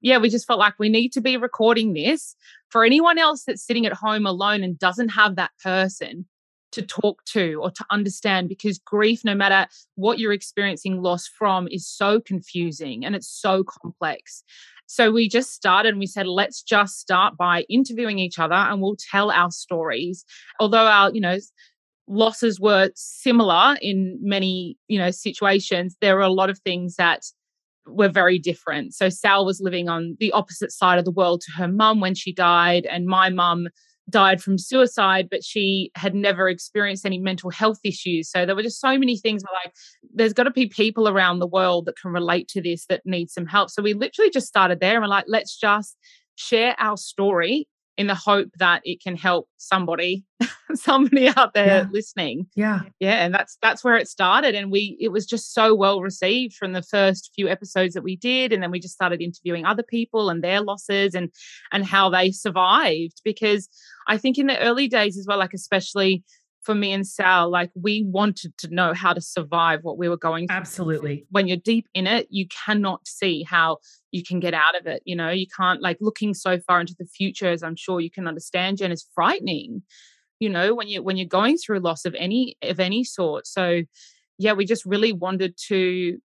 yeah 0.01 0.19
we 0.19 0.29
just 0.29 0.47
felt 0.47 0.59
like 0.59 0.75
we 0.79 0.89
need 0.89 1.13
to 1.13 1.21
be 1.21 1.37
recording 1.37 1.95
this 1.95 2.35
for 2.69 2.85
anyone 2.85 3.19
else 3.19 3.45
that's 3.45 3.65
sitting 3.65 3.87
at 3.87 3.93
home 3.93 4.27
alone 4.27 4.63
and 4.63 4.79
doesn't 4.79 5.11
have 5.11 5.37
that 5.37 5.53
person 5.63 6.27
to 6.73 6.83
talk 6.83 7.25
to 7.25 7.61
or 7.63 7.71
to 7.71 7.85
understand 7.91 8.49
because 8.49 8.79
grief 8.79 9.25
no 9.25 9.35
matter 9.35 9.67
what 9.95 10.19
you're 10.19 10.33
experiencing 10.33 11.01
loss 11.01 11.27
from 11.27 11.69
is 11.69 11.87
so 11.87 12.21
confusing 12.21 13.05
and 13.05 13.15
it's 13.15 13.29
so 13.29 13.65
complex 13.65 14.43
so 14.87 15.11
we 15.11 15.29
just 15.29 15.53
started 15.53 15.91
and 15.91 15.99
we 15.99 16.07
said, 16.07 16.27
let's 16.27 16.63
just 16.63 16.99
start 16.99 17.37
by 17.37 17.65
interviewing 17.69 18.19
each 18.19 18.39
other 18.39 18.55
and 18.55 18.81
we'll 18.81 18.97
tell 19.11 19.31
our 19.31 19.51
stories. 19.51 20.25
Although 20.61 20.87
our, 20.87 21.13
you 21.13 21.21
know, 21.21 21.39
losses 22.09 22.61
were 22.61 22.91
similar 22.95 23.77
in 23.83 24.19
many, 24.23 24.79
you 24.89 24.99
know, 24.99 25.11
situations, 25.11 25.97
there 26.01 26.15
were 26.15 26.23
a 26.23 26.29
lot 26.29 26.51
of 26.51 26.59
things 26.61 26.97
that 26.97 27.25
were 27.87 28.09
very 28.09 28.39
different. 28.39 28.95
So 28.95 29.09
Sal 29.09 29.45
was 29.45 29.61
living 29.61 29.89
on 29.89 30.17
the 30.19 30.33
opposite 30.33 30.73
side 30.73 30.99
of 30.99 31.05
the 31.05 31.11
world 31.11 31.41
to 31.43 31.53
her 31.53 31.69
mum 31.69 32.01
when 32.01 32.15
she 32.15 32.33
died, 32.33 32.87
and 32.87 33.07
my 33.07 33.31
mum 33.31 33.69
died 34.09 34.43
from 34.43 34.59
suicide, 34.59 35.29
but 35.31 35.45
she 35.45 35.91
had 35.97 36.15
never 36.15 36.49
experienced 36.49 37.05
any 37.05 37.19
mental 37.19 37.51
health 37.51 37.79
issues. 37.83 38.31
So 38.31 38.47
there 38.47 38.55
were 38.55 38.63
just 38.63 38.81
so 38.81 38.97
many 38.99 39.17
things 39.17 39.43
like 39.65 39.75
there's 40.15 40.33
got 40.33 40.45
to 40.45 40.51
be 40.51 40.67
people 40.67 41.09
around 41.09 41.39
the 41.39 41.47
world 41.47 41.87
that 41.87 41.97
can 41.97 42.13
relate 42.13 42.49
to 42.49 42.63
this 42.63 42.87
that 42.87 43.03
need 43.05 43.31
some 43.31 43.47
help. 43.47 43.71
So 43.71 43.83
we 43.83 43.95
literally 43.95 44.31
just 44.31 44.47
started 44.47 44.81
there 44.81 44.95
and 44.95 45.03
we're 45.03 45.09
like, 45.09 45.25
let's 45.27 45.57
just 45.57 45.97
share 46.37 46.77
our 46.79 46.97
story 46.97 47.67
in 47.97 48.07
the 48.07 48.15
hope 48.15 48.51
that 48.59 48.83
it 48.85 49.03
can 49.03 49.17
help 49.17 49.49
somebody 49.57 50.25
somebody 50.75 51.29
out 51.29 51.55
there 51.55 51.67
yeah. 51.67 51.87
listening 51.91 52.47
yeah 52.55 52.81
yeah 53.01 53.25
and 53.25 53.33
that's 53.33 53.57
that's 53.63 53.83
where 53.83 53.97
it 53.97 54.09
started 54.09 54.55
and 54.55 54.71
we 54.71 54.97
it 55.01 55.09
was 55.09 55.25
just 55.25 55.55
so 55.55 55.75
well 55.75 56.01
received 56.01 56.55
from 56.55 56.73
the 56.73 56.83
first 56.83 57.33
few 57.35 57.49
episodes 57.49 57.95
that 57.95 58.03
we 58.03 58.17
did 58.17 58.53
and 58.53 58.63
then 58.63 58.71
we 58.71 58.79
just 58.79 58.95
started 58.95 59.23
interviewing 59.23 59.65
other 59.65 59.83
people 59.83 60.29
and 60.29 60.45
their 60.45 60.61
losses 60.61 61.15
and 61.15 61.31
and 61.73 61.85
how 61.85 62.11
they 62.11 62.31
survived 62.31 63.21
because 63.25 63.69
i 64.07 64.19
think 64.19 64.39
in 64.39 64.47
the 64.47 64.59
early 64.61 64.89
days 64.89 65.17
as 65.17 65.27
well 65.27 65.39
like 65.39 65.55
especially 65.55 66.23
for 66.67 66.75
me 66.75 66.93
and 66.93 67.07
Sal, 67.07 67.49
like 67.49 67.71
we 67.81 68.03
wanted 68.05 68.59
to 68.59 68.75
know 68.75 68.93
how 68.93 69.13
to 69.13 69.21
survive 69.21 69.85
what 69.85 69.97
we 69.97 70.09
were 70.09 70.17
going 70.17 70.49
through. 70.49 70.57
Absolutely. 70.57 71.25
When 71.31 71.47
you're 71.47 71.57
deep 71.57 71.87
in 71.95 72.09
it, 72.09 72.27
you 72.29 72.47
cannot 72.49 73.07
see 73.07 73.45
how 73.45 73.79
you 74.11 74.25
can 74.25 74.41
get 74.41 74.53
out 74.53 74.77
of 74.79 74.87
it. 74.87 75.01
You 75.05 75.15
know, 75.15 75.31
you 75.31 75.47
can't 75.47 75.81
like 75.81 75.99
looking 76.01 76.35
so 76.35 76.59
far 76.59 76.81
into 76.81 76.97
the 76.99 77.07
future, 77.07 77.49
as 77.49 77.63
I'm 77.63 77.77
sure 77.77 78.01
you 78.01 78.11
can 78.11 78.27
understand, 78.27 78.79
Jen, 78.79 78.91
is 78.91 79.07
frightening. 79.15 79.83
You 80.41 80.51
know, 80.51 80.75
when 80.75 80.89
you 80.89 81.03
when 81.03 81.17
you're 81.17 81.27
going 81.27 81.57
through 81.57 81.79
loss 81.79 82.05
of 82.05 82.17
any 82.19 82.57
of 82.63 82.81
any 82.81 83.05
sort. 83.05 83.47
So 83.47 83.83
yeah, 84.37 84.53
we 84.53 84.67
just 84.67 84.85
really 84.85 85.13
wanted 85.13 85.57
to 85.69 86.19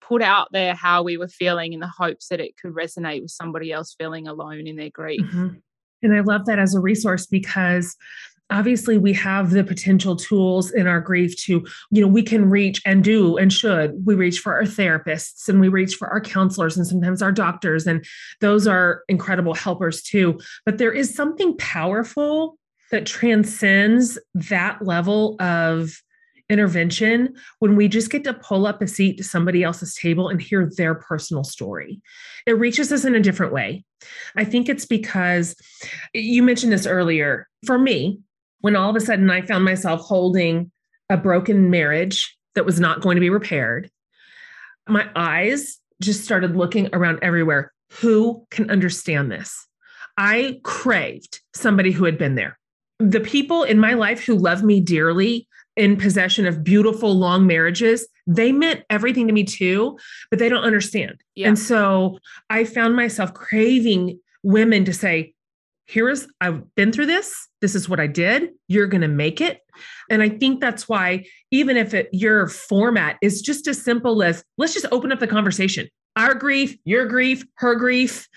put 0.00 0.22
out 0.22 0.48
there 0.52 0.74
how 0.74 1.02
we 1.02 1.18
were 1.18 1.28
feeling 1.28 1.74
in 1.74 1.80
the 1.80 1.86
hopes 1.86 2.28
that 2.28 2.40
it 2.40 2.56
could 2.56 2.72
resonate 2.72 3.20
with 3.20 3.30
somebody 3.30 3.70
else 3.70 3.94
feeling 3.96 4.26
alone 4.26 4.66
in 4.66 4.76
their 4.76 4.90
grief. 4.90 5.20
Mm-hmm. 5.20 5.58
And 6.02 6.16
I 6.16 6.20
love 6.20 6.46
that 6.46 6.58
as 6.58 6.74
a 6.74 6.80
resource 6.80 7.26
because 7.26 7.94
obviously 8.52 8.98
we 8.98 9.12
have 9.14 9.50
the 9.50 9.64
potential 9.64 10.14
tools 10.14 10.70
in 10.70 10.86
our 10.86 11.00
grief 11.00 11.34
to 11.36 11.64
you 11.90 12.00
know 12.00 12.06
we 12.06 12.22
can 12.22 12.48
reach 12.48 12.82
and 12.84 13.02
do 13.02 13.36
and 13.38 13.52
should 13.52 14.04
we 14.06 14.14
reach 14.14 14.38
for 14.38 14.54
our 14.54 14.64
therapists 14.64 15.48
and 15.48 15.58
we 15.60 15.68
reach 15.68 15.94
for 15.94 16.08
our 16.08 16.20
counselors 16.20 16.76
and 16.76 16.86
sometimes 16.86 17.22
our 17.22 17.32
doctors 17.32 17.86
and 17.86 18.04
those 18.40 18.66
are 18.66 19.02
incredible 19.08 19.54
helpers 19.54 20.02
too 20.02 20.38
but 20.66 20.78
there 20.78 20.92
is 20.92 21.14
something 21.14 21.56
powerful 21.56 22.58
that 22.90 23.06
transcends 23.06 24.18
that 24.34 24.84
level 24.84 25.36
of 25.40 26.02
intervention 26.50 27.34
when 27.60 27.74
we 27.76 27.88
just 27.88 28.10
get 28.10 28.24
to 28.24 28.34
pull 28.34 28.66
up 28.66 28.82
a 28.82 28.86
seat 28.86 29.16
to 29.16 29.24
somebody 29.24 29.62
else's 29.62 29.94
table 29.94 30.28
and 30.28 30.42
hear 30.42 30.70
their 30.76 30.94
personal 30.94 31.44
story. 31.44 32.02
It 32.46 32.58
reaches 32.58 32.92
us 32.92 33.06
in 33.06 33.14
a 33.14 33.20
different 33.20 33.54
way. 33.54 33.84
I 34.36 34.44
think 34.44 34.68
it's 34.68 34.84
because 34.84 35.56
you 36.12 36.42
mentioned 36.42 36.72
this 36.72 36.86
earlier. 36.86 37.48
For 37.64 37.78
me, 37.78 38.20
when 38.62 38.74
all 38.74 38.90
of 38.90 38.96
a 38.96 39.00
sudden 39.00 39.30
I 39.30 39.42
found 39.42 39.64
myself 39.64 40.00
holding 40.00 40.70
a 41.10 41.16
broken 41.16 41.70
marriage 41.70 42.36
that 42.54 42.64
was 42.64 42.80
not 42.80 43.02
going 43.02 43.16
to 43.16 43.20
be 43.20 43.30
repaired, 43.30 43.90
my 44.88 45.08
eyes 45.14 45.78
just 46.00 46.24
started 46.24 46.56
looking 46.56 46.88
around 46.92 47.18
everywhere. 47.22 47.72
Who 48.00 48.46
can 48.50 48.70
understand 48.70 49.30
this? 49.30 49.66
I 50.16 50.60
craved 50.64 51.40
somebody 51.54 51.92
who 51.92 52.04
had 52.04 52.18
been 52.18 52.34
there. 52.34 52.58
The 52.98 53.20
people 53.20 53.62
in 53.62 53.78
my 53.78 53.94
life 53.94 54.24
who 54.24 54.36
love 54.36 54.62
me 54.62 54.80
dearly, 54.80 55.46
in 55.76 55.96
possession 55.96 56.46
of 56.46 56.62
beautiful 56.62 57.14
long 57.14 57.46
marriages, 57.46 58.06
they 58.26 58.52
meant 58.52 58.84
everything 58.90 59.26
to 59.26 59.32
me 59.32 59.44
too, 59.44 59.98
but 60.30 60.38
they 60.38 60.48
don't 60.48 60.64
understand. 60.64 61.20
Yeah. 61.34 61.48
And 61.48 61.58
so 61.58 62.18
I 62.50 62.64
found 62.64 62.94
myself 62.94 63.32
craving 63.32 64.20
women 64.42 64.84
to 64.84 64.92
say, 64.92 65.34
here 65.86 66.08
is 66.08 66.26
I've 66.40 66.74
been 66.74 66.92
through 66.92 67.06
this. 67.06 67.48
This 67.60 67.74
is 67.74 67.88
what 67.88 68.00
I 68.00 68.06
did. 68.06 68.50
You're 68.68 68.86
going 68.86 69.02
to 69.02 69.08
make 69.08 69.40
it. 69.40 69.60
And 70.10 70.22
I 70.22 70.28
think 70.28 70.60
that's 70.60 70.88
why 70.88 71.24
even 71.50 71.76
if 71.76 71.94
it, 71.94 72.08
your 72.12 72.48
format 72.48 73.16
is 73.22 73.42
just 73.42 73.66
as 73.66 73.82
simple 73.82 74.22
as 74.22 74.44
let's 74.58 74.74
just 74.74 74.86
open 74.92 75.12
up 75.12 75.20
the 75.20 75.26
conversation. 75.26 75.88
Our 76.16 76.34
grief, 76.34 76.76
your 76.84 77.06
grief, 77.06 77.44
her 77.56 77.74
grief. 77.74 78.28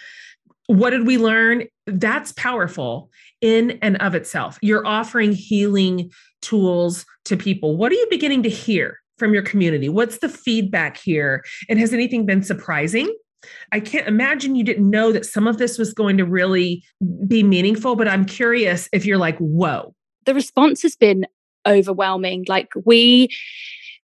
What 0.67 0.91
did 0.91 1.05
we 1.05 1.17
learn? 1.17 1.65
That's 1.85 2.31
powerful 2.33 3.11
in 3.41 3.77
and 3.81 4.01
of 4.01 4.15
itself. 4.15 4.57
You're 4.61 4.85
offering 4.85 5.33
healing 5.33 6.11
tools 6.41 7.05
to 7.25 7.37
people. 7.37 7.75
What 7.77 7.91
are 7.91 7.95
you 7.95 8.07
beginning 8.09 8.43
to 8.43 8.49
hear 8.49 8.99
from 9.17 9.33
your 9.33 9.43
community? 9.43 9.89
What's 9.89 10.19
the 10.19 10.29
feedback 10.29 10.97
here? 10.97 11.43
And 11.69 11.79
has 11.79 11.93
anything 11.93 12.25
been 12.25 12.43
surprising? 12.43 13.13
I 13.71 13.79
can't 13.79 14.07
imagine 14.07 14.55
you 14.55 14.63
didn't 14.63 14.89
know 14.89 15.11
that 15.11 15.25
some 15.25 15.47
of 15.47 15.57
this 15.57 15.77
was 15.77 15.93
going 15.93 16.17
to 16.17 16.25
really 16.25 16.83
be 17.27 17.43
meaningful, 17.43 17.95
but 17.95 18.07
I'm 18.07 18.25
curious 18.25 18.89
if 18.91 19.05
you're 19.05 19.17
like, 19.17 19.37
whoa. 19.37 19.93
The 20.25 20.33
response 20.33 20.81
has 20.81 20.95
been 20.95 21.25
overwhelming. 21.67 22.45
Like, 22.47 22.69
we 22.85 23.29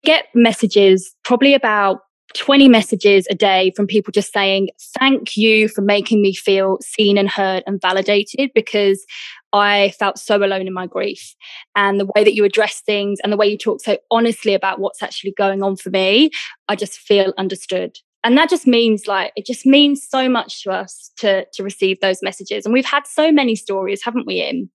get 0.04 0.26
messages 0.34 1.14
probably 1.24 1.54
about 1.54 2.00
20 2.34 2.68
messages 2.68 3.26
a 3.30 3.34
day 3.34 3.72
from 3.74 3.86
people 3.86 4.12
just 4.12 4.32
saying, 4.32 4.70
Thank 4.98 5.36
you 5.36 5.68
for 5.68 5.82
making 5.82 6.22
me 6.22 6.34
feel 6.34 6.78
seen 6.82 7.18
and 7.18 7.28
heard 7.28 7.62
and 7.66 7.80
validated 7.80 8.50
because 8.54 9.04
I 9.52 9.92
felt 9.98 10.18
so 10.18 10.36
alone 10.36 10.66
in 10.66 10.72
my 10.72 10.86
grief. 10.86 11.34
And 11.74 11.98
the 11.98 12.08
way 12.14 12.22
that 12.24 12.34
you 12.34 12.44
address 12.44 12.80
things 12.80 13.18
and 13.22 13.32
the 13.32 13.36
way 13.36 13.48
you 13.48 13.58
talk 13.58 13.80
so 13.82 13.98
honestly 14.10 14.54
about 14.54 14.78
what's 14.78 15.02
actually 15.02 15.32
going 15.36 15.62
on 15.62 15.76
for 15.76 15.90
me, 15.90 16.30
I 16.68 16.76
just 16.76 16.98
feel 16.98 17.34
understood 17.36 17.96
and 18.22 18.36
that 18.36 18.50
just 18.50 18.66
means 18.66 19.06
like 19.06 19.32
it 19.36 19.46
just 19.46 19.64
means 19.66 20.06
so 20.06 20.28
much 20.28 20.62
to 20.64 20.70
us 20.70 21.10
to 21.18 21.46
to 21.52 21.62
receive 21.62 22.00
those 22.00 22.22
messages. 22.22 22.64
And 22.64 22.72
we've 22.72 22.84
had 22.84 23.06
so 23.06 23.32
many 23.32 23.54
stories 23.54 24.02
haven't 24.04 24.26
we 24.26 24.40
in 24.40 24.70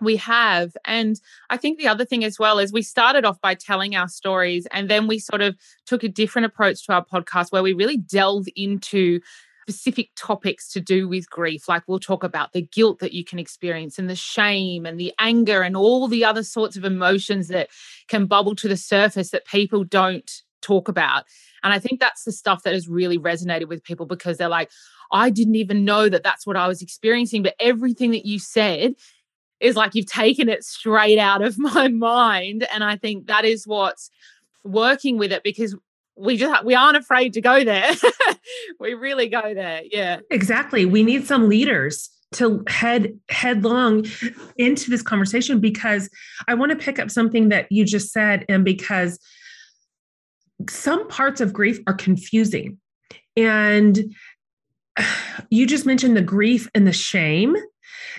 we 0.00 0.16
have. 0.16 0.76
And 0.84 1.20
i 1.50 1.56
think 1.56 1.78
the 1.78 1.88
other 1.88 2.04
thing 2.04 2.24
as 2.24 2.38
well 2.38 2.58
is 2.58 2.72
we 2.72 2.82
started 2.82 3.24
off 3.24 3.40
by 3.40 3.54
telling 3.54 3.94
our 3.94 4.08
stories 4.08 4.66
and 4.72 4.88
then 4.88 5.06
we 5.06 5.18
sort 5.18 5.42
of 5.42 5.56
took 5.86 6.02
a 6.02 6.08
different 6.08 6.46
approach 6.46 6.84
to 6.86 6.92
our 6.92 7.04
podcast 7.04 7.52
where 7.52 7.62
we 7.62 7.72
really 7.72 7.98
delve 7.98 8.46
into 8.56 9.20
specific 9.68 10.10
topics 10.16 10.72
to 10.72 10.80
do 10.80 11.06
with 11.06 11.30
grief. 11.30 11.68
Like 11.68 11.84
we'll 11.86 12.00
talk 12.00 12.24
about 12.24 12.52
the 12.52 12.62
guilt 12.62 12.98
that 12.98 13.12
you 13.12 13.24
can 13.24 13.38
experience 13.38 13.98
and 13.98 14.10
the 14.10 14.16
shame 14.16 14.84
and 14.84 14.98
the 14.98 15.12
anger 15.20 15.62
and 15.62 15.76
all 15.76 16.08
the 16.08 16.24
other 16.24 16.42
sorts 16.42 16.76
of 16.76 16.84
emotions 16.84 17.48
that 17.48 17.68
can 18.08 18.26
bubble 18.26 18.56
to 18.56 18.68
the 18.68 18.76
surface 18.76 19.30
that 19.30 19.46
people 19.46 19.84
don't 19.84 20.42
talk 20.60 20.88
about 20.88 21.24
and 21.62 21.72
I 21.72 21.78
think 21.78 22.00
that's 22.00 22.24
the 22.24 22.32
stuff 22.32 22.62
that 22.62 22.72
has 22.72 22.88
really 22.88 23.18
resonated 23.18 23.68
with 23.68 23.84
people 23.84 24.06
because 24.06 24.38
they're 24.38 24.48
like, 24.48 24.70
I 25.12 25.30
didn't 25.30 25.56
even 25.56 25.84
know 25.84 26.08
that 26.08 26.22
that's 26.22 26.46
what 26.46 26.56
I 26.56 26.68
was 26.68 26.82
experiencing. 26.82 27.42
But 27.42 27.54
everything 27.60 28.12
that 28.12 28.26
you 28.26 28.38
said 28.38 28.94
is 29.60 29.76
like 29.76 29.94
you've 29.94 30.06
taken 30.06 30.48
it 30.48 30.64
straight 30.64 31.18
out 31.18 31.42
of 31.42 31.58
my 31.58 31.88
mind. 31.88 32.66
And 32.72 32.82
I 32.82 32.96
think 32.96 33.26
that 33.26 33.44
is 33.44 33.66
what's 33.66 34.10
working 34.64 35.18
with 35.18 35.32
it 35.32 35.42
because 35.42 35.76
we 36.16 36.36
just 36.36 36.64
we 36.64 36.74
aren't 36.74 36.98
afraid 36.98 37.32
to 37.34 37.40
go 37.40 37.64
there. 37.64 37.92
we 38.80 38.94
really 38.94 39.28
go 39.28 39.54
there. 39.54 39.82
Yeah. 39.90 40.20
Exactly. 40.30 40.84
We 40.84 41.02
need 41.02 41.26
some 41.26 41.48
leaders 41.48 42.10
to 42.32 42.62
head 42.68 43.18
headlong 43.28 44.06
into 44.56 44.88
this 44.88 45.02
conversation 45.02 45.60
because 45.60 46.08
I 46.46 46.54
want 46.54 46.70
to 46.70 46.76
pick 46.76 46.98
up 46.98 47.10
something 47.10 47.48
that 47.48 47.66
you 47.72 47.84
just 47.84 48.12
said 48.12 48.44
and 48.48 48.64
because 48.64 49.18
some 50.68 51.06
parts 51.08 51.40
of 51.40 51.52
grief 51.52 51.78
are 51.86 51.94
confusing. 51.94 52.78
And 53.36 54.14
you 55.50 55.66
just 55.66 55.86
mentioned 55.86 56.16
the 56.16 56.22
grief 56.22 56.68
and 56.74 56.86
the 56.86 56.92
shame. 56.92 57.56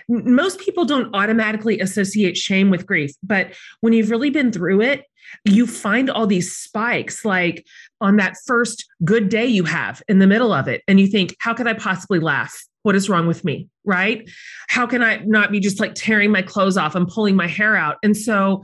Most 0.08 0.60
people 0.60 0.86
don't 0.86 1.14
automatically 1.14 1.80
associate 1.80 2.38
shame 2.38 2.70
with 2.70 2.86
grief, 2.86 3.12
but 3.22 3.54
when 3.82 3.94
you've 3.94 4.10
really 4.10 4.30
been 4.30 4.52
through 4.52 4.82
it, 4.82 5.06
you 5.46 5.68
find 5.68 6.10
all 6.10 6.28
these 6.28 6.56
spikes 6.56 7.24
like 7.24 7.66
on 8.02 8.18
that 8.18 8.36
first 8.46 8.86
good 9.06 9.30
day 9.30 9.46
you 9.46 9.64
have 9.64 10.02
in 10.08 10.20
the 10.20 10.28
middle 10.28 10.54
of 10.54 10.68
it. 10.68 10.82
And 10.88 11.00
you 11.00 11.08
think, 11.08 11.36
how 11.40 11.54
could 11.54 11.68
I 11.68 11.74
possibly 11.74 12.20
laugh? 12.20 12.66
What 12.84 12.96
is 12.96 13.10
wrong 13.10 13.28
with 13.28 13.46
me? 13.46 13.70
Right? 13.86 14.30
How 14.68 14.88
can 14.88 15.04
I 15.04 15.18
not 15.18 15.52
be 15.52 15.60
just 15.60 15.80
like 15.80 15.94
tearing 15.96 16.32
my 16.32 16.42
clothes 16.42 16.78
off 16.78 16.96
and 16.96 17.08
pulling 17.08 17.36
my 17.36 17.48
hair 17.48 17.76
out? 17.76 17.98
And 18.04 18.18
so 18.18 18.64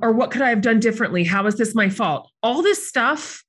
or 0.00 0.12
what 0.12 0.30
could 0.30 0.42
I 0.42 0.50
have 0.50 0.60
done 0.60 0.80
differently? 0.80 1.24
How 1.24 1.46
is 1.46 1.56
this 1.56 1.74
my 1.74 1.88
fault? 1.88 2.30
All 2.42 2.62
this 2.62 2.88
stuff 2.88 3.42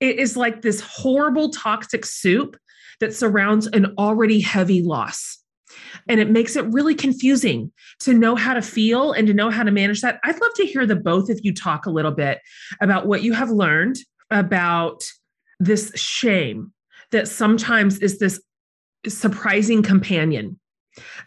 it 0.00 0.18
is 0.18 0.36
like 0.36 0.62
this 0.62 0.80
horrible 0.80 1.50
toxic 1.50 2.06
soup 2.06 2.56
that 3.00 3.14
surrounds 3.14 3.66
an 3.68 3.94
already 3.98 4.40
heavy 4.40 4.82
loss. 4.82 5.38
And 6.08 6.18
it 6.20 6.30
makes 6.30 6.56
it 6.56 6.64
really 6.66 6.94
confusing 6.94 7.70
to 8.00 8.14
know 8.14 8.34
how 8.34 8.54
to 8.54 8.62
feel 8.62 9.12
and 9.12 9.26
to 9.28 9.34
know 9.34 9.50
how 9.50 9.62
to 9.62 9.70
manage 9.70 10.00
that. 10.00 10.18
I'd 10.24 10.40
love 10.40 10.54
to 10.56 10.66
hear 10.66 10.86
the 10.86 10.96
both 10.96 11.30
of 11.30 11.38
you 11.42 11.54
talk 11.54 11.86
a 11.86 11.90
little 11.90 12.10
bit 12.10 12.40
about 12.80 13.06
what 13.06 13.22
you 13.22 13.32
have 13.34 13.50
learned 13.50 13.96
about 14.30 15.04
this 15.58 15.92
shame 15.94 16.72
that 17.12 17.28
sometimes 17.28 17.98
is 17.98 18.18
this 18.18 18.40
surprising 19.06 19.82
companion 19.82 20.58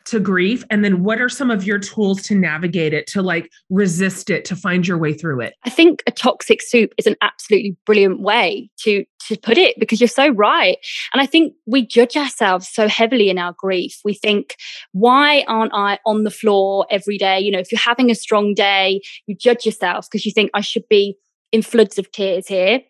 to 0.06 0.20
grief? 0.20 0.64
And 0.70 0.84
then 0.84 1.04
what 1.04 1.22
are 1.22 1.30
some 1.30 1.52
of 1.52 1.64
your 1.66 1.80
tools 1.80 2.22
to 2.24 2.36
navigate 2.36 2.94
it 2.94 3.08
to 3.08 3.22
like 3.22 3.50
resist 3.70 4.30
it 4.30 4.46
to 4.46 4.56
find 4.56 4.88
your 4.88 4.98
way 4.98 5.14
through 5.14 5.42
it? 5.42 5.56
I 5.64 5.70
think 5.70 6.04
a 6.08 6.12
toxic 6.12 6.62
soup 6.62 6.94
is 6.98 7.08
an 7.08 7.16
absolutely 7.22 7.78
brilliant 7.86 8.22
way 8.22 8.70
to 8.80 9.06
to 9.28 9.38
put 9.38 9.58
it 9.58 9.80
because 9.80 10.02
you're 10.02 10.08
so 10.08 10.30
right. 10.30 10.78
And 11.14 11.22
i 11.22 11.26
think 11.26 11.54
we 11.66 11.86
judge 11.86 12.18
ourselves 12.18 12.68
so 12.68 12.88
heavily 12.88 13.30
in 13.30 13.38
our 13.38 13.54
grief. 13.58 14.00
We 14.04 14.14
think 14.14 14.56
why 14.92 15.44
aren't 15.48 15.74
i 15.74 16.00
on 16.06 16.24
the 16.24 16.32
floor 16.32 16.86
every 16.90 17.18
day? 17.18 17.40
You 17.40 17.52
know 17.52 17.60
if 17.60 17.72
you're 17.72 17.80
having 17.80 18.12
a 18.12 18.16
strong 18.16 18.54
day 18.54 19.02
you 19.28 19.36
judge 19.36 19.66
yourself 19.66 20.08
because 20.10 20.26
you 20.26 20.32
think 20.32 20.52
i 20.54 20.62
should 20.62 20.88
be 20.90 21.18
in 21.54 21.62
floods 21.62 21.98
of 21.98 22.12
tears 22.12 22.48
here. 22.48 22.82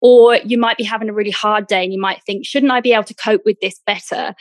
Or 0.00 0.36
you 0.36 0.58
might 0.58 0.76
be 0.76 0.84
having 0.84 1.08
a 1.08 1.12
really 1.12 1.30
hard 1.30 1.66
day 1.66 1.82
and 1.82 1.92
you 1.92 2.00
might 2.00 2.22
think, 2.24 2.44
shouldn't 2.44 2.70
I 2.70 2.80
be 2.80 2.92
able 2.92 3.04
to 3.04 3.14
cope 3.14 3.42
with 3.44 3.58
this 3.60 3.80
better? 3.86 4.34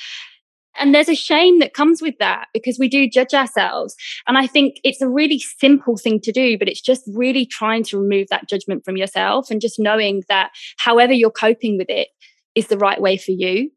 And 0.78 0.94
there's 0.94 1.10
a 1.10 1.16
shame 1.16 1.60
that 1.60 1.74
comes 1.74 2.02
with 2.02 2.16
that 2.20 2.48
because 2.54 2.78
we 2.80 2.88
do 2.88 3.10
judge 3.10 3.34
ourselves. 3.34 3.96
And 4.28 4.38
I 4.38 4.48
think 4.48 4.80
it's 4.84 5.02
a 5.02 5.10
really 5.10 5.40
simple 5.40 5.98
thing 5.98 6.22
to 6.22 6.32
do, 6.32 6.58
but 6.58 6.68
it's 6.68 6.82
just 6.82 7.04
really 7.14 7.46
trying 7.46 7.84
to 7.86 8.00
remove 8.00 8.28
that 8.30 8.48
judgment 8.48 8.86
from 8.86 8.98
yourself 8.98 9.50
and 9.52 9.62
just 9.62 9.80
knowing 9.80 10.24
that 10.30 10.52
however 10.78 11.14
you're 11.14 11.32
coping 11.32 11.78
with 11.78 11.90
it 11.90 12.10
is 12.56 12.68
the 12.68 12.78
right 12.78 13.00
way 13.00 13.18
for 13.18 13.32
you. 13.32 13.72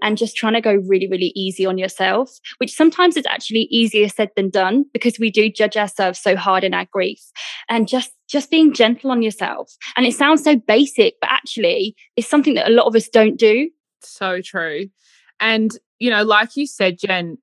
And 0.00 0.16
just 0.16 0.36
trying 0.36 0.52
to 0.54 0.60
go 0.60 0.74
really 0.74 1.08
really 1.10 1.32
easy 1.34 1.66
on 1.66 1.76
yourself 1.76 2.30
which 2.58 2.72
sometimes 2.72 3.16
is 3.16 3.26
actually 3.26 3.66
easier 3.68 4.08
said 4.08 4.30
than 4.36 4.48
done 4.48 4.84
because 4.92 5.18
we 5.18 5.28
do 5.28 5.50
judge 5.50 5.76
ourselves 5.76 6.20
so 6.20 6.36
hard 6.36 6.62
in 6.62 6.72
our 6.72 6.86
grief. 6.92 7.20
And 7.68 7.88
just 7.88 8.12
just 8.28 8.48
being 8.48 8.72
gentle 8.72 9.10
on 9.10 9.22
yourself. 9.22 9.72
And 9.96 10.06
it 10.06 10.14
sounds 10.14 10.44
so 10.44 10.54
basic 10.54 11.14
but 11.20 11.30
actually 11.30 11.96
it's 12.14 12.28
something 12.28 12.54
that 12.54 12.68
a 12.68 12.72
lot 12.72 12.86
of 12.86 12.94
us 12.94 13.08
don't 13.08 13.36
do. 13.36 13.70
So 14.02 14.40
true. 14.40 14.86
And 15.40 15.72
you 15.98 16.10
know, 16.10 16.22
like 16.22 16.56
you 16.56 16.66
said, 16.66 16.98
Jen, 16.98 17.38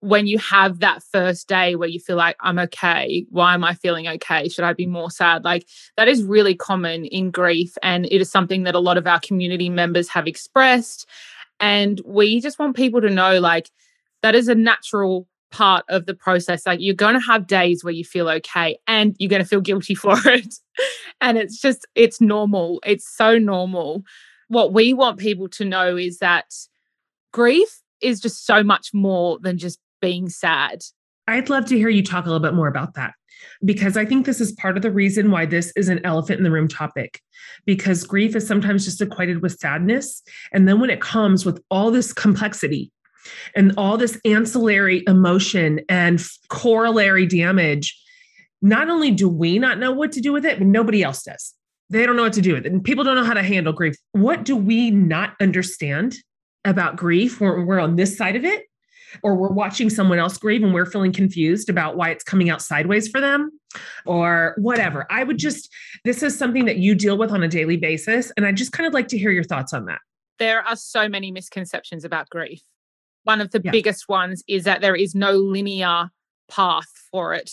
when 0.00 0.26
you 0.26 0.36
have 0.38 0.80
that 0.80 1.00
first 1.00 1.46
day 1.48 1.76
where 1.76 1.88
you 1.88 2.00
feel 2.00 2.16
like, 2.16 2.36
I'm 2.40 2.58
okay, 2.58 3.24
why 3.30 3.54
am 3.54 3.62
I 3.62 3.74
feeling 3.74 4.08
okay? 4.08 4.48
Should 4.48 4.64
I 4.64 4.72
be 4.72 4.86
more 4.86 5.12
sad? 5.12 5.44
Like 5.44 5.68
that 5.96 6.08
is 6.08 6.24
really 6.24 6.56
common 6.56 7.04
in 7.04 7.30
grief. 7.30 7.78
And 7.84 8.06
it 8.06 8.20
is 8.20 8.28
something 8.28 8.64
that 8.64 8.74
a 8.74 8.80
lot 8.80 8.98
of 8.98 9.06
our 9.06 9.20
community 9.20 9.68
members 9.68 10.08
have 10.08 10.26
expressed. 10.26 11.08
And 11.60 12.00
we 12.04 12.40
just 12.40 12.58
want 12.58 12.74
people 12.74 13.00
to 13.00 13.10
know 13.10 13.38
like 13.38 13.70
that 14.24 14.34
is 14.34 14.48
a 14.48 14.56
natural 14.56 15.28
part 15.52 15.84
of 15.88 16.06
the 16.06 16.14
process. 16.14 16.66
Like 16.66 16.80
you're 16.80 16.96
going 16.96 17.14
to 17.14 17.20
have 17.20 17.46
days 17.46 17.84
where 17.84 17.94
you 17.94 18.04
feel 18.04 18.28
okay 18.28 18.78
and 18.88 19.14
you're 19.20 19.30
going 19.30 19.42
to 19.42 19.48
feel 19.48 19.60
guilty 19.60 19.94
for 19.94 20.16
it. 20.24 20.52
and 21.20 21.38
it's 21.38 21.60
just, 21.60 21.86
it's 21.94 22.20
normal. 22.20 22.80
It's 22.84 23.08
so 23.08 23.38
normal. 23.38 24.02
What 24.48 24.72
we 24.72 24.94
want 24.94 25.20
people 25.20 25.48
to 25.50 25.64
know 25.64 25.96
is 25.96 26.18
that 26.18 26.52
grief 27.32 27.81
is 28.02 28.20
just 28.20 28.46
so 28.46 28.62
much 28.62 28.90
more 28.92 29.38
than 29.40 29.58
just 29.58 29.78
being 30.00 30.28
sad. 30.28 30.82
I'd 31.28 31.48
love 31.48 31.66
to 31.66 31.76
hear 31.76 31.88
you 31.88 32.02
talk 32.02 32.24
a 32.24 32.28
little 32.28 32.40
bit 32.40 32.54
more 32.54 32.68
about 32.68 32.94
that 32.94 33.14
because 33.64 33.96
I 33.96 34.04
think 34.04 34.26
this 34.26 34.40
is 34.40 34.52
part 34.52 34.76
of 34.76 34.82
the 34.82 34.90
reason 34.90 35.30
why 35.30 35.46
this 35.46 35.72
is 35.76 35.88
an 35.88 36.00
elephant 36.04 36.38
in 36.38 36.44
the 36.44 36.50
room 36.50 36.68
topic. 36.68 37.20
Because 37.64 38.04
grief 38.04 38.34
is 38.34 38.46
sometimes 38.46 38.84
just 38.84 39.00
equated 39.00 39.42
with 39.42 39.58
sadness. 39.58 40.22
And 40.52 40.68
then 40.68 40.80
when 40.80 40.90
it 40.90 41.00
comes 41.00 41.44
with 41.44 41.62
all 41.70 41.90
this 41.90 42.12
complexity 42.12 42.90
and 43.54 43.72
all 43.76 43.96
this 43.96 44.20
ancillary 44.24 45.04
emotion 45.06 45.80
and 45.88 46.22
corollary 46.48 47.26
damage, 47.26 47.98
not 48.60 48.88
only 48.88 49.10
do 49.10 49.28
we 49.28 49.58
not 49.58 49.78
know 49.78 49.92
what 49.92 50.12
to 50.12 50.20
do 50.20 50.32
with 50.32 50.44
it, 50.44 50.58
but 50.58 50.66
nobody 50.66 51.02
else 51.02 51.22
does. 51.22 51.54
They 51.90 52.06
don't 52.06 52.16
know 52.16 52.22
what 52.22 52.32
to 52.34 52.40
do 52.40 52.54
with 52.54 52.64
it. 52.64 52.72
And 52.72 52.82
people 52.82 53.04
don't 53.04 53.16
know 53.16 53.24
how 53.24 53.34
to 53.34 53.42
handle 53.42 53.72
grief. 53.72 53.96
What 54.12 54.44
do 54.44 54.56
we 54.56 54.90
not 54.90 55.34
understand 55.40 56.16
about 56.64 56.96
grief 56.96 57.40
when 57.40 57.66
we're 57.66 57.80
on 57.80 57.96
this 57.96 58.16
side 58.16 58.36
of 58.36 58.44
it 58.44 58.64
or 59.22 59.34
we're 59.34 59.52
watching 59.52 59.90
someone 59.90 60.18
else 60.18 60.38
grieve 60.38 60.62
and 60.62 60.72
we're 60.72 60.86
feeling 60.86 61.12
confused 61.12 61.68
about 61.68 61.96
why 61.96 62.08
it's 62.10 62.24
coming 62.24 62.48
out 62.48 62.62
sideways 62.62 63.08
for 63.08 63.20
them 63.20 63.50
or 64.06 64.54
whatever. 64.58 65.06
I 65.10 65.24
would 65.24 65.38
just, 65.38 65.68
this 66.04 66.22
is 66.22 66.36
something 66.38 66.64
that 66.66 66.78
you 66.78 66.94
deal 66.94 67.18
with 67.18 67.30
on 67.30 67.42
a 67.42 67.48
daily 67.48 67.76
basis. 67.76 68.32
And 68.36 68.46
I 68.46 68.52
just 68.52 68.72
kind 68.72 68.86
of 68.86 68.94
like 68.94 69.08
to 69.08 69.18
hear 69.18 69.30
your 69.30 69.44
thoughts 69.44 69.72
on 69.74 69.84
that. 69.86 69.98
There 70.38 70.62
are 70.62 70.76
so 70.76 71.08
many 71.08 71.30
misconceptions 71.30 72.04
about 72.04 72.28
grief. 72.30 72.60
one 73.24 73.40
of 73.40 73.52
the 73.52 73.60
Yeah. 73.62 73.70
biggest 73.70 74.08
ones 74.08 74.42
is 74.48 74.64
that 74.64 74.80
there 74.80 74.96
is 74.96 75.14
no 75.14 75.30
linear 75.34 76.08
path 76.50 76.88
for 77.12 77.34
it. 77.34 77.52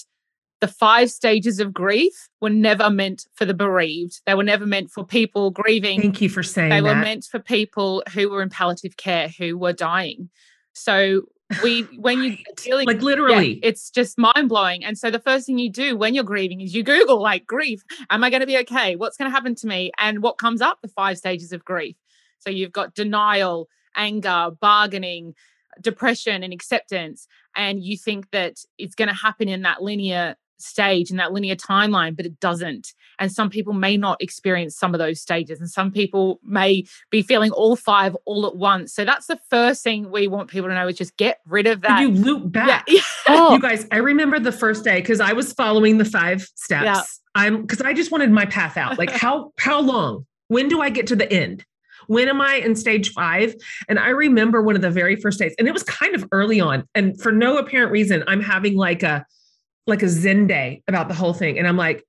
The 0.61 0.67
five 0.67 1.09
stages 1.09 1.59
of 1.59 1.73
grief 1.73 2.29
were 2.41 2.49
never 2.49 2.89
meant 2.89 3.27
for 3.33 3.45
the 3.45 3.53
bereaved. 3.53 4.21
They 4.25 4.35
were 4.35 4.43
never 4.43 4.65
meant 4.65 4.91
for 4.91 5.05
people 5.05 5.51
grieving. 5.51 6.01
Thank 6.01 6.21
you 6.21 6.29
for 6.29 6.43
saying 6.43 6.69
they 6.69 6.81
were 6.81 6.95
meant 6.95 7.25
for 7.25 7.39
people 7.39 8.03
who 8.13 8.29
were 8.29 8.41
in 8.41 8.49
palliative 8.49 8.97
care 8.97 9.29
who 9.29 9.57
were 9.57 9.71
dying. 9.71 10.29
So 10.73 11.23
we 11.63 11.81
when 11.97 12.21
you 12.21 12.37
dealing 12.57 12.87
like 12.87 12.97
yeah, 12.97 13.03
literally. 13.03 13.59
it's 13.63 13.89
just 13.89 14.17
mind 14.17 14.49
blowing. 14.49 14.83
And 14.83 14.97
so 14.97 15.09
the 15.09 15.19
first 15.19 15.45
thing 15.45 15.59
you 15.59 15.69
do 15.69 15.97
when 15.97 16.13
you're 16.13 16.23
grieving 16.23 16.61
is 16.61 16.75
you 16.75 16.83
Google 16.83 17.21
like 17.21 17.45
grief. 17.45 17.81
Am 18.09 18.23
I 18.23 18.29
going 18.29 18.41
to 18.41 18.47
be 18.47 18.57
okay? 18.59 18.95
What's 18.95 19.17
going 19.17 19.29
to 19.29 19.35
happen 19.35 19.55
to 19.55 19.67
me? 19.67 19.91
And 19.97 20.21
what 20.21 20.37
comes 20.37 20.61
up? 20.61 20.79
The 20.81 20.87
five 20.89 21.17
stages 21.17 21.51
of 21.51 21.65
grief. 21.65 21.95
So 22.39 22.49
you've 22.49 22.71
got 22.71 22.95
denial, 22.95 23.67
anger, 23.95 24.49
bargaining, 24.59 25.35
depression, 25.81 26.43
and 26.43 26.53
acceptance. 26.53 27.27
And 27.55 27.83
you 27.83 27.97
think 27.97 28.31
that 28.31 28.57
it's 28.77 28.95
going 28.95 29.09
to 29.09 29.15
happen 29.15 29.49
in 29.49 29.63
that 29.63 29.81
linear 29.81 30.35
stage, 30.61 31.11
in 31.11 31.17
that 31.17 31.31
linear 31.33 31.55
timeline, 31.55 32.15
but 32.15 32.25
it 32.25 32.39
doesn't. 32.39 32.93
And 33.17 33.31
some 33.31 33.49
people 33.49 33.73
may 33.73 33.97
not 33.97 34.21
experience 34.21 34.77
some 34.77 34.93
of 34.93 34.99
those 34.99 35.19
stages, 35.21 35.59
and 35.59 35.69
some 35.69 35.91
people 35.91 36.39
may 36.43 36.85
be 37.09 37.21
feeling 37.21 37.51
all 37.51 37.75
five 37.75 38.15
all 38.25 38.45
at 38.45 38.55
once. 38.55 38.93
So 38.93 39.03
that's 39.05 39.27
the 39.27 39.39
first 39.49 39.83
thing 39.83 40.11
we 40.11 40.27
want 40.27 40.49
people 40.49 40.69
to 40.69 40.75
know 40.75 40.87
is 40.87 40.97
just 40.97 41.17
get 41.17 41.39
rid 41.47 41.67
of 41.67 41.81
that. 41.81 42.01
you 42.01 42.09
loop 42.11 42.51
back? 42.51 42.85
yeah. 42.87 43.01
Oh, 43.27 43.53
You 43.53 43.59
guys, 43.59 43.85
I 43.91 43.97
remember 43.97 44.39
the 44.39 44.51
first 44.51 44.83
day 44.83 44.99
because 44.99 45.19
I 45.19 45.33
was 45.33 45.53
following 45.53 45.97
the 45.97 46.05
five 46.05 46.47
steps. 46.55 46.83
Yeah. 46.83 47.01
I'm 47.35 47.61
because 47.61 47.81
I 47.81 47.93
just 47.93 48.11
wanted 48.11 48.31
my 48.31 48.45
path 48.45 48.77
out. 48.77 48.97
Like 48.97 49.11
how 49.23 49.51
how 49.57 49.79
long? 49.81 50.25
When 50.47 50.67
do 50.67 50.81
I 50.81 50.89
get 50.89 51.05
to 51.07 51.15
the 51.15 51.31
end? 51.31 51.63
When 52.07 52.27
am 52.27 52.41
I 52.41 52.55
in 52.55 52.75
stage 52.75 53.11
five? 53.11 53.53
And 53.87 53.99
I 53.99 54.09
remember 54.09 54.63
one 54.63 54.75
of 54.75 54.81
the 54.81 54.89
very 54.89 55.15
first 55.15 55.37
days, 55.37 55.53
and 55.59 55.67
it 55.67 55.71
was 55.71 55.83
kind 55.83 56.15
of 56.15 56.25
early 56.31 56.59
on. 56.59 56.85
And 56.95 57.21
for 57.21 57.31
no 57.31 57.57
apparent 57.57 57.91
reason, 57.91 58.23
I'm 58.25 58.41
having 58.41 58.75
like 58.75 59.03
a 59.03 59.25
like 59.87 60.03
a 60.03 60.09
Zen 60.09 60.47
day 60.47 60.83
about 60.87 61.07
the 61.07 61.13
whole 61.13 61.33
thing. 61.33 61.57
And 61.57 61.67
I'm 61.67 61.77
like, 61.77 62.03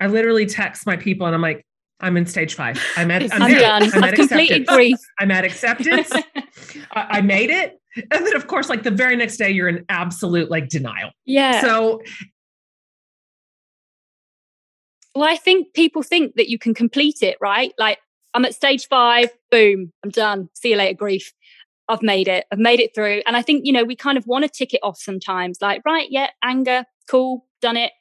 I 0.00 0.06
literally 0.06 0.46
text 0.46 0.86
my 0.86 0.96
people 0.96 1.26
and 1.26 1.34
I'm 1.34 1.42
like, 1.42 1.64
I'm 2.00 2.16
in 2.16 2.26
stage 2.26 2.54
five. 2.54 2.82
I'm 2.96 3.10
at 3.10 3.22
I'm, 3.32 3.42
I'm 3.42 3.54
done. 3.54 3.82
I'm 3.94 4.04
at 4.04 4.14
completed 4.14 4.62
acceptance. 4.62 4.68
grief. 4.68 4.98
I'm 5.20 5.30
at 5.30 5.44
acceptance. 5.44 6.12
I, 6.92 7.06
I 7.18 7.20
made 7.20 7.50
it. 7.50 7.78
And 7.96 8.26
then 8.26 8.34
of 8.34 8.46
course, 8.46 8.68
like 8.68 8.82
the 8.82 8.90
very 8.90 9.16
next 9.16 9.36
day, 9.36 9.50
you're 9.50 9.68
in 9.68 9.84
absolute 9.88 10.50
like 10.50 10.68
denial. 10.68 11.10
Yeah. 11.24 11.60
So 11.60 12.02
well, 15.14 15.28
I 15.28 15.36
think 15.36 15.74
people 15.74 16.02
think 16.02 16.34
that 16.36 16.48
you 16.48 16.58
can 16.58 16.74
complete 16.74 17.22
it, 17.22 17.36
right? 17.40 17.72
Like 17.78 17.98
I'm 18.34 18.44
at 18.44 18.54
stage 18.54 18.88
five, 18.88 19.30
boom, 19.50 19.92
I'm 20.02 20.10
done. 20.10 20.48
See 20.54 20.70
you 20.70 20.76
later, 20.76 20.96
grief. 20.96 21.32
I've 21.88 22.02
made 22.02 22.28
it. 22.28 22.46
I've 22.50 22.58
made 22.58 22.80
it 22.80 22.94
through. 22.94 23.22
And 23.26 23.36
I 23.36 23.42
think, 23.42 23.66
you 23.66 23.72
know, 23.72 23.84
we 23.84 23.94
kind 23.94 24.16
of 24.16 24.26
want 24.26 24.44
to 24.44 24.48
tick 24.48 24.72
it 24.72 24.80
off 24.82 24.98
sometimes, 24.98 25.58
like, 25.60 25.82
right, 25.84 26.06
yeah, 26.10 26.28
anger, 26.42 26.84
cool, 27.08 27.46
done 27.60 27.76
it. 27.76 27.92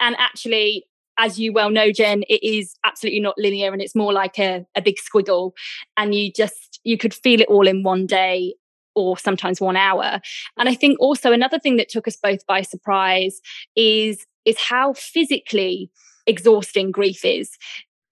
And 0.00 0.16
actually, 0.18 0.84
as 1.18 1.38
you 1.38 1.52
well 1.52 1.70
know, 1.70 1.92
Jen, 1.92 2.22
it 2.28 2.42
is 2.42 2.74
absolutely 2.84 3.20
not 3.20 3.38
linear 3.38 3.72
and 3.72 3.82
it's 3.82 3.94
more 3.94 4.12
like 4.12 4.38
a, 4.38 4.64
a 4.74 4.82
big 4.82 4.96
squiggle. 4.96 5.52
And 5.96 6.14
you 6.14 6.32
just, 6.32 6.80
you 6.84 6.96
could 6.96 7.14
feel 7.14 7.40
it 7.40 7.48
all 7.48 7.66
in 7.66 7.82
one 7.82 8.06
day 8.06 8.54
or 8.94 9.16
sometimes 9.16 9.60
one 9.60 9.76
hour. 9.76 10.20
And 10.58 10.68
I 10.68 10.74
think 10.74 10.98
also 11.00 11.32
another 11.32 11.58
thing 11.58 11.76
that 11.76 11.88
took 11.88 12.08
us 12.08 12.16
both 12.16 12.46
by 12.46 12.62
surprise 12.62 13.40
is 13.76 14.26
is 14.44 14.58
how 14.58 14.92
physically 14.94 15.88
exhausting 16.26 16.90
grief 16.90 17.24
is 17.24 17.56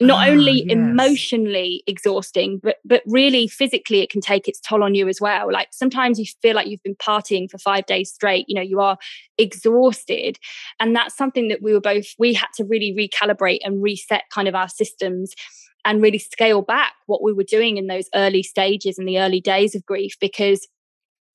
not 0.01 0.29
Ah, 0.29 0.31
only 0.31 0.65
yes. 0.67 0.71
emotionally 0.71 1.83
exhausting 1.87 2.59
but 2.63 2.77
but 2.85 3.03
really 3.07 3.47
physically 3.47 4.01
it 4.01 4.11
can 4.11 4.21
take 4.21 4.49
its 4.49 4.61
toll 4.61 4.83
on 4.83 4.95
you 4.95 5.09
as 5.09 5.21
well. 5.21 5.53
Like 5.53 5.69
sometimes 5.73 6.19
you 6.19 6.25
feel 6.43 6.55
like 6.55 6.69
you've 6.69 6.83
been 6.83 6.97
partying 6.97 7.51
for 7.51 7.59
5 7.59 7.87
days 7.87 8.13
straight 8.13 8.47
you 8.49 8.55
know 8.55 8.63
you 8.63 8.81
are 8.81 8.97
exhausted. 9.39 10.39
And 10.79 10.95
that's 10.97 11.17
something 11.17 11.49
that 11.49 11.63
we 11.63 11.73
were 11.73 11.81
both 11.81 12.07
we 12.19 12.33
had 12.35 12.49
to 12.57 12.65
really 12.65 12.95
recalibrate 12.97 13.61
and 13.65 13.83
reset 13.83 14.25
kind 14.33 14.49
of 14.49 14.55
our 14.55 14.69
systems 14.69 15.33
and 15.85 16.03
really 16.03 16.19
scale 16.19 16.63
back 16.63 16.93
what 17.07 17.23
we 17.23 17.33
were 17.33 17.45
doing 17.45 17.77
in 17.77 17.87
those 17.87 18.09
early 18.15 18.43
stages 18.43 18.99
and 18.99 19.09
the 19.09 19.19
early 19.19 19.41
days 19.41 19.75
of 19.75 19.85
grief 19.87 20.15
because 20.21 20.67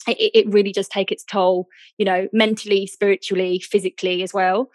it, 0.08 0.32
it 0.34 0.50
really 0.54 0.72
does 0.72 0.88
take 0.88 1.12
its 1.12 1.24
toll 1.24 1.68
you 1.98 2.06
know 2.06 2.28
mentally 2.34 2.86
spiritually 2.88 3.60
physically 3.60 4.22
as 4.24 4.34
well 4.34 4.70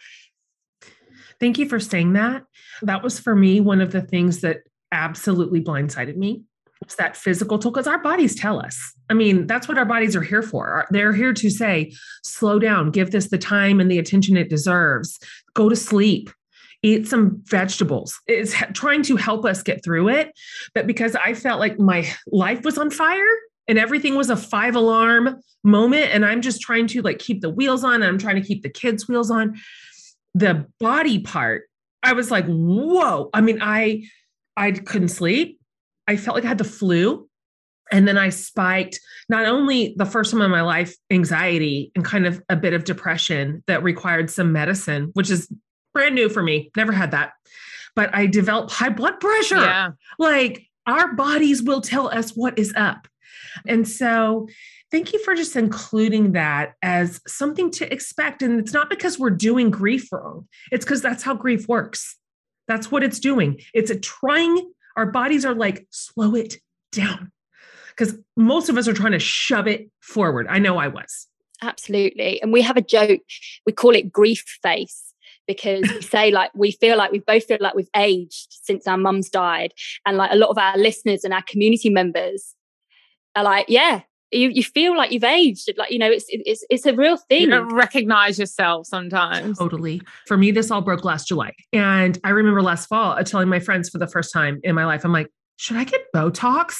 thank 1.40 1.58
you 1.58 1.68
for 1.68 1.80
saying 1.80 2.12
that. 2.12 2.44
That 2.82 3.02
was 3.02 3.18
for 3.18 3.34
me 3.34 3.60
one 3.60 3.80
of 3.80 3.92
the 3.92 4.02
things 4.02 4.40
that 4.40 4.58
absolutely 4.92 5.62
blindsided 5.62 6.16
me. 6.16 6.44
Was 6.84 6.96
that 6.96 7.16
physical 7.16 7.58
toll? 7.58 7.72
Because 7.72 7.86
our 7.86 8.00
bodies 8.00 8.34
tell 8.34 8.58
us. 8.58 8.78
I 9.10 9.14
mean, 9.14 9.46
that's 9.46 9.68
what 9.68 9.76
our 9.76 9.84
bodies 9.84 10.16
are 10.16 10.22
here 10.22 10.42
for. 10.42 10.86
They're 10.90 11.12
here 11.12 11.34
to 11.34 11.50
say, 11.50 11.92
slow 12.22 12.58
down, 12.58 12.90
give 12.90 13.10
this 13.10 13.28
the 13.28 13.38
time 13.38 13.80
and 13.80 13.90
the 13.90 13.98
attention 13.98 14.36
it 14.36 14.48
deserves, 14.48 15.18
go 15.54 15.68
to 15.68 15.76
sleep, 15.76 16.30
eat 16.82 17.06
some 17.06 17.42
vegetables. 17.44 18.18
It's 18.26 18.54
trying 18.72 19.02
to 19.04 19.16
help 19.16 19.44
us 19.44 19.62
get 19.62 19.84
through 19.84 20.08
it. 20.08 20.32
But 20.74 20.86
because 20.86 21.14
I 21.16 21.34
felt 21.34 21.60
like 21.60 21.78
my 21.78 22.10
life 22.28 22.64
was 22.64 22.78
on 22.78 22.90
fire 22.90 23.22
and 23.68 23.78
everything 23.78 24.14
was 24.14 24.30
a 24.30 24.36
five 24.36 24.74
alarm 24.74 25.36
moment, 25.62 26.10
and 26.12 26.24
I'm 26.24 26.40
just 26.40 26.62
trying 26.62 26.86
to 26.88 27.02
like 27.02 27.18
keep 27.18 27.42
the 27.42 27.50
wheels 27.50 27.84
on, 27.84 27.96
and 27.96 28.04
I'm 28.04 28.18
trying 28.18 28.36
to 28.36 28.46
keep 28.46 28.62
the 28.62 28.70
kids' 28.70 29.06
wheels 29.06 29.30
on. 29.30 29.60
The 30.34 30.66
body 30.78 31.20
part, 31.20 31.64
I 32.02 32.12
was 32.12 32.30
like, 32.30 32.46
whoa. 32.46 33.30
I 33.34 33.40
mean, 33.40 33.58
I 33.60 34.04
I 34.56 34.72
couldn't 34.72 35.08
sleep. 35.08 35.58
I 36.06 36.16
felt 36.16 36.34
like 36.34 36.44
I 36.44 36.48
had 36.48 36.58
the 36.58 36.64
flu. 36.64 37.28
And 37.92 38.06
then 38.06 38.16
I 38.16 38.28
spiked 38.28 39.00
not 39.28 39.46
only 39.46 39.94
the 39.96 40.04
first 40.04 40.30
time 40.30 40.42
in 40.42 40.50
my 40.50 40.62
life 40.62 40.94
anxiety 41.10 41.90
and 41.96 42.04
kind 42.04 42.24
of 42.24 42.40
a 42.48 42.54
bit 42.54 42.72
of 42.72 42.84
depression 42.84 43.64
that 43.66 43.82
required 43.82 44.30
some 44.30 44.52
medicine, 44.52 45.10
which 45.14 45.28
is 45.28 45.52
brand 45.92 46.14
new 46.14 46.28
for 46.28 46.42
me. 46.42 46.70
Never 46.76 46.92
had 46.92 47.10
that. 47.10 47.32
But 47.96 48.14
I 48.14 48.26
developed 48.26 48.70
high 48.70 48.90
blood 48.90 49.18
pressure. 49.18 49.56
Yeah. 49.56 49.90
Like 50.20 50.68
our 50.86 51.14
bodies 51.14 51.62
will 51.62 51.80
tell 51.80 52.08
us 52.08 52.30
what 52.30 52.58
is 52.58 52.72
up. 52.76 53.08
And 53.66 53.88
so 53.88 54.48
thank 54.90 55.12
you 55.12 55.22
for 55.24 55.34
just 55.34 55.56
including 55.56 56.32
that 56.32 56.74
as 56.82 57.20
something 57.26 57.70
to 57.72 57.92
expect. 57.92 58.42
And 58.42 58.58
it's 58.58 58.72
not 58.72 58.90
because 58.90 59.18
we're 59.18 59.30
doing 59.30 59.70
grief 59.70 60.10
wrong, 60.12 60.48
it's 60.72 60.84
because 60.84 61.02
that's 61.02 61.22
how 61.22 61.34
grief 61.34 61.68
works. 61.68 62.16
That's 62.68 62.90
what 62.90 63.02
it's 63.02 63.18
doing. 63.18 63.60
It's 63.74 63.90
a 63.90 63.98
trying, 63.98 64.70
our 64.96 65.06
bodies 65.06 65.44
are 65.44 65.54
like, 65.54 65.86
slow 65.90 66.34
it 66.34 66.56
down. 66.92 67.32
Because 67.88 68.16
most 68.36 68.68
of 68.68 68.78
us 68.78 68.86
are 68.86 68.92
trying 68.92 69.12
to 69.12 69.18
shove 69.18 69.66
it 69.66 69.90
forward. 70.00 70.46
I 70.48 70.58
know 70.58 70.78
I 70.78 70.88
was. 70.88 71.26
Absolutely. 71.62 72.40
And 72.40 72.52
we 72.52 72.62
have 72.62 72.76
a 72.76 72.82
joke, 72.82 73.20
we 73.66 73.72
call 73.72 73.94
it 73.94 74.12
grief 74.12 74.44
face 74.62 75.12
because 75.46 75.82
we 75.82 76.00
say 76.00 76.30
like 76.30 76.50
we 76.54 76.70
feel 76.70 76.96
like 76.96 77.10
we 77.10 77.18
both 77.18 77.44
feel 77.44 77.58
like 77.60 77.74
we've 77.74 77.90
aged 77.96 78.48
since 78.62 78.86
our 78.86 78.96
mums 78.96 79.28
died. 79.28 79.72
And 80.06 80.16
like 80.16 80.30
a 80.32 80.36
lot 80.36 80.50
of 80.50 80.58
our 80.58 80.78
listeners 80.78 81.24
and 81.24 81.34
our 81.34 81.42
community 81.42 81.90
members 81.90 82.54
are 83.34 83.44
like, 83.44 83.66
yeah, 83.68 84.02
you, 84.32 84.48
you 84.48 84.62
feel 84.62 84.96
like 84.96 85.12
you've 85.12 85.24
aged. 85.24 85.70
Like, 85.76 85.90
you 85.90 85.98
know, 85.98 86.10
it's 86.10 86.26
it's 86.28 86.64
it's 86.70 86.86
a 86.86 86.94
real 86.94 87.12
You 87.12 87.16
thing. 87.28 87.50
don't 87.50 87.74
recognize 87.74 88.38
yourself 88.38 88.86
sometimes. 88.86 89.58
Totally. 89.58 90.00
For 90.26 90.36
me, 90.36 90.50
this 90.50 90.70
all 90.70 90.80
broke 90.80 91.04
last 91.04 91.28
July. 91.28 91.52
And 91.72 92.18
I 92.24 92.30
remember 92.30 92.62
last 92.62 92.86
fall 92.88 93.12
uh, 93.12 93.22
telling 93.22 93.48
my 93.48 93.60
friends 93.60 93.88
for 93.90 93.98
the 93.98 94.06
first 94.06 94.32
time 94.32 94.60
in 94.62 94.74
my 94.74 94.84
life, 94.86 95.04
I'm 95.04 95.12
like, 95.12 95.28
should 95.56 95.76
I 95.76 95.84
get 95.84 96.00
Botox? 96.14 96.74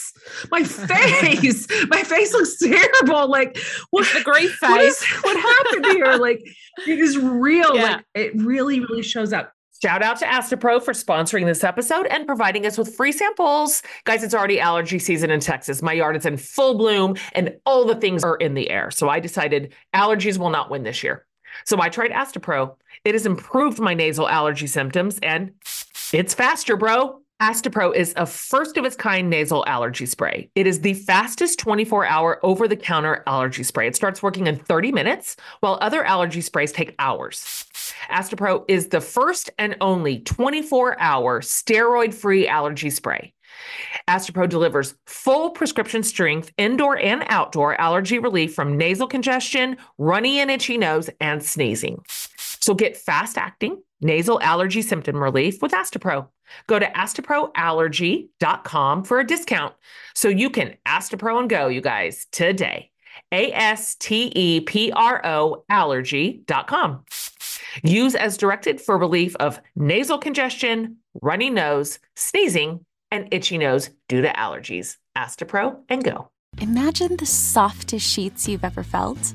My 0.50 0.62
face, 0.64 1.66
my 1.88 2.02
face 2.02 2.32
looks 2.32 2.56
terrible. 2.58 3.28
Like, 3.28 3.58
what, 3.90 4.06
The 4.14 4.22
grief 4.22 4.56
what, 4.60 4.80
is, 4.80 4.96
face. 4.98 5.22
what 5.22 5.36
happened 5.38 5.86
here? 5.96 6.14
Like, 6.16 6.40
it 6.86 6.98
is 6.98 7.18
real. 7.18 7.74
Yeah. 7.76 7.82
Like, 7.96 8.04
it 8.14 8.32
really, 8.36 8.80
really 8.80 9.02
shows 9.02 9.32
up. 9.34 9.52
Shout 9.82 10.02
out 10.02 10.18
to 10.18 10.26
Astepro 10.26 10.82
for 10.82 10.92
sponsoring 10.92 11.46
this 11.46 11.64
episode 11.64 12.06
and 12.06 12.26
providing 12.26 12.66
us 12.66 12.76
with 12.76 12.94
free 12.94 13.12
samples. 13.12 13.82
Guys, 14.04 14.22
it's 14.22 14.34
already 14.34 14.60
allergy 14.60 14.98
season 14.98 15.30
in 15.30 15.40
Texas. 15.40 15.80
My 15.80 15.94
yard 15.94 16.16
is 16.16 16.26
in 16.26 16.36
full 16.36 16.76
bloom 16.76 17.16
and 17.32 17.56
all 17.64 17.86
the 17.86 17.94
things 17.94 18.22
are 18.22 18.36
in 18.36 18.52
the 18.52 18.68
air. 18.68 18.90
So 18.90 19.08
I 19.08 19.20
decided 19.20 19.72
allergies 19.94 20.36
will 20.36 20.50
not 20.50 20.70
win 20.70 20.82
this 20.82 21.02
year. 21.02 21.24
So 21.64 21.80
I 21.80 21.88
tried 21.88 22.10
Astepro. 22.10 22.76
It 23.06 23.14
has 23.14 23.24
improved 23.24 23.78
my 23.78 23.94
nasal 23.94 24.28
allergy 24.28 24.66
symptoms 24.66 25.18
and 25.22 25.52
it's 26.12 26.34
faster, 26.34 26.76
bro. 26.76 27.22
Astepro 27.40 27.94
is 27.96 28.12
a 28.18 28.26
first 28.26 28.76
of 28.76 28.84
its 28.84 28.94
kind 28.94 29.30
nasal 29.30 29.64
allergy 29.66 30.04
spray. 30.04 30.50
It 30.54 30.66
is 30.66 30.82
the 30.82 30.92
fastest 30.92 31.58
24 31.58 32.04
hour 32.04 32.38
over 32.44 32.68
the 32.68 32.76
counter 32.76 33.22
allergy 33.26 33.62
spray. 33.62 33.86
It 33.86 33.96
starts 33.96 34.22
working 34.22 34.46
in 34.46 34.56
30 34.56 34.92
minutes, 34.92 35.36
while 35.60 35.78
other 35.80 36.04
allergy 36.04 36.42
sprays 36.42 36.70
take 36.70 36.94
hours. 36.98 37.64
Astepro 38.10 38.66
is 38.68 38.88
the 38.88 39.00
first 39.00 39.48
and 39.58 39.74
only 39.80 40.18
24 40.20 41.00
hour 41.00 41.40
steroid 41.40 42.12
free 42.12 42.46
allergy 42.46 42.90
spray. 42.90 43.32
Astepro 44.06 44.46
delivers 44.46 44.94
full 45.06 45.50
prescription 45.50 46.02
strength 46.02 46.52
indoor 46.58 46.98
and 46.98 47.24
outdoor 47.28 47.80
allergy 47.80 48.18
relief 48.18 48.52
from 48.52 48.76
nasal 48.76 49.06
congestion, 49.06 49.78
runny 49.96 50.40
and 50.40 50.50
itchy 50.50 50.76
nose, 50.76 51.08
and 51.20 51.42
sneezing. 51.42 52.04
So 52.60 52.74
get 52.74 52.98
fast 52.98 53.38
acting 53.38 53.82
nasal 54.00 54.40
allergy 54.40 54.82
symptom 54.82 55.16
relief 55.16 55.62
with 55.62 55.72
Astepro. 55.72 56.28
Go 56.66 56.78
to 56.78 56.86
asteproallergy.com 56.86 59.04
for 59.04 59.20
a 59.20 59.26
discount 59.26 59.74
so 60.14 60.28
you 60.28 60.50
can 60.50 60.76
Astepro 60.86 61.40
and 61.40 61.48
go, 61.48 61.68
you 61.68 61.80
guys, 61.80 62.26
today. 62.32 62.90
A 63.32 63.52
S 63.52 63.94
T 63.96 64.32
E 64.34 64.60
P 64.60 64.92
R 64.92 65.20
O 65.24 65.64
allergy.com. 65.68 67.04
Use 67.82 68.14
as 68.14 68.36
directed 68.36 68.80
for 68.80 68.98
relief 68.98 69.36
of 69.36 69.60
nasal 69.76 70.18
congestion, 70.18 70.96
runny 71.22 71.50
nose, 71.50 71.98
sneezing, 72.16 72.84
and 73.10 73.28
itchy 73.30 73.58
nose 73.58 73.90
due 74.08 74.22
to 74.22 74.28
allergies. 74.28 74.96
Astepro 75.16 75.80
and 75.88 76.04
go. 76.04 76.30
Imagine 76.60 77.16
the 77.16 77.26
softest 77.26 78.08
sheets 78.08 78.48
you've 78.48 78.64
ever 78.64 78.82
felt. 78.82 79.34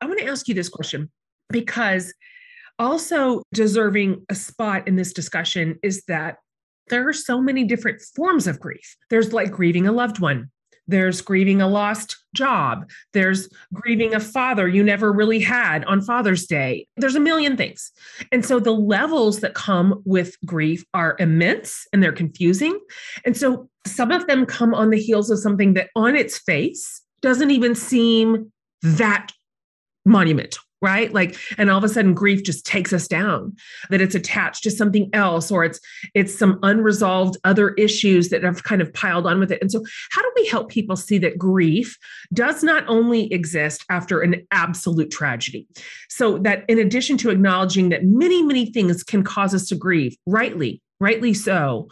I 0.00 0.06
want 0.06 0.18
to 0.20 0.26
ask 0.26 0.48
you 0.48 0.54
this 0.54 0.68
question 0.68 1.10
because 1.50 2.12
also 2.78 3.42
deserving 3.52 4.24
a 4.28 4.34
spot 4.34 4.86
in 4.86 4.96
this 4.96 5.12
discussion 5.12 5.78
is 5.82 6.04
that 6.06 6.36
there 6.88 7.08
are 7.08 7.12
so 7.12 7.40
many 7.40 7.64
different 7.64 8.00
forms 8.14 8.46
of 8.46 8.60
grief. 8.60 8.96
There's 9.10 9.32
like 9.32 9.50
grieving 9.50 9.86
a 9.86 9.92
loved 9.92 10.20
one, 10.20 10.50
there's 10.86 11.20
grieving 11.20 11.60
a 11.60 11.68
lost 11.68 12.16
job, 12.34 12.88
there's 13.12 13.48
grieving 13.74 14.14
a 14.14 14.20
father 14.20 14.66
you 14.66 14.82
never 14.82 15.12
really 15.12 15.38
had 15.38 15.84
on 15.84 16.00
Father's 16.00 16.46
Day. 16.46 16.86
There's 16.96 17.14
a 17.14 17.20
million 17.20 17.56
things. 17.56 17.92
And 18.32 18.44
so 18.44 18.58
the 18.58 18.72
levels 18.72 19.40
that 19.40 19.54
come 19.54 20.02
with 20.06 20.36
grief 20.46 20.84
are 20.94 21.16
immense 21.18 21.86
and 21.92 22.02
they're 22.02 22.12
confusing. 22.12 22.78
And 23.24 23.36
so 23.36 23.68
some 23.86 24.10
of 24.10 24.26
them 24.26 24.46
come 24.46 24.74
on 24.74 24.90
the 24.90 25.00
heels 25.00 25.30
of 25.30 25.38
something 25.38 25.74
that 25.74 25.90
on 25.94 26.16
its 26.16 26.38
face 26.38 27.02
doesn't 27.20 27.50
even 27.50 27.74
seem 27.74 28.50
that 28.82 29.32
monumental 30.08 30.62
right? 30.80 31.12
Like 31.12 31.36
and 31.56 31.70
all 31.70 31.78
of 31.78 31.84
a 31.84 31.88
sudden 31.88 32.14
grief 32.14 32.44
just 32.44 32.64
takes 32.64 32.92
us 32.92 33.08
down 33.08 33.56
that 33.90 34.00
it's 34.00 34.14
attached 34.14 34.62
to 34.62 34.70
something 34.70 35.10
else 35.12 35.50
or 35.50 35.64
it's 35.64 35.80
it's 36.14 36.36
some 36.36 36.58
unresolved 36.62 37.36
other 37.44 37.70
issues 37.70 38.28
that 38.28 38.44
have 38.44 38.62
kind 38.64 38.80
of 38.80 38.92
piled 38.94 39.26
on 39.26 39.40
with 39.40 39.50
it. 39.50 39.60
And 39.60 39.72
so 39.72 39.82
how 40.10 40.22
do 40.22 40.30
we 40.36 40.46
help 40.46 40.68
people 40.68 40.96
see 40.96 41.18
that 41.18 41.38
grief 41.38 41.98
does 42.32 42.62
not 42.62 42.84
only 42.86 43.32
exist 43.32 43.84
after 43.90 44.20
an 44.20 44.46
absolute 44.52 45.10
tragedy? 45.10 45.66
So 46.08 46.38
that 46.38 46.64
in 46.68 46.78
addition 46.78 47.16
to 47.18 47.30
acknowledging 47.30 47.88
that 47.88 48.04
many 48.04 48.42
many 48.42 48.66
things 48.66 49.02
can 49.02 49.24
cause 49.24 49.54
us 49.54 49.66
to 49.68 49.74
grieve 49.74 50.16
rightly 50.26 50.80
rightly 51.00 51.34
so 51.34 51.88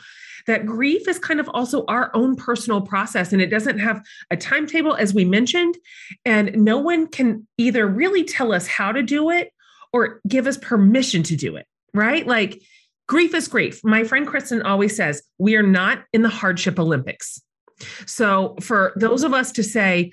that 0.47 0.65
grief 0.65 1.09
is 1.09 1.19
kind 1.19 1.41
of 1.41 1.49
also 1.53 1.85
our 1.87 2.11
own 2.15 2.37
personal 2.37 2.81
process 2.81 3.33
and 3.33 3.43
it 3.43 3.49
doesn't 3.49 3.79
have 3.79 4.03
a 4.31 4.37
timetable, 4.37 4.95
as 4.95 5.13
we 5.13 5.25
mentioned. 5.25 5.77
And 6.25 6.65
no 6.65 6.79
one 6.79 7.09
can 7.09 7.47
either 7.59 7.87
really 7.87 8.25
tell 8.25 8.53
us 8.53 8.67
how 8.67 8.93
to 8.93 9.03
do 9.03 9.31
it 9.31 9.53
or 9.93 10.21
give 10.27 10.47
us 10.47 10.57
permission 10.57 11.23
to 11.25 11.37
do 11.37 11.57
it, 11.57 11.67
right? 11.95 12.27
Like, 12.27 12.63
grief 13.09 13.35
is 13.35 13.49
grief. 13.49 13.81
My 13.85 14.05
friend 14.05 14.27
Kristen 14.27 14.63
always 14.63 14.97
says, 14.97 15.23
we 15.39 15.57
are 15.57 15.63
not 15.63 16.05
in 16.13 16.23
the 16.23 16.29
hardship 16.29 16.79
Olympics. 16.79 17.41
So, 18.07 18.57
for 18.61 18.93
those 18.97 19.23
of 19.23 19.35
us 19.35 19.53
to 19.53 19.63
say, 19.63 20.13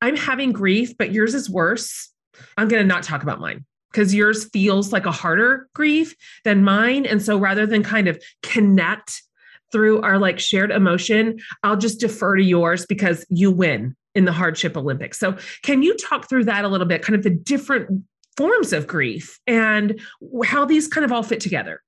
I'm 0.00 0.16
having 0.16 0.52
grief, 0.52 0.96
but 0.96 1.12
yours 1.12 1.34
is 1.34 1.48
worse, 1.48 2.10
I'm 2.56 2.68
going 2.68 2.82
to 2.82 2.86
not 2.86 3.02
talk 3.02 3.22
about 3.22 3.40
mine 3.40 3.64
because 3.94 4.12
yours 4.12 4.46
feels 4.46 4.92
like 4.92 5.06
a 5.06 5.12
harder 5.12 5.68
grief 5.72 6.16
than 6.42 6.64
mine. 6.64 7.06
And 7.06 7.22
so 7.22 7.38
rather 7.38 7.64
than 7.64 7.84
kind 7.84 8.08
of 8.08 8.20
connect 8.42 9.22
through 9.70 10.02
our 10.02 10.18
like 10.18 10.40
shared 10.40 10.72
emotion, 10.72 11.38
I'll 11.62 11.76
just 11.76 12.00
defer 12.00 12.36
to 12.36 12.42
yours 12.42 12.86
because 12.86 13.24
you 13.28 13.52
win 13.52 13.94
in 14.14 14.24
the 14.24 14.32
hardship 14.32 14.76
Olympics. 14.76 15.18
So, 15.18 15.36
can 15.62 15.82
you 15.82 15.96
talk 15.96 16.28
through 16.28 16.44
that 16.44 16.64
a 16.64 16.68
little 16.68 16.86
bit, 16.86 17.02
kind 17.02 17.16
of 17.16 17.22
the 17.22 17.30
different 17.30 18.04
forms 18.36 18.72
of 18.72 18.86
grief 18.86 19.38
and 19.46 20.00
how 20.44 20.64
these 20.64 20.88
kind 20.88 21.04
of 21.04 21.12
all 21.12 21.22
fit 21.22 21.40
together? 21.40 21.80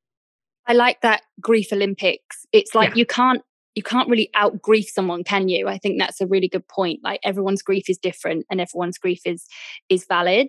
I 0.66 0.72
like 0.72 1.00
that 1.02 1.22
grief 1.40 1.72
Olympics. 1.72 2.46
It's 2.52 2.74
like 2.74 2.90
yeah. 2.90 2.96
you 2.96 3.06
can't 3.06 3.42
you 3.76 3.82
can't 3.82 4.08
really 4.08 4.30
out 4.34 4.60
grief 4.60 4.88
someone 4.88 5.22
can 5.22 5.48
you 5.48 5.68
i 5.68 5.78
think 5.78 5.98
that's 5.98 6.20
a 6.20 6.26
really 6.26 6.48
good 6.48 6.66
point 6.66 6.98
like 7.04 7.20
everyone's 7.22 7.62
grief 7.62 7.88
is 7.88 7.98
different 7.98 8.44
and 8.50 8.60
everyone's 8.60 8.98
grief 8.98 9.20
is 9.24 9.46
is 9.88 10.04
valid 10.08 10.48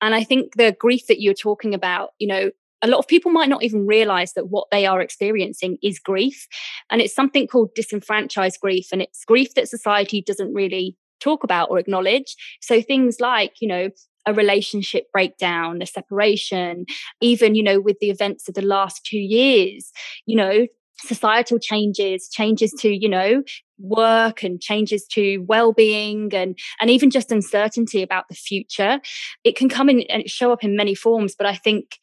and 0.00 0.14
i 0.14 0.24
think 0.24 0.54
the 0.56 0.74
grief 0.78 1.06
that 1.08 1.20
you're 1.20 1.34
talking 1.34 1.74
about 1.74 2.10
you 2.18 2.26
know 2.26 2.50
a 2.82 2.88
lot 2.88 2.98
of 2.98 3.08
people 3.08 3.30
might 3.30 3.48
not 3.48 3.62
even 3.62 3.86
realize 3.86 4.32
that 4.32 4.48
what 4.48 4.68
they 4.70 4.86
are 4.86 5.02
experiencing 5.02 5.76
is 5.82 5.98
grief. 5.98 6.46
And 6.90 7.02
it's 7.02 7.14
something 7.14 7.46
called 7.46 7.74
disenfranchised 7.74 8.58
grief. 8.60 8.88
And 8.90 9.02
it's 9.02 9.24
grief 9.24 9.54
that 9.54 9.68
society 9.68 10.22
doesn't 10.22 10.54
really 10.54 10.96
talk 11.20 11.44
about 11.44 11.70
or 11.70 11.78
acknowledge. 11.78 12.36
So 12.62 12.80
things 12.80 13.20
like, 13.20 13.60
you 13.60 13.68
know, 13.68 13.90
a 14.26 14.34
relationship 14.34 15.10
breakdown, 15.12 15.82
a 15.82 15.86
separation, 15.86 16.86
even, 17.20 17.54
you 17.54 17.62
know, 17.62 17.80
with 17.80 17.98
the 18.00 18.10
events 18.10 18.48
of 18.48 18.54
the 18.54 18.62
last 18.62 19.04
two 19.04 19.18
years, 19.18 19.92
you 20.26 20.36
know, 20.36 20.66
societal 21.00 21.58
changes, 21.58 22.28
changes 22.28 22.72
to, 22.80 22.88
you 22.88 23.08
know, 23.08 23.42
work 23.78 24.42
and 24.42 24.60
changes 24.60 25.06
to 25.06 25.38
well-being 25.48 26.34
and 26.34 26.58
and 26.80 26.90
even 26.90 27.10
just 27.10 27.32
uncertainty 27.32 28.02
about 28.02 28.28
the 28.28 28.34
future 28.34 29.00
it 29.42 29.56
can 29.56 29.70
come 29.70 29.88
in 29.88 30.02
and 30.10 30.28
show 30.28 30.52
up 30.52 30.62
in 30.62 30.76
many 30.76 30.94
forms 30.94 31.34
but 31.34 31.46
i 31.46 31.54
think 31.54 31.96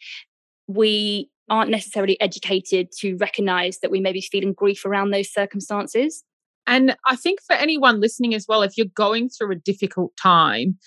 we 0.68 1.30
aren't 1.50 1.72
necessarily 1.72 2.20
educated 2.20 2.92
to 3.00 3.16
recognize 3.18 3.80
that 3.80 3.92
we 3.92 4.00
may 4.00 4.12
be 4.12 4.22
feeling 4.22 4.54
grief 4.54 4.86
around 4.86 5.12
those 5.12 5.32
circumstances. 5.32 6.24
And 6.66 6.96
I 7.06 7.16
think 7.16 7.40
for 7.42 7.54
anyone 7.54 8.02
listening 8.02 8.34
as 8.34 8.46
well, 8.48 8.62
if 8.62 8.78
you're 8.78 8.88
going 8.88 9.30
through 9.30 9.52
a 9.52 9.56
difficult 9.56 10.12
time 10.22 10.78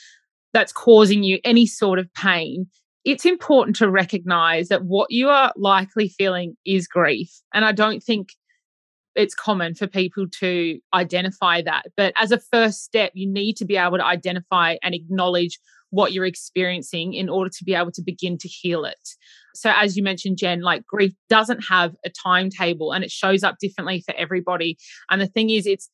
that's 0.52 0.72
causing 0.72 1.22
you 1.22 1.38
any 1.44 1.64
sort 1.66 1.98
of 1.98 2.12
pain, 2.12 2.66
it's 3.04 3.24
important 3.24 3.76
to 3.76 3.90
recognize 3.90 4.68
that 4.68 4.84
what 4.84 5.10
you 5.10 5.28
are 5.28 5.52
likely 5.56 6.08
feeling 6.08 6.56
is 6.66 6.86
grief. 6.86 7.30
And 7.54 7.64
I 7.64 7.72
don't 7.72 8.02
think 8.02 8.30
it's 9.14 9.34
common 9.34 9.74
for 9.74 9.86
people 9.86 10.26
to 10.40 10.78
identify 10.94 11.62
that. 11.62 11.86
But 11.96 12.12
as 12.16 12.30
a 12.30 12.38
first 12.38 12.84
step, 12.84 13.12
you 13.14 13.26
need 13.26 13.56
to 13.56 13.64
be 13.64 13.76
able 13.76 13.98
to 13.98 14.04
identify 14.04 14.76
and 14.82 14.94
acknowledge 14.94 15.58
what 15.90 16.12
you're 16.12 16.26
experiencing 16.26 17.14
in 17.14 17.28
order 17.28 17.50
to 17.50 17.64
be 17.64 17.74
able 17.74 17.90
to 17.90 18.02
begin 18.02 18.38
to 18.38 18.48
heal 18.48 18.84
it. 18.84 19.08
So, 19.54 19.72
as 19.74 19.96
you 19.96 20.04
mentioned, 20.04 20.38
Jen, 20.38 20.60
like 20.60 20.86
grief 20.86 21.12
doesn't 21.28 21.62
have 21.62 21.96
a 22.04 22.10
timetable 22.10 22.92
and 22.92 23.02
it 23.02 23.10
shows 23.10 23.42
up 23.42 23.56
differently 23.60 24.00
for 24.00 24.14
everybody. 24.16 24.78
And 25.10 25.20
the 25.20 25.26
thing 25.26 25.50
is, 25.50 25.66
it's 25.66 25.90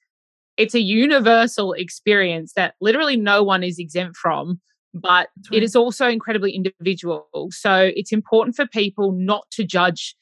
it's 0.59 0.75
a 0.75 0.81
universal 0.81 1.73
experience 1.73 2.53
that 2.57 2.75
literally 2.81 3.17
no 3.17 3.43
one 3.43 3.63
is 3.63 3.79
exempt 3.79 4.17
from 4.17 4.61
but 5.01 5.29
right. 5.51 5.59
it 5.59 5.63
is 5.63 5.77
also 5.77 6.09
incredibly 6.09 6.53
individual. 6.53 7.29
So 7.51 7.91
it's 7.95 8.13
important 8.13 8.57
for 8.57 8.67
people 8.67 9.13
not 9.13 9.51
to 9.53 9.65
judge 9.65 10.17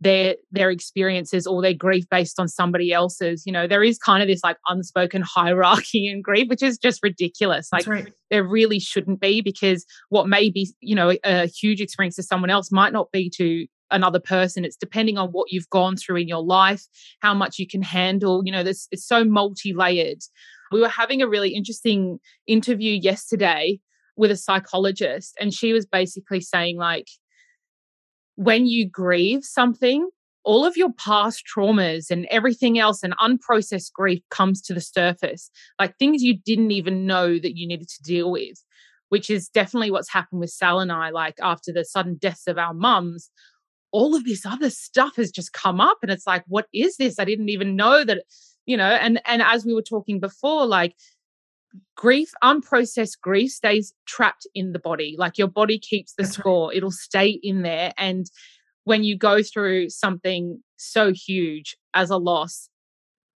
their 0.00 0.34
their 0.50 0.70
experiences 0.70 1.46
or 1.46 1.62
their 1.62 1.72
grief 1.72 2.04
based 2.10 2.38
on 2.38 2.48
somebody 2.48 2.92
else's. 2.92 3.44
You 3.46 3.52
know 3.52 3.66
there 3.66 3.82
is 3.82 3.98
kind 3.98 4.22
of 4.22 4.28
this 4.28 4.40
like 4.44 4.58
unspoken 4.68 5.22
hierarchy 5.22 6.06
in 6.08 6.22
grief 6.22 6.48
which 6.48 6.62
is 6.62 6.78
just 6.78 7.02
ridiculous. 7.02 7.68
Like 7.72 7.86
right. 7.86 8.12
there 8.30 8.44
really 8.44 8.78
shouldn't 8.78 9.20
be 9.20 9.40
because 9.40 9.86
what 10.10 10.28
may 10.28 10.50
be 10.50 10.70
you 10.80 10.94
know 10.94 11.14
a 11.24 11.46
huge 11.46 11.80
experience 11.80 12.16
to 12.16 12.22
someone 12.22 12.50
else 12.50 12.70
might 12.70 12.92
not 12.92 13.10
be 13.12 13.30
to 13.36 13.66
another 13.90 14.20
person. 14.20 14.64
It's 14.64 14.76
depending 14.76 15.16
on 15.16 15.28
what 15.28 15.52
you've 15.52 15.70
gone 15.70 15.96
through 15.96 16.16
in 16.16 16.28
your 16.28 16.42
life 16.42 16.84
how 17.20 17.32
much 17.32 17.58
you 17.58 17.66
can 17.66 17.82
handle. 17.82 18.42
You 18.44 18.52
know 18.52 18.62
this 18.62 18.88
it's 18.90 19.06
so 19.06 19.24
multi-layered. 19.24 20.18
We 20.72 20.80
were 20.80 20.88
having 20.88 21.22
a 21.22 21.28
really 21.28 21.54
interesting 21.54 22.18
interview 22.46 22.92
yesterday 22.92 23.80
with 24.16 24.30
a 24.30 24.36
psychologist 24.36 25.36
and 25.40 25.52
she 25.52 25.72
was 25.72 25.86
basically 25.86 26.40
saying 26.40 26.76
like 26.76 27.08
when 28.36 28.66
you 28.66 28.88
grieve 28.88 29.44
something, 29.44 30.08
all 30.44 30.64
of 30.64 30.76
your 30.76 30.92
past 30.92 31.42
traumas 31.44 32.10
and 32.10 32.26
everything 32.30 32.78
else 32.78 33.02
and 33.02 33.16
unprocessed 33.18 33.92
grief 33.92 34.22
comes 34.30 34.62
to 34.62 34.72
the 34.72 34.80
surface, 34.80 35.50
like 35.80 35.98
things 35.98 36.22
you 36.22 36.38
didn't 36.44 36.70
even 36.70 37.04
know 37.06 37.38
that 37.38 37.56
you 37.56 37.66
needed 37.66 37.88
to 37.88 38.02
deal 38.02 38.30
with, 38.30 38.62
which 39.08 39.28
is 39.28 39.48
definitely 39.48 39.90
what's 39.90 40.12
happened 40.12 40.40
with 40.40 40.50
Sal 40.50 40.78
and 40.78 40.92
I. 40.92 41.10
Like 41.10 41.34
after 41.42 41.72
the 41.72 41.84
sudden 41.84 42.14
deaths 42.14 42.46
of 42.46 42.58
our 42.58 42.74
mums, 42.74 43.30
all 43.90 44.14
of 44.14 44.24
this 44.24 44.46
other 44.46 44.70
stuff 44.70 45.16
has 45.16 45.30
just 45.30 45.52
come 45.52 45.80
up, 45.80 45.98
and 46.02 46.10
it's 46.10 46.26
like, 46.26 46.44
what 46.46 46.66
is 46.72 46.96
this? 46.96 47.18
I 47.18 47.24
didn't 47.24 47.48
even 47.48 47.76
know 47.76 48.04
that, 48.04 48.24
you 48.66 48.76
know. 48.76 48.90
And 48.90 49.20
and 49.26 49.42
as 49.42 49.64
we 49.64 49.74
were 49.74 49.82
talking 49.82 50.20
before, 50.20 50.66
like 50.66 50.94
grief, 51.96 52.30
unprocessed 52.42 53.20
grief 53.20 53.50
stays 53.50 53.92
trapped 54.06 54.46
in 54.54 54.72
the 54.72 54.78
body. 54.78 55.14
Like 55.18 55.38
your 55.38 55.48
body 55.48 55.78
keeps 55.78 56.14
the 56.14 56.22
That's 56.22 56.34
score, 56.34 56.68
right. 56.68 56.76
it'll 56.76 56.90
stay 56.90 57.38
in 57.42 57.62
there. 57.62 57.92
And 57.96 58.26
when 58.84 59.04
you 59.04 59.16
go 59.16 59.42
through 59.42 59.90
something 59.90 60.62
so 60.76 61.12
huge 61.12 61.76
as 61.94 62.10
a 62.10 62.16
loss, 62.16 62.68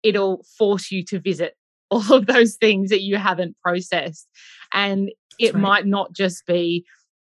it'll 0.02 0.44
force 0.56 0.90
you 0.90 1.04
to 1.06 1.18
visit 1.18 1.54
all 1.90 2.12
of 2.12 2.26
those 2.26 2.56
things 2.56 2.90
that 2.90 3.02
you 3.02 3.16
haven't 3.16 3.56
processed. 3.62 4.28
And 4.72 5.10
it 5.38 5.54
right. 5.54 5.60
might 5.60 5.86
not 5.86 6.12
just 6.12 6.46
be 6.46 6.84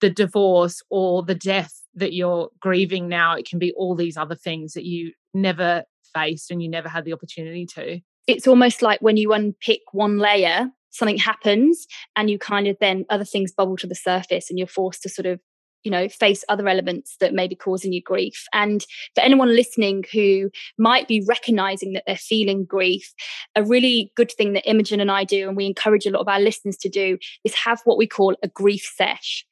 the 0.01 0.09
divorce 0.09 0.81
or 0.89 1.23
the 1.23 1.35
death 1.35 1.73
that 1.95 2.13
you're 2.13 2.49
grieving 2.59 3.07
now. 3.07 3.35
It 3.35 3.47
can 3.47 3.57
be 3.57 3.71
all 3.73 3.95
these 3.95 4.17
other 4.17 4.35
things 4.35 4.73
that 4.73 4.85
you 4.85 5.13
never 5.33 5.83
faced 6.13 6.51
and 6.51 6.61
you 6.61 6.69
never 6.69 6.89
had 6.89 7.05
the 7.05 7.13
opportunity 7.13 7.65
to. 7.67 7.99
It's 8.27 8.47
almost 8.47 8.81
like 8.81 9.01
when 9.01 9.17
you 9.17 9.33
unpick 9.33 9.81
one 9.91 10.17
layer, 10.17 10.69
something 10.93 11.17
happens 11.17 11.85
and 12.15 12.29
you 12.29 12.39
kind 12.39 12.67
of 12.67 12.77
then 12.79 13.05
other 13.09 13.25
things 13.25 13.51
bubble 13.51 13.77
to 13.77 13.87
the 13.87 13.95
surface 13.95 14.49
and 14.49 14.57
you're 14.57 14.67
forced 14.67 15.01
to 15.03 15.09
sort 15.09 15.25
of 15.25 15.39
you 15.83 15.91
know 15.91 16.07
face 16.07 16.43
other 16.49 16.67
elements 16.67 17.17
that 17.19 17.33
may 17.33 17.47
be 17.47 17.55
causing 17.55 17.93
you 17.93 18.01
grief. 18.01 18.45
And 18.53 18.85
for 19.15 19.21
anyone 19.21 19.55
listening 19.55 20.05
who 20.11 20.49
might 20.77 21.07
be 21.07 21.23
recognizing 21.27 21.93
that 21.93 22.03
they're 22.07 22.15
feeling 22.15 22.65
grief 22.65 23.13
a 23.55 23.63
really 23.63 24.11
good 24.15 24.31
thing 24.31 24.53
that 24.53 24.69
imogen 24.69 24.99
and 24.99 25.11
i 25.11 25.23
do 25.23 25.47
and 25.47 25.57
we 25.57 25.65
encourage 25.65 26.05
a 26.05 26.11
lot 26.11 26.21
of 26.21 26.27
our 26.27 26.39
listeners 26.39 26.77
to 26.77 26.89
do 26.89 27.17
is 27.43 27.53
have 27.55 27.81
what 27.83 27.97
we 27.97 28.07
call 28.07 28.35
a 28.41 28.47
grief 28.47 28.89
sesh. 28.95 29.45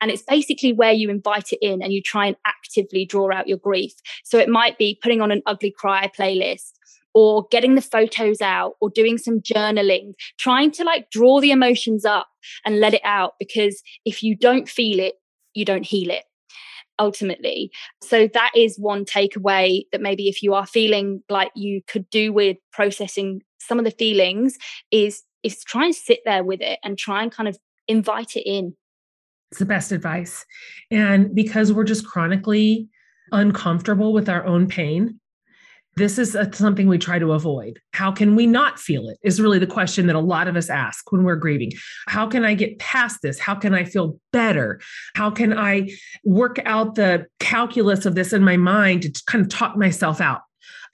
And 0.00 0.10
it's 0.10 0.22
basically 0.22 0.72
where 0.72 0.92
you 0.92 1.08
invite 1.08 1.52
it 1.52 1.58
in 1.62 1.82
and 1.82 1.92
you 1.92 2.02
try 2.02 2.26
and 2.26 2.36
actively 2.46 3.06
draw 3.06 3.32
out 3.32 3.48
your 3.48 3.58
grief. 3.58 3.92
So 4.22 4.38
it 4.38 4.48
might 4.48 4.76
be 4.76 4.98
putting 5.02 5.20
on 5.20 5.30
an 5.30 5.42
ugly 5.46 5.70
cry 5.70 6.10
playlist 6.18 6.72
or 7.14 7.46
getting 7.50 7.74
the 7.76 7.82
photos 7.82 8.40
out 8.40 8.74
or 8.80 8.90
doing 8.90 9.18
some 9.18 9.40
journaling, 9.40 10.12
trying 10.38 10.70
to 10.72 10.84
like 10.84 11.10
draw 11.10 11.40
the 11.40 11.52
emotions 11.52 12.04
up 12.04 12.26
and 12.64 12.80
let 12.80 12.94
it 12.94 13.02
out. 13.04 13.34
Because 13.38 13.82
if 14.04 14.22
you 14.22 14.36
don't 14.36 14.68
feel 14.68 14.98
it, 14.98 15.14
you 15.54 15.64
don't 15.64 15.86
heal 15.86 16.10
it 16.10 16.24
ultimately. 16.98 17.70
So 18.02 18.28
that 18.28 18.52
is 18.54 18.78
one 18.78 19.04
takeaway 19.04 19.82
that 19.92 20.00
maybe 20.00 20.28
if 20.28 20.42
you 20.42 20.54
are 20.54 20.66
feeling 20.66 21.22
like 21.28 21.50
you 21.54 21.80
could 21.86 22.08
do 22.10 22.32
with 22.32 22.56
processing 22.72 23.42
some 23.58 23.78
of 23.78 23.84
the 23.84 23.90
feelings 23.90 24.56
is 24.90 25.22
is 25.42 25.62
try 25.64 25.86
and 25.86 25.94
sit 25.94 26.20
there 26.24 26.42
with 26.42 26.60
it 26.60 26.78
and 26.82 26.96
try 26.96 27.22
and 27.22 27.30
kind 27.30 27.48
of 27.48 27.58
invite 27.86 28.36
it 28.36 28.48
in. 28.48 28.74
It's 29.50 29.58
the 29.58 29.66
best 29.66 29.92
advice. 29.92 30.44
And 30.90 31.34
because 31.34 31.72
we're 31.72 31.84
just 31.84 32.06
chronically 32.06 32.88
uncomfortable 33.30 34.12
with 34.12 34.28
our 34.28 34.44
own 34.46 34.66
pain, 34.66 35.20
this 35.96 36.18
is 36.18 36.34
a, 36.34 36.52
something 36.52 36.88
we 36.88 36.98
try 36.98 37.18
to 37.18 37.32
avoid. 37.32 37.80
How 37.92 38.10
can 38.10 38.34
we 38.34 38.46
not 38.46 38.78
feel 38.78 39.08
it? 39.08 39.18
Is 39.22 39.40
really 39.40 39.58
the 39.58 39.66
question 39.66 40.06
that 40.06 40.16
a 40.16 40.20
lot 40.20 40.48
of 40.48 40.56
us 40.56 40.68
ask 40.68 41.10
when 41.12 41.22
we're 41.22 41.36
grieving. 41.36 41.72
How 42.08 42.26
can 42.26 42.44
I 42.44 42.54
get 42.54 42.78
past 42.78 43.22
this? 43.22 43.38
How 43.38 43.54
can 43.54 43.74
I 43.74 43.84
feel 43.84 44.18
better? 44.32 44.80
How 45.14 45.30
can 45.30 45.56
I 45.56 45.90
work 46.24 46.58
out 46.64 46.94
the 46.94 47.26
calculus 47.38 48.06
of 48.06 48.14
this 48.14 48.32
in 48.32 48.42
my 48.42 48.56
mind 48.56 49.02
to 49.02 49.22
kind 49.26 49.42
of 49.42 49.50
talk 49.50 49.76
myself 49.76 50.20
out 50.20 50.42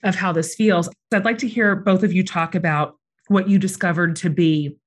of 0.03 0.15
how 0.15 0.31
this 0.31 0.55
feels? 0.55 0.89
I'd 1.11 1.25
like 1.25 1.39
to 1.39 1.47
hear 1.47 1.75
both 1.75 2.03
of 2.03 2.13
you 2.13 2.23
talk 2.23 2.55
about 2.55 2.97
what 3.27 3.49
you 3.49 3.57
discovered 3.57 4.15
to 4.17 4.29
be 4.29 4.77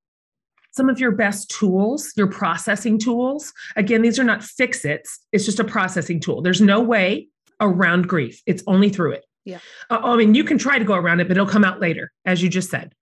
some 0.72 0.88
of 0.88 0.98
your 0.98 1.12
best 1.12 1.50
tools, 1.50 2.12
your 2.16 2.26
processing 2.26 2.98
tools. 2.98 3.52
Again, 3.76 4.02
these 4.02 4.18
are 4.18 4.24
not 4.24 4.42
fix 4.42 4.84
its, 4.84 5.20
it's 5.32 5.44
just 5.44 5.60
a 5.60 5.64
processing 5.64 6.18
tool. 6.18 6.42
There's 6.42 6.60
no 6.60 6.80
way 6.80 7.28
around 7.60 8.08
grief, 8.08 8.42
it's 8.46 8.62
only 8.66 8.88
through 8.88 9.12
it. 9.12 9.24
Yeah. 9.44 9.58
Uh, 9.90 9.98
I 10.02 10.16
mean, 10.16 10.34
you 10.34 10.44
can 10.44 10.58
try 10.58 10.78
to 10.78 10.84
go 10.84 10.94
around 10.94 11.20
it, 11.20 11.28
but 11.28 11.36
it'll 11.36 11.46
come 11.46 11.64
out 11.64 11.80
later, 11.80 12.12
as 12.24 12.42
you 12.42 12.48
just 12.48 12.70
said. 12.70 12.94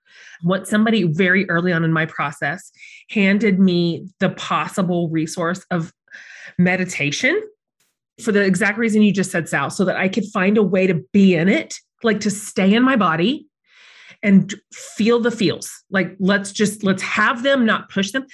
What 0.42 0.66
somebody 0.66 1.04
very 1.04 1.48
early 1.48 1.72
on 1.72 1.84
in 1.84 1.92
my 1.92 2.06
process 2.06 2.72
handed 3.10 3.60
me 3.60 4.08
the 4.18 4.30
possible 4.30 5.08
resource 5.08 5.64
of 5.70 5.92
meditation 6.58 7.40
for 8.20 8.32
the 8.32 8.42
exact 8.42 8.78
reason 8.78 9.02
you 9.02 9.12
just 9.12 9.30
said, 9.30 9.48
Sal, 9.48 9.70
so 9.70 9.84
that 9.84 9.96
I 9.96 10.08
could 10.08 10.24
find 10.26 10.58
a 10.58 10.62
way 10.62 10.86
to 10.86 10.94
be 11.12 11.34
in 11.34 11.48
it, 11.48 11.76
like 12.02 12.20
to 12.20 12.30
stay 12.30 12.74
in 12.74 12.82
my 12.82 12.96
body 12.96 13.46
and 14.22 14.54
feel 14.72 15.20
the 15.20 15.30
feels. 15.30 15.70
Like, 15.90 16.16
let's 16.18 16.52
just, 16.52 16.84
let's 16.84 17.02
have 17.02 17.42
them, 17.42 17.64
not 17.64 17.88
push 17.88 18.12
them. 18.12 18.26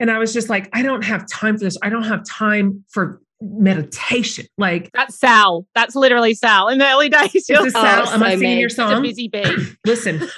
And 0.00 0.10
I 0.10 0.18
was 0.18 0.32
just 0.32 0.48
like, 0.48 0.68
I 0.72 0.82
don't 0.82 1.04
have 1.04 1.26
time 1.28 1.58
for 1.58 1.64
this. 1.64 1.78
I 1.82 1.88
don't 1.88 2.04
have 2.04 2.24
time 2.24 2.84
for 2.90 3.20
meditation. 3.40 4.46
Like 4.58 4.90
that's 4.92 5.18
Sal. 5.18 5.66
That's 5.74 5.94
literally 5.94 6.34
Sal. 6.34 6.68
In 6.68 6.78
the 6.78 6.86
early 6.86 7.08
days, 7.10 7.34
is 7.34 7.46
this 7.46 7.72
Sal? 7.72 8.04
Oh, 8.06 8.12
Am 8.12 8.20
so 8.20 8.26
I 8.26 8.36
singing 8.36 8.58
your 8.58 8.68
song? 8.68 8.92
A 8.92 9.00
busy 9.00 9.28
bee. 9.28 9.44
Listen, 9.86 10.20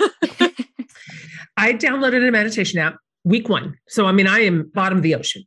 I 1.57 1.72
downloaded 1.72 2.26
a 2.26 2.30
meditation 2.30 2.78
app 2.78 2.96
week 3.24 3.49
one. 3.49 3.76
So 3.88 4.07
I 4.07 4.12
mean, 4.12 4.26
I 4.26 4.40
am 4.40 4.70
bottom 4.74 4.99
of 4.99 5.03
the 5.03 5.14
ocean, 5.14 5.44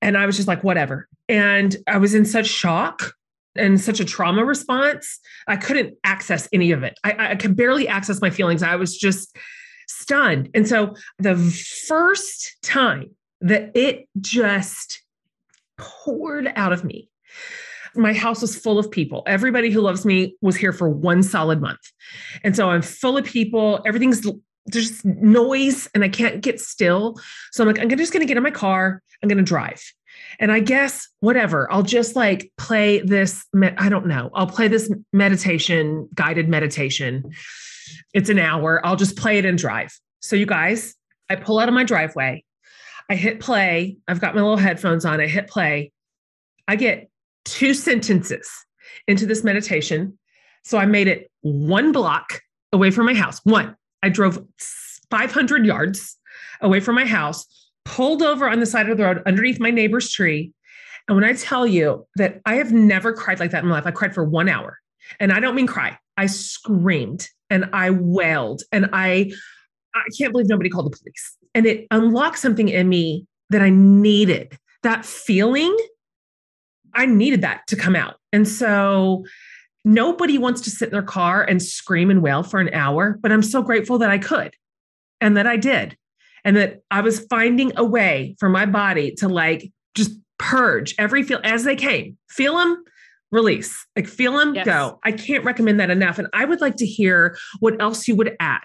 and 0.00 0.16
I 0.16 0.26
was 0.26 0.36
just 0.36 0.48
like, 0.48 0.64
whatever. 0.64 1.08
And 1.28 1.76
I 1.86 1.98
was 1.98 2.14
in 2.14 2.24
such 2.24 2.46
shock 2.46 3.14
and 3.56 3.80
such 3.80 4.00
a 4.00 4.04
trauma 4.04 4.44
response. 4.44 5.18
I 5.48 5.56
couldn't 5.56 5.94
access 6.04 6.48
any 6.52 6.72
of 6.72 6.82
it. 6.82 6.98
I, 7.04 7.30
I 7.30 7.36
could 7.36 7.56
barely 7.56 7.88
access 7.88 8.20
my 8.20 8.30
feelings. 8.30 8.62
I 8.62 8.76
was 8.76 8.96
just 8.96 9.36
stunned. 9.88 10.50
And 10.54 10.68
so 10.68 10.94
the 11.18 11.36
first 11.88 12.56
time 12.62 13.10
that 13.40 13.70
it 13.74 14.08
just 14.20 15.02
poured 15.78 16.52
out 16.56 16.72
of 16.72 16.84
me. 16.84 17.10
My 17.94 18.12
house 18.12 18.42
was 18.42 18.56
full 18.56 18.78
of 18.78 18.90
people. 18.90 19.22
Everybody 19.26 19.70
who 19.70 19.80
loves 19.80 20.04
me 20.04 20.36
was 20.42 20.56
here 20.56 20.72
for 20.72 20.88
one 20.88 21.22
solid 21.22 21.60
month. 21.60 21.80
And 22.44 22.54
so 22.54 22.70
I'm 22.70 22.82
full 22.82 23.16
of 23.16 23.24
people. 23.24 23.82
Everything's 23.86 24.26
there's 24.66 25.04
noise 25.04 25.88
and 25.94 26.02
I 26.04 26.08
can't 26.08 26.40
get 26.40 26.60
still. 26.60 27.18
So 27.52 27.62
I'm 27.62 27.68
like, 27.68 27.80
I'm 27.80 27.88
just 27.96 28.12
going 28.12 28.20
to 28.20 28.26
get 28.26 28.36
in 28.36 28.42
my 28.42 28.50
car. 28.50 29.02
I'm 29.22 29.28
going 29.28 29.38
to 29.38 29.44
drive. 29.44 29.82
And 30.38 30.50
I 30.50 30.60
guess 30.60 31.08
whatever, 31.20 31.70
I'll 31.72 31.82
just 31.82 32.16
like 32.16 32.52
play 32.58 33.00
this. 33.00 33.44
I 33.78 33.88
don't 33.88 34.06
know. 34.06 34.30
I'll 34.34 34.46
play 34.46 34.68
this 34.68 34.92
meditation, 35.12 36.08
guided 36.14 36.48
meditation. 36.48 37.30
It's 38.12 38.28
an 38.28 38.38
hour. 38.38 38.84
I'll 38.84 38.96
just 38.96 39.16
play 39.16 39.38
it 39.38 39.44
and 39.44 39.56
drive. 39.56 39.96
So, 40.20 40.36
you 40.36 40.46
guys, 40.46 40.94
I 41.30 41.36
pull 41.36 41.58
out 41.58 41.68
of 41.68 41.74
my 41.74 41.84
driveway. 41.84 42.44
I 43.08 43.14
hit 43.14 43.40
play. 43.40 43.96
I've 44.08 44.20
got 44.20 44.34
my 44.34 44.40
little 44.40 44.56
headphones 44.56 45.04
on. 45.04 45.20
I 45.20 45.26
hit 45.26 45.48
play. 45.48 45.92
I 46.66 46.76
get 46.76 47.08
two 47.44 47.74
sentences 47.74 48.50
into 49.06 49.26
this 49.26 49.44
meditation. 49.44 50.18
So 50.64 50.78
I 50.78 50.86
made 50.86 51.06
it 51.06 51.30
one 51.42 51.92
block 51.92 52.40
away 52.72 52.90
from 52.90 53.06
my 53.06 53.14
house. 53.14 53.40
One, 53.44 53.76
I 54.02 54.08
drove 54.08 54.44
500 55.10 55.64
yards 55.64 56.16
away 56.60 56.80
from 56.80 56.96
my 56.96 57.06
house, 57.06 57.46
pulled 57.84 58.22
over 58.22 58.48
on 58.48 58.60
the 58.60 58.66
side 58.66 58.88
of 58.88 58.96
the 58.96 59.04
road 59.04 59.22
underneath 59.26 59.60
my 59.60 59.70
neighbor's 59.70 60.10
tree. 60.10 60.52
And 61.06 61.14
when 61.14 61.24
I 61.24 61.34
tell 61.34 61.66
you 61.66 62.06
that 62.16 62.40
I 62.44 62.56
have 62.56 62.72
never 62.72 63.12
cried 63.12 63.38
like 63.38 63.52
that 63.52 63.62
in 63.62 63.68
my 63.68 63.76
life, 63.76 63.86
I 63.86 63.92
cried 63.92 64.14
for 64.14 64.24
one 64.24 64.48
hour. 64.48 64.78
And 65.20 65.32
I 65.32 65.38
don't 65.38 65.54
mean 65.54 65.68
cry, 65.68 65.96
I 66.16 66.26
screamed 66.26 67.28
and 67.48 67.68
I 67.72 67.90
wailed 67.90 68.62
and 68.72 68.88
I 68.92 69.30
I 69.94 70.02
can't 70.18 70.32
believe 70.32 70.48
nobody 70.48 70.68
called 70.68 70.92
the 70.92 70.96
police 70.96 71.35
and 71.56 71.64
it 71.64 71.86
unlocked 71.90 72.38
something 72.38 72.68
in 72.68 72.86
me 72.86 73.26
that 73.48 73.62
I 73.62 73.70
needed. 73.70 74.58
That 74.82 75.06
feeling, 75.06 75.74
I 76.92 77.06
needed 77.06 77.40
that 77.40 77.66
to 77.68 77.76
come 77.76 77.96
out. 77.96 78.16
And 78.30 78.46
so 78.46 79.24
nobody 79.82 80.36
wants 80.36 80.60
to 80.60 80.70
sit 80.70 80.88
in 80.88 80.92
their 80.92 81.02
car 81.02 81.42
and 81.42 81.62
scream 81.62 82.10
and 82.10 82.22
wail 82.22 82.42
for 82.42 82.60
an 82.60 82.68
hour, 82.74 83.18
but 83.22 83.32
I'm 83.32 83.42
so 83.42 83.62
grateful 83.62 83.96
that 83.98 84.10
I 84.10 84.18
could 84.18 84.54
and 85.22 85.34
that 85.38 85.46
I 85.46 85.56
did. 85.56 85.96
And 86.44 86.56
that 86.56 86.82
I 86.90 87.00
was 87.00 87.26
finding 87.30 87.72
a 87.76 87.84
way 87.84 88.36
for 88.38 88.48
my 88.48 88.66
body 88.66 89.12
to 89.16 89.28
like 89.28 89.72
just 89.96 90.12
purge 90.38 90.94
every 90.98 91.22
feel 91.22 91.40
as 91.42 91.64
they 91.64 91.74
came, 91.74 92.18
feel 92.28 92.58
them, 92.58 92.84
release, 93.32 93.74
like 93.96 94.06
feel 94.06 94.36
them, 94.36 94.54
yes. 94.54 94.66
go. 94.66 95.00
I 95.04 95.10
can't 95.10 95.42
recommend 95.42 95.80
that 95.80 95.90
enough. 95.90 96.18
And 96.18 96.28
I 96.34 96.44
would 96.44 96.60
like 96.60 96.76
to 96.76 96.86
hear 96.86 97.36
what 97.60 97.80
else 97.80 98.06
you 98.06 98.14
would 98.14 98.36
add 98.38 98.60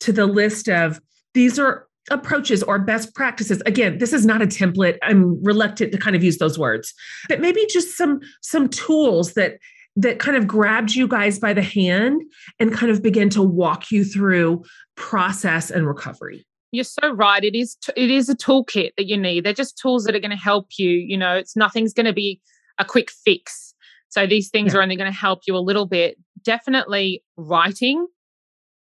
to 0.00 0.12
the 0.12 0.26
list 0.26 0.68
of 0.68 1.00
these 1.32 1.58
are 1.58 1.86
approaches 2.10 2.62
or 2.62 2.78
best 2.78 3.14
practices. 3.14 3.62
Again 3.66 3.98
this 3.98 4.12
is 4.12 4.26
not 4.26 4.42
a 4.42 4.46
template. 4.46 4.98
I'm 5.02 5.42
reluctant 5.42 5.92
to 5.92 5.98
kind 5.98 6.16
of 6.16 6.22
use 6.22 6.38
those 6.38 6.58
words 6.58 6.92
but 7.28 7.40
maybe 7.40 7.64
just 7.70 7.96
some 7.96 8.20
some 8.40 8.68
tools 8.68 9.34
that 9.34 9.58
that 9.96 10.18
kind 10.18 10.36
of 10.36 10.46
grabbed 10.46 10.94
you 10.94 11.06
guys 11.06 11.38
by 11.38 11.52
the 11.52 11.62
hand 11.62 12.22
and 12.58 12.72
kind 12.72 12.90
of 12.90 13.02
begin 13.02 13.28
to 13.30 13.42
walk 13.42 13.90
you 13.90 14.04
through 14.04 14.64
process 14.96 15.70
and 15.70 15.86
recovery. 15.86 16.46
You're 16.70 16.84
so 16.84 17.12
right. 17.12 17.44
It 17.44 17.54
is 17.54 17.76
it 17.96 18.10
is 18.10 18.28
a 18.30 18.34
toolkit 18.34 18.92
that 18.96 19.06
you 19.06 19.16
need. 19.16 19.44
They're 19.44 19.52
just 19.52 19.78
tools 19.78 20.04
that 20.04 20.14
are 20.14 20.20
going 20.20 20.30
to 20.30 20.36
help 20.36 20.68
you 20.78 20.88
you 20.88 21.16
know 21.16 21.34
it's 21.36 21.56
nothing's 21.56 21.92
going 21.92 22.06
to 22.06 22.12
be 22.12 22.40
a 22.78 22.84
quick 22.84 23.10
fix. 23.10 23.74
So 24.08 24.26
these 24.26 24.48
things 24.48 24.72
yeah. 24.72 24.80
are 24.80 24.82
only 24.82 24.96
going 24.96 25.10
to 25.10 25.16
help 25.16 25.40
you 25.46 25.56
a 25.56 25.58
little 25.58 25.86
bit. 25.86 26.16
Definitely 26.42 27.22
writing 27.36 28.06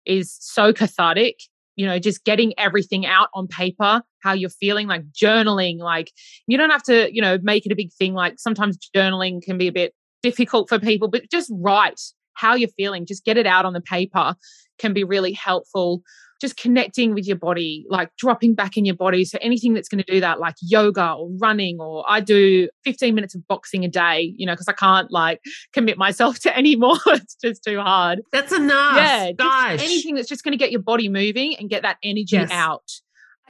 is 0.05 0.37
so 0.41 0.73
cathartic 0.73 1.37
you 1.79 1.87
know, 1.87 2.01
just 2.01 2.24
getting 2.24 2.53
everything 2.59 3.07
out 3.07 3.29
on 3.35 3.47
paper, 3.47 4.03
how 4.20 4.33
you're 4.33 4.51
feeling, 4.51 4.89
like 4.89 5.05
journaling. 5.12 5.79
Like, 5.79 6.11
you 6.49 6.59
don't 6.59 6.70
have 6.70 6.83
to, 6.83 7.09
you 7.14 7.22
know, 7.22 7.39
make 7.41 7.64
it 7.66 7.72
a 7.72 7.76
big 7.76 7.93
thing. 7.93 8.14
Like, 8.14 8.35
sometimes 8.39 8.76
journaling 8.95 9.41
can 9.41 9.57
be 9.57 9.68
a 9.68 9.72
bit 9.72 9.95
difficult 10.20 10.68
for 10.68 10.81
people, 10.81 11.07
but 11.07 11.31
just 11.31 11.53
write 11.55 12.01
how 12.35 12.57
you're 12.57 12.68
feeling, 12.70 13.07
just 13.07 13.24
get 13.24 13.37
it 13.37 13.47
out 13.47 13.64
on 13.64 13.74
the 13.74 13.81
paper 13.81 14.35
can 14.81 14.93
be 14.93 15.05
really 15.05 15.33
helpful. 15.33 16.03
Just 16.41 16.57
connecting 16.57 17.14
with 17.14 17.26
your 17.26 17.36
body, 17.36 17.84
like 17.89 18.11
dropping 18.16 18.55
back 18.55 18.76
in 18.76 18.84
your 18.84 18.95
body. 18.95 19.24
So 19.24 19.39
anything 19.41 19.74
that's 19.74 19.89
going 19.89 20.03
to 20.03 20.12
do 20.12 20.20
that, 20.20 20.41
like 20.41 20.55
yoga 20.61 21.12
or 21.12 21.30
running, 21.39 21.80
or 21.80 22.05
I 22.09 22.20
do 22.20 22.68
15 22.84 23.14
minutes 23.14 23.34
of 23.34 23.47
boxing 23.49 23.84
a 23.84 23.89
day, 23.89 24.34
you 24.36 24.47
know, 24.47 24.53
because 24.53 24.68
I 24.68 24.72
can't 24.72 25.11
like 25.11 25.41
commit 25.72 25.99
myself 25.99 26.39
to 26.41 26.57
any 26.57 26.76
more. 26.76 26.99
it's 27.07 27.36
just 27.36 27.64
too 27.64 27.80
hard. 27.80 28.22
That's 28.32 28.53
enough. 28.53 28.97
Yeah. 28.97 29.32
Gosh. 29.32 29.82
Anything 29.82 30.14
that's 30.14 30.28
just 30.28 30.45
going 30.45 30.53
to 30.53 30.59
get 30.59 30.70
your 30.70 30.82
body 30.82 31.09
moving 31.09 31.57
and 31.57 31.68
get 31.68 31.82
that 31.82 31.99
energy 32.03 32.36
yes. 32.36 32.51
out. 32.51 32.91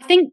I 0.00 0.04
think 0.04 0.32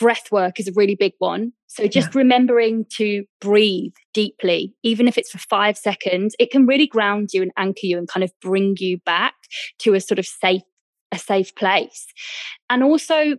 breath 0.00 0.32
work 0.32 0.58
is 0.58 0.66
a 0.66 0.72
really 0.74 0.96
big 0.96 1.12
one. 1.18 1.52
So 1.66 1.86
just 1.86 2.14
yeah. 2.14 2.18
remembering 2.18 2.86
to 2.96 3.24
breathe 3.40 3.92
deeply, 4.12 4.74
even 4.82 5.06
if 5.06 5.16
it's 5.16 5.30
for 5.30 5.38
five 5.38 5.76
seconds, 5.76 6.34
it 6.40 6.50
can 6.50 6.66
really 6.66 6.86
ground 6.86 7.28
you 7.32 7.42
and 7.42 7.52
anchor 7.56 7.84
you 7.84 7.98
and 7.98 8.08
kind 8.08 8.24
of 8.24 8.32
bring 8.40 8.74
you 8.78 8.98
back 9.04 9.34
to 9.80 9.94
a 9.94 10.00
sort 10.00 10.18
of 10.18 10.26
safe, 10.26 10.62
a 11.12 11.18
safe 11.18 11.54
place. 11.54 12.06
And 12.68 12.82
also 12.82 13.36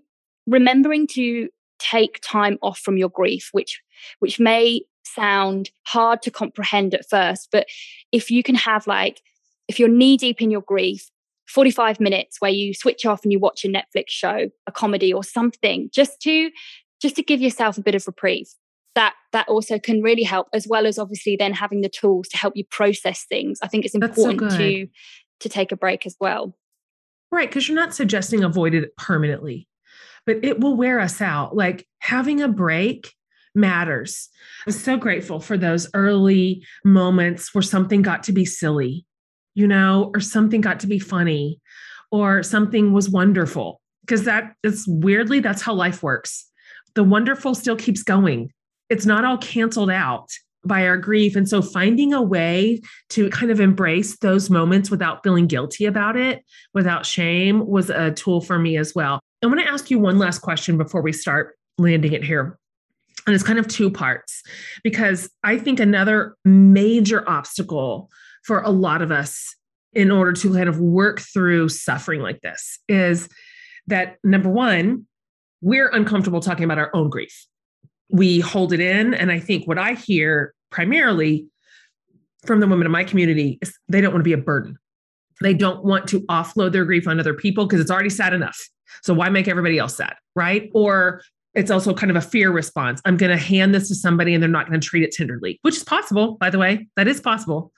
remembering 0.48 1.08
to 1.08 1.50
take 1.80 2.20
time 2.22 2.58
off 2.62 2.80
from 2.80 2.98
your 2.98 3.10
grief, 3.10 3.50
which 3.52 3.82
which 4.20 4.40
may 4.40 4.82
sound 5.04 5.70
hard 5.88 6.22
to 6.22 6.32
comprehend 6.32 6.94
at 6.94 7.10
first, 7.10 7.50
but 7.52 7.68
if 8.12 8.32
you 8.32 8.44
can 8.44 8.56
have 8.56 8.88
like 8.88 9.22
if 9.68 9.80
you're 9.80 9.90
knee 9.90 10.18
deep 10.18 10.42
in 10.42 10.52
your 10.52 10.62
grief 10.62 11.10
45 11.48 12.00
minutes 12.00 12.38
where 12.40 12.52
you 12.52 12.74
switch 12.74 13.06
off 13.06 13.24
and 13.24 13.32
you 13.32 13.40
watch 13.40 13.66
a 13.66 13.68
Netflix 13.68 14.06
show, 14.08 14.50
a 14.68 14.72
comedy 14.72 15.14
or 15.14 15.24
something, 15.24 15.90
just 15.94 16.22
to 16.22 16.50
just 17.02 17.16
to 17.16 17.24
give 17.24 17.42
yourself 17.42 17.78
a 17.78 17.82
bit 17.82 17.96
of 17.96 18.08
reprieve. 18.08 18.48
That 18.96 19.14
that 19.34 19.48
also 19.48 19.80
can 19.80 20.02
really 20.02 20.24
help, 20.24 20.48
as 20.54 20.68
well 20.68 20.86
as 20.86 20.98
obviously 20.98 21.36
then 21.36 21.54
having 21.54 21.82
the 21.82 21.90
tools 21.90 22.28
to 22.30 22.38
help 22.38 22.56
you 22.56 22.66
process 22.70 23.26
things. 23.26 23.60
I 23.62 23.68
think 23.68 23.86
it's 23.86 23.96
important 23.96 24.52
so 24.52 24.58
to 24.58 24.88
to 25.42 25.50
take 25.50 25.72
a 25.72 25.78
break 25.78 26.06
as 26.06 26.16
well. 26.20 26.56
Right, 27.32 27.50
because 27.50 27.68
you're 27.68 27.76
not 27.76 27.94
suggesting 27.94 28.44
avoid 28.44 28.74
it 28.74 28.96
permanently, 28.98 29.68
but 30.26 30.44
it 30.44 30.60
will 30.60 30.76
wear 30.76 31.00
us 31.00 31.22
out. 31.22 31.56
Like 31.56 31.88
having 32.00 32.42
a 32.42 32.48
break 32.48 33.14
matters. 33.56 34.30
I'm 34.66 34.74
so 34.74 34.98
grateful 34.98 35.40
for 35.40 35.58
those 35.58 35.90
early 35.94 36.66
moments 36.84 37.54
where 37.54 37.62
something 37.62 38.02
got 38.02 38.24
to 38.24 38.32
be 38.32 38.46
silly 38.46 39.06
you 39.54 39.68
know, 39.68 40.12
or 40.14 40.20
something 40.20 40.62
got 40.62 40.80
to 40.82 40.88
be 40.88 41.00
funny 41.00 41.60
or 42.12 42.44
something 42.44 42.94
was 42.94 43.10
wonderful. 43.10 43.82
Because 44.02 44.24
that 44.24 44.54
is 44.64 44.86
weirdly, 44.88 45.40
that's 45.40 45.62
how 45.62 45.74
life 45.74 46.02
works. 46.02 46.48
The 46.96 47.04
wonderful 47.04 47.56
still 47.56 47.76
keeps 47.76 48.04
going. 48.04 48.52
It's 48.90 49.06
not 49.06 49.24
all 49.24 49.38
canceled 49.38 49.92
out 49.92 50.30
by 50.64 50.86
our 50.86 50.98
grief. 50.98 51.36
And 51.36 51.48
so 51.48 51.62
finding 51.62 52.14
a 52.14 52.22
way 52.22 52.82
to 53.10 53.30
kind 53.30 53.52
of 53.52 53.60
embrace 53.60 54.18
those 54.18 54.50
moments 54.50 54.92
without 54.92 55.24
feeling 55.24 55.48
guilty 55.48 55.86
about 55.86 56.16
it, 56.16 56.44
without 56.74 57.06
shame, 57.06 57.66
was 57.66 57.90
a 57.90 58.12
tool 58.12 58.42
for 58.42 58.60
me 58.60 58.78
as 58.78 58.94
well. 58.94 59.20
I 59.44 59.48
want 59.48 59.60
to 59.60 59.68
ask 59.68 59.90
you 59.90 60.00
one 60.00 60.20
last 60.20 60.40
question 60.40 60.78
before 60.78 61.02
we 61.02 61.14
start 61.14 61.58
landing 61.78 62.14
it 62.14 62.24
here. 62.24 62.60
And 63.26 63.36
it's 63.36 63.44
kind 63.44 63.60
of 63.60 63.68
two 63.68 63.90
parts 63.90 64.42
because 64.84 65.30
I 65.44 65.58
think 65.58 65.80
another 65.80 66.36
major 66.44 67.28
obstacle 67.30 68.10
for 68.44 68.62
a 68.62 68.70
lot 68.70 69.02
of 69.02 69.12
us 69.12 69.56
in 69.94 70.10
order 70.10 70.34
to 70.34 70.54
kind 70.54 70.70
of 70.70 70.80
work 70.80 71.20
through 71.20 71.70
suffering 71.70 72.22
like 72.22 72.42
this 72.42 72.80
is 72.88 73.30
that 73.88 74.18
number 74.24 74.50
one, 74.50 75.06
we're 75.62 75.90
uncomfortable 75.90 76.40
talking 76.40 76.64
about 76.64 76.80
our 76.80 76.90
own 76.96 77.10
grief. 77.10 77.46
We 78.12 78.40
hold 78.40 78.74
it 78.74 78.80
in. 78.80 79.14
And 79.14 79.32
I 79.32 79.40
think 79.40 79.68
what 79.68 79.78
I 79.78 79.94
hear 79.94 80.54
primarily 80.70 81.48
from 82.46 82.60
the 82.60 82.68
women 82.68 82.86
in 82.86 82.92
my 82.92 83.04
community 83.04 83.60
is 83.62 83.78
they 83.88 84.02
don't 84.02 84.12
want 84.12 84.22
to 84.22 84.28
be 84.28 84.34
a 84.34 84.38
burden. 84.38 84.78
They 85.42 85.54
don't 85.54 85.84
want 85.84 86.08
to 86.10 86.22
offload 86.22 86.72
their 86.72 86.86
grief 86.86 87.08
on 87.08 87.20
other 87.20 87.34
people 87.34 87.66
because 87.66 87.80
it's 87.80 87.92
already 87.92 88.10
sad 88.10 88.34
enough. 88.34 88.58
So 89.04 89.14
why 89.14 89.30
make 89.30 89.48
everybody 89.48 89.80
else 89.80 89.98
sad? 89.98 90.16
Right. 90.36 90.70
Or 90.74 91.22
it's 91.54 91.72
also 91.72 91.94
kind 91.94 92.10
of 92.10 92.16
a 92.16 92.22
fear 92.22 92.52
response. 92.52 93.02
I'm 93.06 93.18
going 93.18 93.32
to 93.32 93.44
hand 93.44 93.76
this 93.76 93.88
to 93.90 93.96
somebody 93.96 94.34
and 94.34 94.42
they're 94.42 94.50
not 94.50 94.68
going 94.68 94.80
to 94.80 94.86
treat 94.86 95.04
it 95.04 95.12
tenderly, 95.12 95.60
which 95.64 95.76
is 95.76 95.84
possible, 95.84 96.36
by 96.36 96.50
the 96.50 96.58
way. 96.58 96.88
That 96.96 97.08
is 97.08 97.20
possible. 97.20 97.72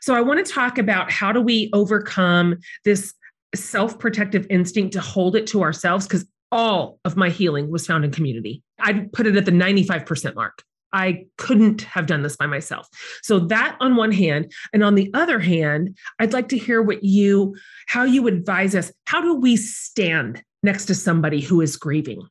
So 0.00 0.14
I 0.14 0.20
want 0.20 0.44
to 0.44 0.52
talk 0.52 0.78
about 0.78 1.10
how 1.10 1.30
do 1.30 1.40
we 1.40 1.70
overcome 1.72 2.56
this 2.84 3.14
self 3.54 3.98
protective 3.98 4.46
instinct 4.50 4.92
to 4.94 5.00
hold 5.00 5.36
it 5.36 5.46
to 5.48 5.62
ourselves? 5.62 6.06
Because 6.06 6.26
all 6.52 6.98
of 7.04 7.16
my 7.16 7.28
healing 7.28 7.70
was 7.70 7.86
found 7.86 8.04
in 8.04 8.10
community. 8.10 8.62
I'd 8.80 9.12
put 9.12 9.26
it 9.26 9.36
at 9.36 9.44
the 9.44 9.52
95% 9.52 10.34
mark. 10.34 10.62
I 10.92 11.26
couldn't 11.38 11.82
have 11.82 12.06
done 12.06 12.22
this 12.22 12.36
by 12.36 12.46
myself. 12.46 12.88
So 13.22 13.38
that 13.38 13.76
on 13.78 13.94
one 13.94 14.10
hand, 14.10 14.52
and 14.72 14.82
on 14.82 14.96
the 14.96 15.08
other 15.14 15.38
hand, 15.38 15.96
I'd 16.18 16.32
like 16.32 16.48
to 16.48 16.58
hear 16.58 16.82
what 16.82 17.04
you 17.04 17.54
how 17.86 18.02
you 18.02 18.26
advise 18.26 18.74
us. 18.74 18.90
How 19.04 19.20
do 19.20 19.36
we 19.36 19.56
stand 19.56 20.42
next 20.64 20.86
to 20.86 20.94
somebody 20.96 21.40
who 21.40 21.60
is 21.60 21.76
grieving? 21.76 22.22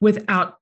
without 0.00 0.54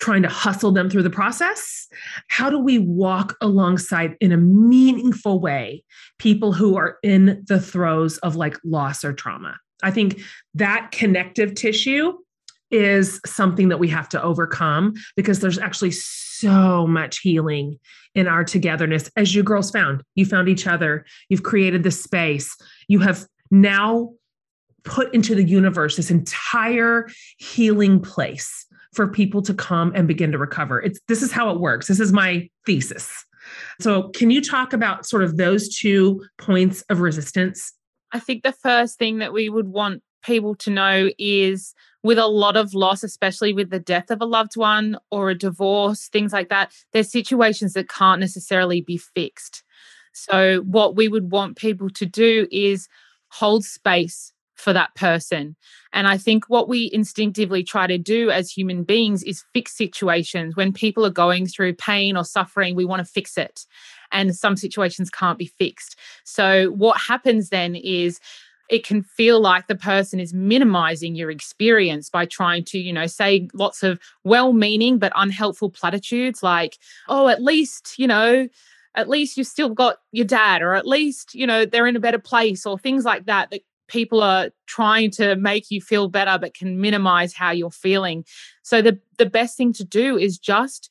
trying 0.00 0.22
to 0.22 0.28
hustle 0.28 0.72
them 0.72 0.90
through 0.90 1.04
the 1.04 1.10
process? 1.10 1.86
How 2.28 2.50
do 2.50 2.58
we 2.58 2.78
walk 2.78 3.36
alongside 3.40 4.16
in 4.20 4.32
a 4.32 4.36
meaningful 4.36 5.40
way 5.40 5.84
people 6.18 6.52
who 6.52 6.76
are 6.76 6.98
in 7.02 7.44
the 7.46 7.60
throes 7.60 8.18
of 8.18 8.34
like 8.34 8.58
loss 8.64 9.04
or 9.04 9.12
trauma? 9.12 9.56
I 9.82 9.90
think 9.90 10.20
that 10.54 10.90
connective 10.92 11.54
tissue 11.54 12.14
is 12.70 13.20
something 13.26 13.68
that 13.68 13.78
we 13.78 13.88
have 13.88 14.08
to 14.08 14.22
overcome 14.22 14.94
because 15.16 15.40
there's 15.40 15.58
actually 15.58 15.90
so 15.90 16.86
much 16.86 17.18
healing 17.18 17.78
in 18.14 18.26
our 18.26 18.44
togetherness. 18.44 19.10
As 19.16 19.34
you 19.34 19.42
girls 19.42 19.70
found, 19.70 20.02
you 20.14 20.24
found 20.24 20.48
each 20.48 20.66
other, 20.66 21.04
you've 21.28 21.42
created 21.42 21.82
this 21.82 22.02
space, 22.02 22.56
you 22.88 22.98
have 23.00 23.26
now 23.50 24.12
put 24.84 25.14
into 25.14 25.34
the 25.34 25.44
universe 25.44 25.96
this 25.96 26.10
entire 26.10 27.08
healing 27.38 28.00
place 28.00 28.66
for 28.92 29.08
people 29.08 29.40
to 29.42 29.54
come 29.54 29.92
and 29.94 30.08
begin 30.08 30.32
to 30.32 30.38
recover. 30.38 30.80
It's 30.80 31.00
this 31.08 31.22
is 31.22 31.32
how 31.32 31.50
it 31.50 31.60
works. 31.60 31.86
This 31.86 32.00
is 32.00 32.12
my 32.12 32.48
thesis. 32.66 33.10
So, 33.80 34.08
can 34.10 34.30
you 34.30 34.40
talk 34.40 34.72
about 34.72 35.06
sort 35.06 35.24
of 35.24 35.36
those 35.36 35.76
two 35.76 36.24
points 36.38 36.82
of 36.88 37.00
resistance? 37.00 37.72
I 38.12 38.18
think 38.18 38.42
the 38.42 38.52
first 38.52 38.98
thing 38.98 39.18
that 39.18 39.32
we 39.32 39.48
would 39.48 39.68
want 39.68 40.02
people 40.22 40.54
to 40.54 40.70
know 40.70 41.10
is 41.18 41.74
with 42.02 42.18
a 42.18 42.26
lot 42.26 42.56
of 42.56 42.74
loss, 42.74 43.02
especially 43.02 43.52
with 43.52 43.70
the 43.70 43.78
death 43.78 44.10
of 44.10 44.20
a 44.20 44.26
loved 44.26 44.56
one 44.56 44.98
or 45.10 45.30
a 45.30 45.38
divorce, 45.38 46.08
things 46.08 46.32
like 46.32 46.48
that, 46.48 46.72
there's 46.92 47.10
situations 47.10 47.74
that 47.74 47.88
can't 47.88 48.20
necessarily 48.20 48.80
be 48.80 48.96
fixed. 48.96 49.62
So, 50.12 50.60
what 50.60 50.96
we 50.96 51.08
would 51.08 51.30
want 51.32 51.56
people 51.56 51.88
to 51.90 52.06
do 52.06 52.46
is 52.50 52.88
hold 53.28 53.64
space 53.64 54.32
for 54.54 54.72
that 54.72 54.94
person. 54.94 55.56
And 55.92 56.06
I 56.06 56.16
think 56.18 56.44
what 56.48 56.68
we 56.68 56.90
instinctively 56.92 57.64
try 57.64 57.86
to 57.86 57.98
do 57.98 58.30
as 58.30 58.50
human 58.50 58.84
beings 58.84 59.22
is 59.22 59.44
fix 59.52 59.76
situations. 59.76 60.54
When 60.54 60.72
people 60.72 61.04
are 61.04 61.10
going 61.10 61.46
through 61.46 61.74
pain 61.74 62.16
or 62.16 62.24
suffering, 62.24 62.76
we 62.76 62.84
want 62.84 63.04
to 63.04 63.10
fix 63.10 63.36
it. 63.36 63.66
And 64.12 64.34
some 64.36 64.56
situations 64.56 65.10
can't 65.10 65.38
be 65.38 65.46
fixed. 65.46 65.98
So, 66.24 66.70
what 66.70 67.00
happens 67.00 67.48
then 67.48 67.74
is 67.74 68.20
it 68.68 68.86
can 68.86 69.02
feel 69.02 69.40
like 69.40 69.66
the 69.66 69.74
person 69.74 70.18
is 70.18 70.32
minimizing 70.32 71.14
your 71.14 71.30
experience 71.30 72.08
by 72.08 72.24
trying 72.24 72.64
to, 72.64 72.78
you 72.78 72.92
know, 72.92 73.06
say 73.06 73.48
lots 73.52 73.82
of 73.82 73.98
well 74.24 74.52
meaning 74.52 74.98
but 74.98 75.12
unhelpful 75.14 75.70
platitudes 75.70 76.42
like, 76.42 76.78
oh, 77.08 77.28
at 77.28 77.42
least, 77.42 77.94
you 77.98 78.06
know, 78.06 78.48
at 78.94 79.08
least 79.08 79.36
you've 79.36 79.46
still 79.46 79.70
got 79.70 79.96
your 80.12 80.26
dad, 80.26 80.62
or 80.62 80.74
at 80.74 80.86
least, 80.86 81.34
you 81.34 81.46
know, 81.46 81.64
they're 81.64 81.86
in 81.86 81.96
a 81.96 82.00
better 82.00 82.18
place, 82.18 82.66
or 82.66 82.78
things 82.78 83.04
like 83.04 83.26
that 83.26 83.50
that 83.50 83.62
people 83.88 84.22
are 84.22 84.50
trying 84.66 85.10
to 85.10 85.36
make 85.36 85.70
you 85.70 85.80
feel 85.80 86.08
better 86.08 86.38
but 86.38 86.54
can 86.54 86.80
minimize 86.80 87.34
how 87.34 87.50
you're 87.50 87.70
feeling 87.70 88.24
so 88.62 88.80
the 88.80 88.98
the 89.18 89.26
best 89.26 89.56
thing 89.56 89.72
to 89.72 89.84
do 89.84 90.16
is 90.16 90.38
just 90.38 90.88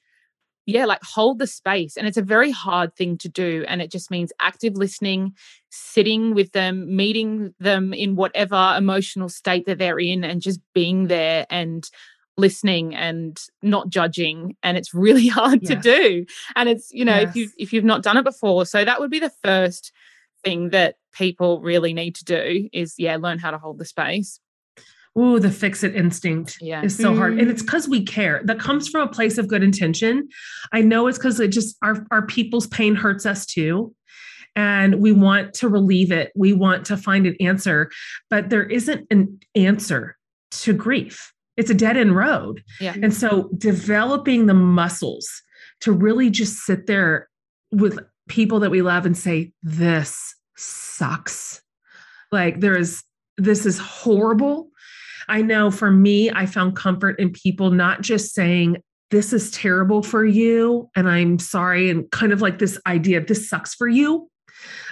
yeah 0.66 0.86
like 0.86 1.04
hold 1.04 1.40
the 1.40 1.48
space 1.48 1.98
and 1.98 2.08
it's 2.08 2.18
a 2.18 2.22
very 2.22 2.52
hard 2.52 2.96
thing 2.96 3.18
to 3.18 3.30
do 3.30 3.66
and 3.68 3.82
it 3.82 3.92
just 3.92 4.12
means 4.12 4.32
active 4.40 4.76
listening 4.76 5.34
sitting 5.70 6.34
with 6.34 6.52
them 6.52 6.96
meeting 6.96 7.54
them 7.60 7.94
in 7.94 8.16
whatever 8.16 8.76
emotional 8.78 9.30
state 9.30 9.66
that 9.66 9.78
they're 9.78 10.00
in 10.00 10.24
and 10.24 10.42
just 10.42 10.60
being 10.74 11.08
there 11.08 11.46
and 11.50 11.90
listening 12.38 12.96
and 12.96 13.40
not 13.62 13.90
judging 13.90 14.56
and 14.64 14.78
it's 14.78 14.94
really 14.94 15.28
hard 15.40 15.66
to 15.66 15.76
do 15.76 16.26
and 16.56 16.70
it's 16.70 16.92
you 16.92 17.06
know 17.06 17.20
yes. 17.20 17.30
if 17.30 17.36
you 17.36 17.50
if 17.58 17.74
you've 17.74 17.84
not 17.84 18.04
done 18.04 18.18
it 18.18 18.24
before 18.24 18.66
so 18.66 18.86
that 18.86 19.00
would 19.00 19.12
be 19.12 19.20
the 19.20 19.34
first 19.44 19.92
thing 20.44 20.70
that 20.70 20.96
people 21.14 21.62
really 21.62 21.94
need 21.94 22.16
to 22.16 22.24
do 22.24 22.70
is 22.72 22.96
yeah 22.98 23.18
learn 23.18 23.38
how 23.38 23.52
to 23.52 23.58
hold 23.58 23.78
the 23.78 23.86
space 23.86 24.40
Oh, 25.16 25.40
the 25.40 25.52
fix 25.52 25.84
it 25.84 25.96
instinct 25.96 26.58
yeah. 26.62 26.84
is 26.84 26.96
so 26.96 27.14
mm. 27.14 27.18
hard. 27.18 27.38
And 27.38 27.52
it's 27.52 27.62
because 27.62 27.90
we 27.90 28.04
care. 28.04 28.42
That 28.46 28.60
comes 28.60 28.88
from 28.88 29.08
a 29.08 29.12
place 29.12 29.38
of 29.38 29.48
good 29.48 29.62
intention. 29.62 30.30
I 30.72 30.82
know 30.82 31.08
it's 31.08 31.18
because 31.18 31.40
it 31.40 31.50
just 31.50 31.76
our, 31.82 32.06
our 32.12 32.26
people's 32.26 32.68
pain 32.68 32.96
hurts 32.96 33.26
us 33.26 33.46
too. 33.46 33.94
And 34.56 34.96
we 34.96 35.12
want 35.12 35.54
to 35.56 35.70
relieve 35.70 36.12
it. 36.12 36.32
We 36.36 36.54
want 36.54 36.86
to 36.88 36.98
find 36.98 37.26
an 37.26 37.36
answer, 37.40 37.90
but 38.30 38.50
there 38.50 38.64
isn't 38.64 39.08
an 39.10 39.40
answer 39.56 40.18
to 40.52 40.74
grief. 40.74 41.34
It's 41.58 41.70
a 41.70 41.76
dead 41.76 41.98
end 41.98 42.16
road. 42.16 42.64
Yeah. 42.80 42.96
And 43.02 43.14
so 43.14 43.50
developing 43.58 44.46
the 44.46 44.54
muscles 44.54 45.30
to 45.82 45.92
really 45.92 46.30
just 46.30 46.60
sit 46.60 46.88
there 46.88 47.30
with 47.72 48.00
people 48.30 48.60
that 48.62 48.72
we 48.72 48.82
love 48.82 49.06
and 49.06 49.18
say, 49.18 49.52
This 49.62 50.36
sucks. 50.58 51.62
Like, 52.32 52.62
there 52.62 52.78
is, 52.78 53.04
this 53.38 53.66
is 53.66 53.78
horrible. 53.78 54.71
I 55.32 55.42
know 55.42 55.72
for 55.72 55.90
me, 55.90 56.30
I 56.30 56.46
found 56.46 56.76
comfort 56.76 57.18
in 57.18 57.32
people 57.32 57.72
not 57.72 58.02
just 58.02 58.34
saying, 58.36 58.78
this 59.12 59.32
is 59.32 59.50
terrible 59.52 60.04
for 60.04 60.26
you 60.26 60.90
and 60.96 61.10
I'm 61.10 61.40
sorry, 61.40 61.90
and 61.90 62.10
kind 62.12 62.34
of 62.34 62.42
like 62.42 62.60
this 62.60 62.78
idea 62.86 63.24
this 63.26 63.50
sucks 63.50 63.74
for 63.74 63.88
you, 63.88 64.30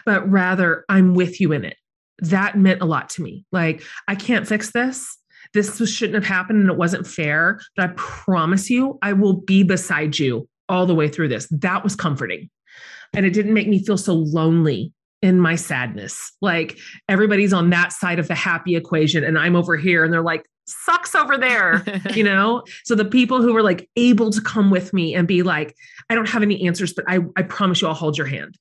but 0.05 0.29
rather 0.29 0.85
I'm 0.87 1.13
with 1.13 1.41
you 1.41 1.51
in 1.51 1.65
it. 1.65 1.75
That 2.19 2.57
meant 2.57 2.81
a 2.81 2.85
lot 2.85 3.09
to 3.11 3.21
me. 3.21 3.45
Like, 3.51 3.83
I 4.07 4.15
can't 4.15 4.47
fix 4.47 4.71
this. 4.71 5.17
This 5.53 5.77
shouldn't 5.89 6.15
have 6.15 6.25
happened 6.25 6.61
and 6.61 6.69
it 6.69 6.77
wasn't 6.77 7.05
fair, 7.05 7.59
but 7.75 7.89
I 7.89 7.93
promise 7.97 8.69
you, 8.69 8.97
I 9.01 9.13
will 9.13 9.41
be 9.41 9.63
beside 9.63 10.19
you 10.19 10.47
all 10.69 10.85
the 10.85 10.95
way 10.95 11.09
through 11.09 11.29
this. 11.29 11.47
That 11.51 11.83
was 11.83 11.95
comforting. 11.95 12.49
And 13.13 13.25
it 13.25 13.33
didn't 13.33 13.53
make 13.53 13.67
me 13.67 13.83
feel 13.83 13.97
so 13.97 14.13
lonely 14.13 14.93
in 15.21 15.39
my 15.39 15.55
sadness. 15.55 16.31
Like 16.41 16.77
everybody's 17.07 17.53
on 17.53 17.69
that 17.71 17.91
side 17.91 18.19
of 18.19 18.27
the 18.27 18.35
happy 18.35 18.75
equation 18.75 19.23
and 19.23 19.37
I'm 19.37 19.55
over 19.55 19.75
here 19.75 20.03
and 20.03 20.13
they're 20.13 20.21
like, 20.21 20.45
sucks 20.65 21.15
over 21.15 21.37
there, 21.37 21.83
you 22.13 22.23
know? 22.23 22.63
So 22.85 22.95
the 22.95 23.05
people 23.05 23.41
who 23.41 23.53
were 23.53 23.63
like 23.63 23.89
able 23.95 24.31
to 24.31 24.41
come 24.41 24.69
with 24.69 24.93
me 24.93 25.15
and 25.15 25.27
be 25.27 25.43
like, 25.43 25.75
I 26.09 26.15
don't 26.15 26.29
have 26.29 26.43
any 26.43 26.65
answers, 26.65 26.93
but 26.93 27.05
I, 27.07 27.19
I 27.35 27.43
promise 27.43 27.81
you 27.81 27.87
I'll 27.87 27.93
hold 27.93 28.17
your 28.17 28.27
hand. 28.27 28.57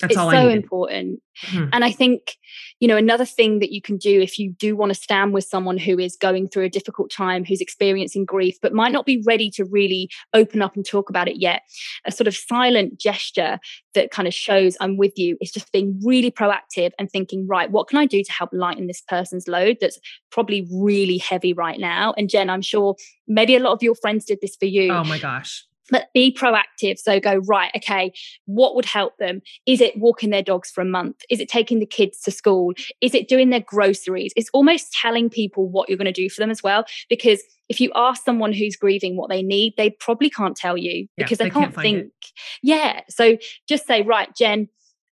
That's 0.00 0.12
it's 0.12 0.18
all 0.18 0.30
so 0.30 0.48
important. 0.48 1.20
Mm-hmm. 1.46 1.68
And 1.72 1.84
I 1.84 1.92
think, 1.92 2.36
you 2.80 2.88
know, 2.88 2.96
another 2.96 3.24
thing 3.24 3.60
that 3.60 3.70
you 3.70 3.80
can 3.80 3.96
do 3.96 4.20
if 4.20 4.38
you 4.38 4.50
do 4.50 4.74
want 4.74 4.90
to 4.90 5.00
stand 5.00 5.32
with 5.32 5.44
someone 5.44 5.78
who 5.78 5.98
is 5.98 6.16
going 6.16 6.48
through 6.48 6.64
a 6.64 6.68
difficult 6.68 7.10
time, 7.10 7.44
who's 7.44 7.60
experiencing 7.60 8.24
grief, 8.24 8.56
but 8.60 8.72
might 8.72 8.92
not 8.92 9.06
be 9.06 9.22
ready 9.24 9.48
to 9.50 9.64
really 9.64 10.10
open 10.34 10.60
up 10.60 10.74
and 10.74 10.84
talk 10.84 11.08
about 11.08 11.28
it 11.28 11.36
yet, 11.36 11.62
a 12.04 12.10
sort 12.10 12.26
of 12.26 12.34
silent 12.34 12.98
gesture 12.98 13.60
that 13.94 14.10
kind 14.10 14.26
of 14.26 14.34
shows 14.34 14.76
I'm 14.80 14.96
with 14.96 15.16
you 15.16 15.36
is 15.40 15.52
just 15.52 15.70
being 15.70 16.00
really 16.04 16.30
proactive 16.30 16.90
and 16.98 17.10
thinking, 17.10 17.46
right, 17.46 17.70
what 17.70 17.86
can 17.86 17.98
I 17.98 18.06
do 18.06 18.24
to 18.24 18.32
help 18.32 18.50
lighten 18.52 18.88
this 18.88 19.02
person's 19.06 19.46
load 19.46 19.78
that's 19.80 19.98
probably 20.30 20.66
really 20.72 21.18
heavy 21.18 21.52
right 21.52 21.78
now? 21.78 22.12
And 22.16 22.28
Jen, 22.28 22.50
I'm 22.50 22.62
sure 22.62 22.96
maybe 23.28 23.54
a 23.54 23.60
lot 23.60 23.72
of 23.72 23.82
your 23.82 23.94
friends 23.94 24.24
did 24.24 24.38
this 24.42 24.56
for 24.56 24.66
you. 24.66 24.92
Oh 24.92 25.04
my 25.04 25.18
gosh 25.18 25.64
but 25.90 26.08
be 26.14 26.32
proactive. 26.32 26.98
So 26.98 27.20
go, 27.20 27.36
right, 27.36 27.70
okay, 27.76 28.12
what 28.46 28.74
would 28.74 28.84
help 28.84 29.16
them? 29.18 29.42
Is 29.66 29.80
it 29.80 29.98
walking 29.98 30.30
their 30.30 30.42
dogs 30.42 30.70
for 30.70 30.80
a 30.80 30.86
month? 30.86 31.22
Is 31.28 31.40
it 31.40 31.48
taking 31.48 31.78
the 31.78 31.86
kids 31.86 32.20
to 32.22 32.30
school? 32.30 32.72
Is 33.00 33.14
it 33.14 33.28
doing 33.28 33.50
their 33.50 33.60
groceries? 33.60 34.32
It's 34.36 34.50
almost 34.52 34.92
telling 34.92 35.28
people 35.28 35.68
what 35.68 35.88
you're 35.88 35.98
going 35.98 36.06
to 36.06 36.12
do 36.12 36.28
for 36.28 36.40
them 36.40 36.50
as 36.50 36.62
well. 36.62 36.84
Because 37.08 37.42
if 37.68 37.80
you 37.80 37.90
ask 37.94 38.24
someone 38.24 38.52
who's 38.52 38.76
grieving 38.76 39.16
what 39.16 39.30
they 39.30 39.42
need, 39.42 39.74
they 39.76 39.90
probably 39.90 40.30
can't 40.30 40.56
tell 40.56 40.76
you 40.76 41.08
because 41.16 41.38
they, 41.38 41.44
they, 41.44 41.50
can't, 41.50 41.74
can't 41.74 41.82
think. 41.82 42.04
It. 42.04 42.32
Yeah. 42.62 43.00
So 43.08 43.36
just 43.68 43.86
say, 43.86 44.02
right, 44.02 44.34
Jen, 44.36 44.68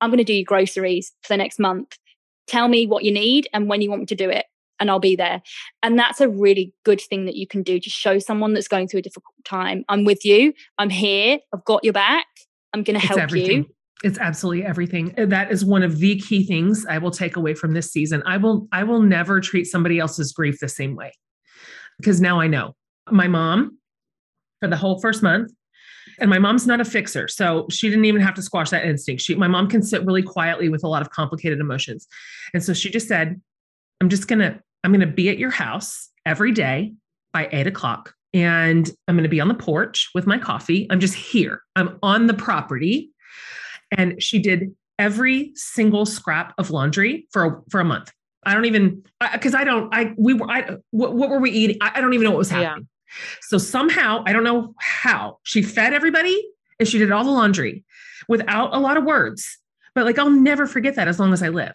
I'm 0.01 0.09
going 0.09 0.17
to 0.17 0.23
do 0.23 0.33
your 0.33 0.45
groceries 0.45 1.11
for 1.21 1.33
the 1.33 1.37
next 1.37 1.59
month. 1.59 1.97
Tell 2.47 2.67
me 2.67 2.87
what 2.87 3.03
you 3.03 3.11
need 3.11 3.47
and 3.53 3.69
when 3.69 3.81
you 3.81 3.89
want 3.89 4.01
me 4.01 4.05
to 4.07 4.15
do 4.15 4.29
it 4.29 4.45
and 4.83 4.91
I'll 4.91 4.99
be 4.99 5.15
there. 5.15 5.41
And 5.81 5.97
that's 5.97 6.19
a 6.19 6.27
really 6.27 6.73
good 6.83 6.99
thing 6.99 7.23
that 7.23 7.35
you 7.35 7.47
can 7.47 7.63
do 7.63 7.79
to 7.79 7.89
show 7.89 8.19
someone 8.19 8.53
that's 8.53 8.67
going 8.67 8.89
through 8.89 8.99
a 8.99 9.03
difficult 9.03 9.33
time. 9.45 9.85
I'm 9.87 10.03
with 10.03 10.25
you. 10.25 10.53
I'm 10.77 10.89
here. 10.89 11.39
I've 11.53 11.63
got 11.63 11.85
your 11.85 11.93
back. 11.93 12.25
I'm 12.73 12.83
going 12.83 12.99
to 12.99 13.07
help 13.07 13.17
everything. 13.17 13.63
you. 13.63 13.75
It's 14.03 14.19
absolutely 14.19 14.65
everything. 14.65 15.17
Uh, 15.17 15.25
that 15.27 15.53
is 15.53 15.63
one 15.63 15.83
of 15.83 15.99
the 15.99 16.19
key 16.19 16.45
things 16.45 16.85
I 16.85 16.97
will 16.97 17.11
take 17.11 17.37
away 17.37 17.53
from 17.53 17.71
this 17.71 17.89
season. 17.93 18.21
I 18.25 18.35
will 18.35 18.67
I 18.73 18.83
will 18.83 19.01
never 19.01 19.39
treat 19.39 19.63
somebody 19.63 19.99
else's 19.99 20.33
grief 20.33 20.59
the 20.59 20.67
same 20.67 20.97
way. 20.97 21.13
Because 21.97 22.19
now 22.19 22.41
I 22.41 22.47
know. 22.47 22.75
My 23.09 23.29
mom 23.29 23.77
for 24.59 24.67
the 24.67 24.75
whole 24.75 24.99
first 24.99 25.23
month 25.23 25.53
and 26.19 26.29
my 26.29 26.39
mom's 26.39 26.67
not 26.67 26.81
a 26.81 26.85
fixer, 26.85 27.27
so 27.27 27.67
she 27.69 27.89
didn't 27.89 28.05
even 28.05 28.21
have 28.21 28.33
to 28.35 28.41
squash 28.41 28.69
that 28.71 28.85
instinct. 28.85 29.21
She, 29.21 29.35
my 29.35 29.47
mom 29.47 29.67
can 29.67 29.81
sit 29.81 30.05
really 30.05 30.21
quietly 30.21 30.69
with 30.69 30.83
a 30.83 30.87
lot 30.87 31.01
of 31.01 31.09
complicated 31.11 31.59
emotions, 31.59 32.07
and 32.53 32.63
so 32.63 32.73
she 32.73 32.89
just 32.89 33.07
said, 33.07 33.41
"I'm 34.01 34.09
just 34.09 34.27
gonna 34.27 34.61
I'm 34.83 34.91
going 34.91 35.01
to 35.01 35.07
be 35.07 35.29
at 35.29 35.37
your 35.37 35.51
house 35.51 36.09
every 36.25 36.51
day 36.51 36.93
by 37.31 37.49
eight 37.51 37.67
o'clock. 37.67 38.13
And 38.33 38.89
I'm 39.07 39.15
going 39.15 39.23
to 39.23 39.29
be 39.29 39.39
on 39.39 39.47
the 39.47 39.53
porch 39.53 40.09
with 40.15 40.25
my 40.25 40.37
coffee. 40.37 40.87
I'm 40.89 40.99
just 40.99 41.13
here. 41.13 41.61
I'm 41.75 41.99
on 42.01 42.27
the 42.27 42.33
property. 42.33 43.11
And 43.95 44.21
she 44.21 44.39
did 44.39 44.75
every 44.97 45.51
single 45.55 46.05
scrap 46.05 46.53
of 46.57 46.71
laundry 46.71 47.27
for 47.31 47.45
a, 47.45 47.61
for 47.69 47.79
a 47.79 47.85
month. 47.85 48.11
I 48.45 48.53
don't 48.53 48.65
even 48.65 49.03
because 49.31 49.55
I, 49.55 49.61
I, 49.61 49.63
don't 49.63 49.93
I 49.93 50.13
we 50.17 50.33
were 50.33 50.49
I 50.49 50.77
what, 50.91 51.15
what 51.15 51.29
were 51.29 51.39
we 51.39 51.49
eating? 51.51 51.77
I, 51.81 51.93
I, 51.95 52.01
don't 52.01 52.13
even 52.13 52.25
know 52.25 52.31
what 52.31 52.39
was 52.39 52.49
happening. 52.49 52.87
Yeah. 52.87 53.15
So 53.41 53.57
somehow 53.57 54.23
I 54.27 54.33
don't 54.33 54.43
know 54.43 54.73
how 54.79 55.39
she 55.43 55.61
fed 55.61 55.93
everybody 55.93 56.43
and 56.77 56.87
she 56.87 56.97
did 56.97 57.11
all 57.11 57.23
the 57.23 57.31
laundry 57.31 57.85
without 58.27 58.75
a 58.75 58.79
lot 58.79 58.97
of 58.97 59.05
words. 59.05 59.59
But 59.95 60.03
like 60.03 60.19
I'll 60.19 60.29
never 60.29 60.67
forget 60.67 60.95
that 60.95 61.07
as 61.07 61.19
long 61.19 61.31
as 61.31 61.41
I 61.41 61.49
live 61.49 61.73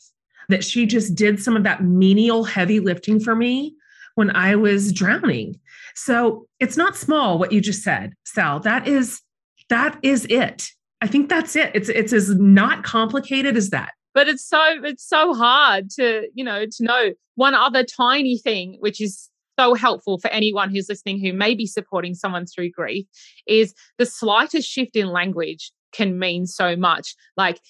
that 0.48 0.64
she 0.64 0.86
just 0.86 1.14
did 1.14 1.42
some 1.42 1.56
of 1.56 1.62
that 1.64 1.82
menial 1.82 2.44
heavy 2.44 2.80
lifting 2.80 3.20
for 3.20 3.34
me 3.34 3.74
when 4.14 4.34
I 4.34 4.56
was 4.56 4.92
drowning. 4.92 5.58
So 5.94 6.46
it's 6.60 6.76
not 6.76 6.96
small 6.96 7.38
what 7.38 7.52
you 7.52 7.60
just 7.60 7.82
said, 7.82 8.14
Sal. 8.24 8.60
That 8.60 8.88
is 8.88 9.20
that 9.68 9.98
is 10.02 10.26
it. 10.26 10.70
I 11.00 11.06
think 11.06 11.28
that's 11.28 11.54
it. 11.54 11.70
It's 11.74 11.88
it's 11.88 12.12
as 12.12 12.34
not 12.34 12.82
complicated 12.82 13.56
as 13.56 13.70
that. 13.70 13.92
But 14.14 14.28
it's 14.28 14.44
so 14.44 14.60
it's 14.84 15.06
so 15.06 15.34
hard 15.34 15.90
to, 15.90 16.28
you 16.34 16.44
know, 16.44 16.64
to 16.64 16.84
know 16.84 17.10
one 17.36 17.54
other 17.54 17.84
tiny 17.84 18.38
thing 18.38 18.76
which 18.80 19.00
is 19.00 19.30
so 19.58 19.74
helpful 19.74 20.18
for 20.18 20.28
anyone 20.30 20.70
who's 20.70 20.88
listening 20.88 21.20
who 21.20 21.32
may 21.32 21.54
be 21.54 21.66
supporting 21.66 22.14
someone 22.14 22.46
through 22.46 22.70
grief 22.70 23.06
is 23.46 23.74
the 23.98 24.06
slightest 24.06 24.68
shift 24.68 24.94
in 24.96 25.08
language 25.08 25.72
can 25.92 26.18
mean 26.18 26.46
so 26.46 26.76
much. 26.76 27.14
Like 27.36 27.60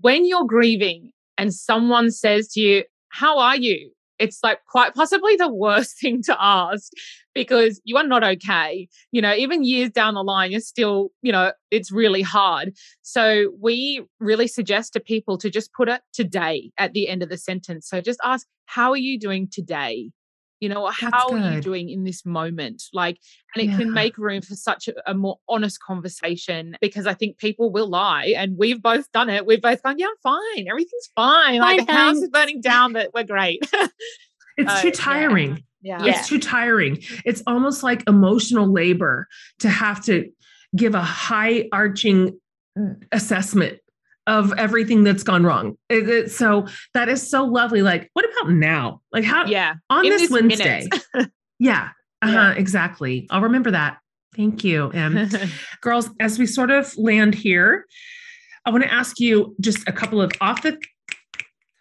when 0.00 0.26
you're 0.26 0.46
grieving, 0.46 1.12
and 1.38 1.52
someone 1.52 2.10
says 2.10 2.48
to 2.52 2.60
you, 2.60 2.84
How 3.10 3.38
are 3.38 3.56
you? 3.56 3.90
It's 4.18 4.38
like 4.42 4.60
quite 4.68 4.94
possibly 4.94 5.36
the 5.36 5.48
worst 5.52 6.00
thing 6.00 6.22
to 6.24 6.36
ask 6.38 6.92
because 7.34 7.80
you 7.84 7.96
are 7.96 8.06
not 8.06 8.22
okay. 8.22 8.88
You 9.10 9.22
know, 9.22 9.34
even 9.34 9.64
years 9.64 9.90
down 9.90 10.14
the 10.14 10.22
line, 10.22 10.50
you're 10.50 10.60
still, 10.60 11.10
you 11.22 11.32
know, 11.32 11.52
it's 11.70 11.90
really 11.90 12.22
hard. 12.22 12.74
So 13.02 13.52
we 13.60 14.04
really 14.20 14.46
suggest 14.46 14.92
to 14.92 15.00
people 15.00 15.38
to 15.38 15.50
just 15.50 15.72
put 15.72 15.88
it 15.88 16.02
today 16.12 16.70
at 16.78 16.92
the 16.92 17.08
end 17.08 17.22
of 17.22 17.30
the 17.30 17.38
sentence. 17.38 17.88
So 17.88 18.00
just 18.00 18.20
ask, 18.24 18.46
How 18.66 18.90
are 18.90 18.96
you 18.96 19.18
doing 19.18 19.48
today? 19.50 20.10
You 20.62 20.68
know 20.68 20.86
how 20.86 21.28
are 21.30 21.54
you 21.54 21.60
doing 21.60 21.90
in 21.90 22.04
this 22.04 22.24
moment 22.24 22.84
like 22.92 23.18
and 23.54 23.64
it 23.64 23.70
yeah. 23.70 23.78
can 23.78 23.92
make 23.92 24.16
room 24.16 24.40
for 24.40 24.54
such 24.54 24.86
a, 24.86 25.10
a, 25.10 25.12
more 25.12 25.38
honest 25.48 25.80
conversation 25.80 26.76
because 26.80 27.06
i 27.06 27.12
think 27.12 27.36
people 27.38 27.72
will 27.72 27.88
lie 27.88 28.32
and 28.36 28.56
we've 28.56 28.80
both 28.80 29.10
done 29.10 29.28
it 29.28 29.44
we've 29.44 29.60
both 29.60 29.82
gone 29.82 29.98
yeah 29.98 30.06
i'm 30.06 30.14
fine 30.22 30.68
everything's 30.68 31.10
fine, 31.16 31.58
fine 31.58 31.78
like 31.78 31.86
the 31.86 31.92
house 31.92 32.16
is 32.16 32.28
burning 32.30 32.60
down 32.60 32.92
but 32.92 33.10
we're 33.12 33.24
great 33.24 33.60
it's 34.56 34.80
too 34.80 34.92
tiring 34.92 35.62
yeah. 35.82 36.04
yeah. 36.04 36.18
It's 36.18 36.28
too 36.28 36.38
tiring. 36.38 37.02
It's 37.24 37.42
almost 37.44 37.82
like 37.82 38.08
emotional 38.08 38.72
labor 38.72 39.26
to 39.58 39.68
have 39.68 40.04
to 40.04 40.30
give 40.76 40.94
a 40.94 41.02
high 41.02 41.68
arching 41.72 42.38
mm, 42.78 43.02
assessment 43.10 43.80
of 44.26 44.52
everything 44.56 45.04
that's 45.04 45.22
gone 45.22 45.44
wrong. 45.44 45.76
It, 45.88 46.08
it, 46.08 46.30
so 46.30 46.66
that 46.94 47.08
is 47.08 47.28
so 47.28 47.44
lovely. 47.44 47.82
Like, 47.82 48.10
what 48.12 48.24
about 48.24 48.52
now? 48.52 49.00
Like, 49.12 49.24
how? 49.24 49.46
Yeah. 49.46 49.74
On 49.90 50.04
this 50.04 50.30
Wednesday. 50.30 50.88
yeah. 51.58 51.90
Uh-huh, 52.22 52.32
yeah. 52.32 52.52
Exactly. 52.52 53.26
I'll 53.30 53.42
remember 53.42 53.70
that. 53.72 53.98
Thank 54.36 54.64
you. 54.64 54.90
And 54.92 55.50
girls, 55.80 56.08
as 56.20 56.38
we 56.38 56.46
sort 56.46 56.70
of 56.70 56.96
land 56.96 57.34
here, 57.34 57.86
I 58.64 58.70
want 58.70 58.84
to 58.84 58.92
ask 58.92 59.18
you 59.18 59.56
just 59.60 59.86
a 59.88 59.92
couple 59.92 60.22
of 60.22 60.30
off 60.40 60.62
the 60.62 60.80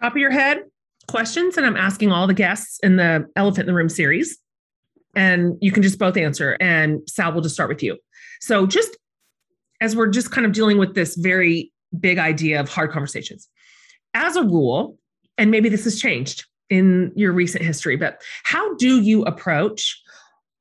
top 0.02 0.14
of 0.14 0.18
your 0.18 0.32
head 0.32 0.64
questions. 1.08 1.58
And 1.58 1.66
I'm 1.66 1.78
asking 1.78 2.12
all 2.12 2.26
the 2.26 2.34
guests 2.34 2.80
in 2.82 2.96
the 2.96 3.28
Elephant 3.36 3.62
in 3.62 3.66
the 3.68 3.74
Room 3.74 3.90
series. 3.90 4.38
And 5.16 5.58
you 5.62 5.72
can 5.72 5.84
just 5.84 6.00
both 6.00 6.18
answer. 6.18 6.58
And 6.60 7.02
Sal, 7.08 7.34
we'll 7.34 7.42
just 7.42 7.54
start 7.54 7.70
with 7.70 7.84
you. 7.84 7.98
So, 8.40 8.66
just 8.66 8.98
as 9.82 9.96
we're 9.96 10.08
just 10.08 10.32
kind 10.32 10.46
of 10.46 10.54
dealing 10.54 10.78
with 10.78 10.96
this 10.96 11.16
very 11.16 11.72
big 12.00 12.18
idea 12.18 12.60
of 12.60 12.70
hard 12.70 12.92
conversations. 12.92 13.48
As 14.14 14.36
a 14.36 14.44
rule, 14.44 14.98
and 15.38 15.52
maybe 15.52 15.70
this 15.70 15.84
has 15.86 16.00
changed 16.00 16.46
in 16.70 17.12
your 17.16 17.34
recent 17.34 17.64
history, 17.64 17.96
but 17.96 18.22
how 18.44 18.76
do 18.76 19.02
you 19.02 19.24
approach 19.24 20.02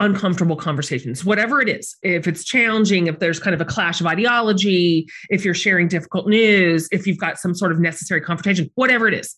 uncomfortable 0.00 0.56
conversations, 0.56 1.24
whatever 1.24 1.60
it 1.60 1.68
is? 1.68 1.96
If 2.02 2.26
it's 2.26 2.42
challenging, 2.42 3.06
if 3.06 3.18
there's 3.18 3.38
kind 3.38 3.54
of 3.54 3.60
a 3.60 3.64
clash 3.64 4.00
of 4.00 4.06
ideology, 4.06 5.06
if 5.28 5.44
you're 5.44 5.54
sharing 5.54 5.88
difficult 5.88 6.26
news, 6.26 6.88
if 6.90 7.06
you've 7.06 7.18
got 7.18 7.38
some 7.38 7.54
sort 7.54 7.70
of 7.70 7.78
necessary 7.78 8.20
confrontation, 8.20 8.70
whatever 8.74 9.06
it 9.06 9.14
is, 9.14 9.36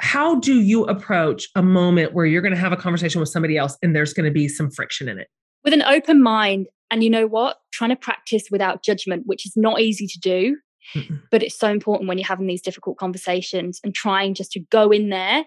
how 0.00 0.38
do 0.40 0.60
you 0.60 0.84
approach 0.84 1.48
a 1.56 1.62
moment 1.62 2.12
where 2.12 2.26
you're 2.26 2.42
going 2.42 2.54
to 2.54 2.60
have 2.60 2.72
a 2.72 2.76
conversation 2.76 3.18
with 3.18 3.30
somebody 3.30 3.56
else 3.56 3.78
and 3.82 3.96
there's 3.96 4.12
going 4.12 4.26
to 4.26 4.32
be 4.32 4.46
some 4.46 4.70
friction 4.70 5.08
in 5.08 5.18
it? 5.18 5.28
With 5.64 5.72
an 5.72 5.82
open 5.82 6.22
mind. 6.22 6.66
And 6.90 7.02
you 7.02 7.10
know 7.10 7.26
what? 7.26 7.56
Trying 7.72 7.90
to 7.90 7.96
practice 7.96 8.44
without 8.50 8.84
judgment, 8.84 9.22
which 9.26 9.46
is 9.46 9.54
not 9.56 9.80
easy 9.80 10.06
to 10.06 10.18
do. 10.20 10.58
Mm-mm. 10.94 11.22
But 11.30 11.42
it's 11.42 11.58
so 11.58 11.70
important 11.70 12.08
when 12.08 12.18
you're 12.18 12.26
having 12.26 12.46
these 12.46 12.62
difficult 12.62 12.98
conversations 12.98 13.80
and 13.82 13.94
trying 13.94 14.34
just 14.34 14.52
to 14.52 14.60
go 14.60 14.90
in 14.90 15.08
there 15.08 15.44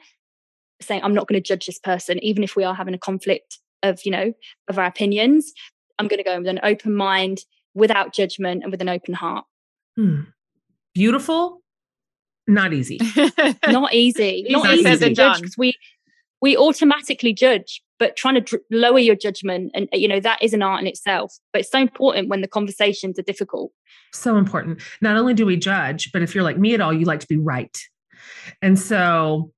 saying, 0.82 1.02
I'm 1.04 1.14
not 1.14 1.28
going 1.28 1.42
to 1.42 1.48
judge 1.48 1.66
this 1.66 1.80
person, 1.80 2.24
even 2.24 2.44
if 2.44 2.56
we 2.56 2.64
are 2.64 2.76
having 2.76 2.94
a 2.94 3.00
conflict 3.00 3.60
of, 3.84 4.02
you 4.06 4.12
know, 4.12 4.34
of 4.68 4.78
our 4.78 4.86
opinions. 4.86 5.54
I'm 6.00 6.08
going 6.08 6.20
to 6.20 6.24
go 6.24 6.34
in 6.34 6.40
with 6.40 6.50
an 6.50 6.60
open 6.64 6.94
mind, 6.94 7.40
without 7.74 8.14
judgment, 8.14 8.64
and 8.64 8.72
with 8.72 8.82
an 8.82 8.90
open 8.90 9.14
heart. 9.14 9.46
Hmm. 9.96 10.22
Beautiful, 10.94 11.62
not 12.48 12.74
easy. 12.74 13.00
not 13.68 13.94
easy. 13.94 14.46
not 14.50 14.74
easy 14.74 14.98
to 14.98 15.14
judge 15.14 15.42
because 15.42 15.58
we 15.58 15.74
we 16.42 16.58
automatically 16.58 17.34
judge 17.34 17.82
but 18.00 18.16
trying 18.16 18.36
to 18.36 18.42
dr- 18.42 18.62
lower 18.70 19.00
your 19.00 19.16
judgment 19.16 19.72
and 19.74 19.88
uh, 19.94 19.98
you 19.98 20.08
know 20.08 20.20
that 20.20 20.42
is 20.42 20.54
an 20.54 20.62
art 20.62 20.82
in 20.82 20.88
itself 20.88 21.36
but 21.54 21.62
it's 21.62 21.72
so 21.72 21.80
important 21.80 22.30
when 22.30 22.42
the 22.42 22.48
conversations 22.48 23.18
are 23.18 23.24
difficult. 23.24 23.72
So 24.14 24.38
important. 24.38 24.82
Not 25.02 25.18
only 25.18 25.34
do 25.34 25.46
we 25.46 25.58
judge 25.58 26.12
but 26.12 26.22
if 26.22 26.34
you're 26.34 26.44
like 26.44 26.58
me 26.58 26.74
at 26.74 26.82
all 26.82 26.94
you 26.94 27.06
like 27.06 27.20
to 27.22 27.28
be 27.28 27.38
right. 27.38 27.76
And 28.62 28.78
so 28.80 29.52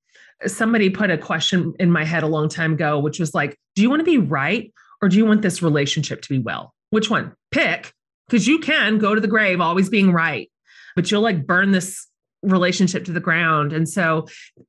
somebody 0.46 0.90
put 0.90 1.12
a 1.12 1.18
question 1.18 1.74
in 1.80 1.92
my 1.92 2.06
head 2.06 2.24
a 2.24 2.28
long 2.28 2.50
time 2.50 2.74
ago 2.74 3.00
which 3.00 3.20
was 3.20 3.34
like 3.34 3.58
do 3.76 3.82
you 3.82 3.90
want 3.90 4.00
to 4.00 4.06
be 4.06 4.18
right 4.18 4.74
or 5.02 5.10
do 5.10 5.18
you 5.18 5.26
want 5.26 5.42
this 5.42 5.62
relationship 5.62 6.22
to 6.24 6.30
be 6.30 6.40
well? 6.40 6.74
Which 6.92 7.10
one? 7.10 7.34
Pick 7.52 7.94
because 8.28 8.48
you 8.48 8.60
can 8.60 9.00
go 9.00 9.16
to 9.16 9.22
the 9.22 9.28
grave 9.28 9.60
always 9.60 9.90
being 9.90 10.12
right 10.12 10.50
but 10.96 11.10
you'll 11.10 11.22
like 11.22 11.46
burn 11.46 11.72
this 11.72 12.08
relationship 12.42 13.06
to 13.06 13.12
the 13.12 13.20
ground. 13.20 13.74
And 13.74 13.88
so 13.88 14.28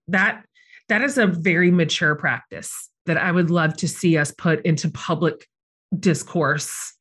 that 0.08 0.44
that 0.90 1.02
is 1.02 1.16
a 1.18 1.26
very 1.26 1.70
mature 1.70 2.14
practice 2.16 2.90
that 3.06 3.16
I 3.16 3.32
would 3.32 3.48
love 3.48 3.76
to 3.78 3.88
see 3.88 4.18
us 4.18 4.32
put 4.32 4.60
into 4.66 4.90
public 4.90 5.48
discourse. 5.98 6.92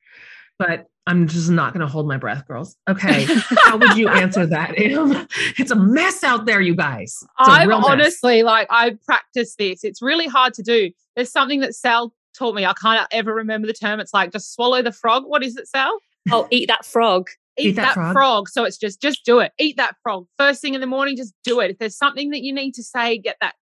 But 0.57 0.85
I'm 1.07 1.27
just 1.27 1.49
not 1.49 1.73
going 1.73 1.81
to 1.81 1.87
hold 1.87 2.07
my 2.07 2.17
breath, 2.17 2.47
girls. 2.47 2.75
Okay. 2.87 3.25
How 3.63 3.77
would 3.77 3.97
you 3.97 4.07
answer 4.07 4.45
that, 4.45 4.77
Im? 4.77 5.27
It's 5.57 5.71
a 5.71 5.75
mess 5.75 6.23
out 6.23 6.45
there, 6.45 6.61
you 6.61 6.75
guys. 6.75 7.23
I'm 7.39 7.71
honestly 7.73 8.43
like, 8.43 8.67
I 8.69 8.95
practice 9.05 9.55
this. 9.55 9.83
It's 9.83 10.03
really 10.03 10.27
hard 10.27 10.53
to 10.55 10.63
do. 10.63 10.91
There's 11.15 11.31
something 11.31 11.61
that 11.61 11.73
Sal 11.73 12.13
taught 12.37 12.53
me. 12.53 12.65
I 12.65 12.73
can't 12.73 13.07
ever 13.11 13.33
remember 13.33 13.65
the 13.65 13.73
term. 13.73 13.99
It's 13.99 14.13
like 14.13 14.31
just 14.31 14.53
swallow 14.53 14.83
the 14.83 14.91
frog. 14.91 15.23
What 15.25 15.43
is 15.43 15.57
it, 15.57 15.67
Sal? 15.67 15.97
Oh, 16.31 16.47
eat 16.51 16.67
that 16.67 16.85
frog. 16.85 17.29
Eat, 17.57 17.69
eat 17.69 17.75
that, 17.77 17.87
that 17.87 17.93
frog. 17.95 18.13
frog. 18.13 18.49
So 18.49 18.65
it's 18.65 18.77
just, 18.77 19.01
just 19.01 19.25
do 19.25 19.39
it. 19.39 19.51
Eat 19.57 19.77
that 19.77 19.95
frog. 20.03 20.27
First 20.37 20.61
thing 20.61 20.75
in 20.75 20.81
the 20.81 20.87
morning, 20.87 21.17
just 21.17 21.33
do 21.43 21.59
it. 21.59 21.71
If 21.71 21.79
there's 21.79 21.97
something 21.97 22.29
that 22.29 22.43
you 22.43 22.53
need 22.53 22.75
to 22.75 22.83
say, 22.83 23.17
get 23.17 23.37
that 23.41 23.55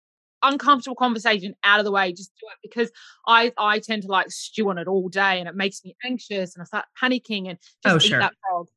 uncomfortable 0.43 0.95
conversation 0.95 1.55
out 1.63 1.79
of 1.79 1.85
the 1.85 1.91
way 1.91 2.11
just 2.11 2.31
do 2.39 2.47
it 2.51 2.57
because 2.61 2.91
i 3.27 3.51
i 3.57 3.79
tend 3.79 4.03
to 4.03 4.07
like 4.07 4.29
stew 4.29 4.69
on 4.69 4.77
it 4.77 4.87
all 4.87 5.09
day 5.09 5.39
and 5.39 5.49
it 5.49 5.55
makes 5.55 5.83
me 5.83 5.95
anxious 6.05 6.55
and 6.55 6.61
i 6.61 6.65
start 6.65 6.85
panicking 7.01 7.49
and 7.49 7.57
just 7.83 7.93
oh, 7.93 7.95
eat 7.95 8.09
sure. 8.09 8.19
that 8.19 8.33
frog. 8.41 8.67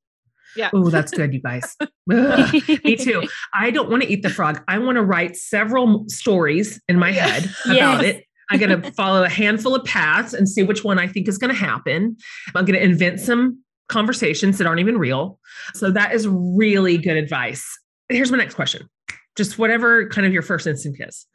Yeah. 0.56 0.70
Oh 0.72 0.90
that's 0.90 1.12
good 1.12 1.32
you 1.32 1.40
guys. 1.40 1.76
Me 2.06 2.96
too. 2.96 3.22
I 3.54 3.70
don't 3.70 3.88
want 3.88 4.02
to 4.02 4.08
eat 4.08 4.22
the 4.22 4.30
frog. 4.30 4.62
I 4.68 4.78
want 4.78 4.96
to 4.96 5.02
write 5.02 5.36
several 5.36 6.04
stories 6.08 6.80
in 6.88 6.98
my 6.98 7.12
head 7.12 7.44
about 7.64 8.02
yes. 8.02 8.02
it. 8.02 8.24
I'm 8.50 8.58
going 8.58 8.82
to 8.82 8.90
follow 8.92 9.22
a 9.22 9.28
handful 9.28 9.76
of 9.76 9.84
paths 9.84 10.32
and 10.32 10.48
see 10.48 10.64
which 10.64 10.82
one 10.82 10.98
i 10.98 11.06
think 11.06 11.28
is 11.28 11.38
going 11.38 11.54
to 11.54 11.56
happen. 11.56 12.16
I'm 12.54 12.64
going 12.64 12.78
to 12.78 12.84
invent 12.84 13.20
some 13.20 13.62
conversations 13.88 14.58
that 14.58 14.66
aren't 14.66 14.80
even 14.80 14.98
real. 14.98 15.38
So 15.74 15.90
that 15.92 16.14
is 16.14 16.26
really 16.26 16.98
good 16.98 17.16
advice. 17.16 17.64
Here's 18.08 18.32
my 18.32 18.38
next 18.38 18.54
question. 18.54 18.88
Just 19.36 19.58
whatever 19.58 20.08
kind 20.08 20.26
of 20.26 20.32
your 20.32 20.42
first 20.42 20.66
instinct 20.66 21.00
is 21.06 21.26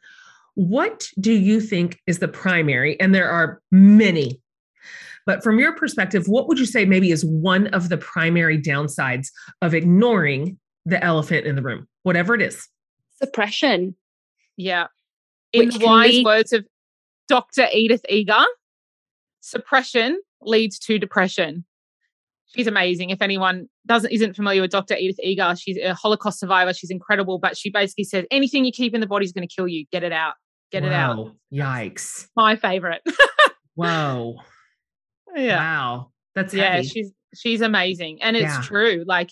what 0.56 1.08
do 1.20 1.32
you 1.32 1.60
think 1.60 1.98
is 2.06 2.18
the 2.18 2.28
primary? 2.28 2.98
And 2.98 3.14
there 3.14 3.30
are 3.30 3.60
many, 3.70 4.40
but 5.26 5.44
from 5.44 5.58
your 5.58 5.74
perspective, 5.74 6.24
what 6.26 6.48
would 6.48 6.58
you 6.58 6.66
say 6.66 6.84
maybe 6.84 7.10
is 7.10 7.24
one 7.24 7.68
of 7.68 7.88
the 7.88 7.98
primary 7.98 8.60
downsides 8.60 9.28
of 9.62 9.74
ignoring 9.74 10.58
the 10.84 11.02
elephant 11.04 11.46
in 11.46 11.56
the 11.56 11.62
room, 11.62 11.86
whatever 12.02 12.34
it 12.34 12.42
is? 12.42 12.66
Suppression. 13.22 13.94
Yeah. 14.56 14.86
In 15.52 15.66
Which 15.66 15.78
wise 15.78 16.10
lead- 16.10 16.24
words 16.24 16.52
of 16.52 16.66
Dr. 17.28 17.66
Edith 17.72 18.04
Eger, 18.08 18.44
suppression 19.40 20.20
leads 20.40 20.78
to 20.80 20.98
depression. 20.98 21.64
She's 22.54 22.66
amazing. 22.66 23.10
If 23.10 23.20
anyone 23.20 23.68
doesn't 23.86 24.10
isn't 24.10 24.34
familiar 24.36 24.62
with 24.62 24.70
Dr. 24.70 24.96
Edith 24.96 25.18
Eger, 25.22 25.54
she's 25.56 25.76
a 25.78 25.92
Holocaust 25.94 26.38
survivor. 26.40 26.72
She's 26.72 26.90
incredible, 26.90 27.38
but 27.38 27.56
she 27.56 27.70
basically 27.70 28.04
says 28.04 28.24
anything 28.30 28.64
you 28.64 28.72
keep 28.72 28.94
in 28.94 29.00
the 29.00 29.06
body 29.06 29.24
is 29.26 29.32
going 29.32 29.46
to 29.46 29.52
kill 29.54 29.68
you. 29.68 29.84
Get 29.92 30.02
it 30.04 30.12
out. 30.12 30.34
Get 30.72 30.82
Whoa. 30.82 30.88
it 30.88 30.92
out. 30.94 31.36
Yikes. 31.52 32.28
My 32.36 32.56
favorite. 32.56 33.02
Whoa. 33.74 34.36
Yeah. 35.34 35.58
Wow. 35.58 36.10
That's 36.34 36.52
yeah, 36.52 36.76
heavy. 36.76 36.88
she's 36.88 37.12
she's 37.34 37.60
amazing. 37.60 38.22
And 38.22 38.36
it's 38.36 38.54
yeah. 38.54 38.62
true. 38.62 39.04
Like 39.06 39.30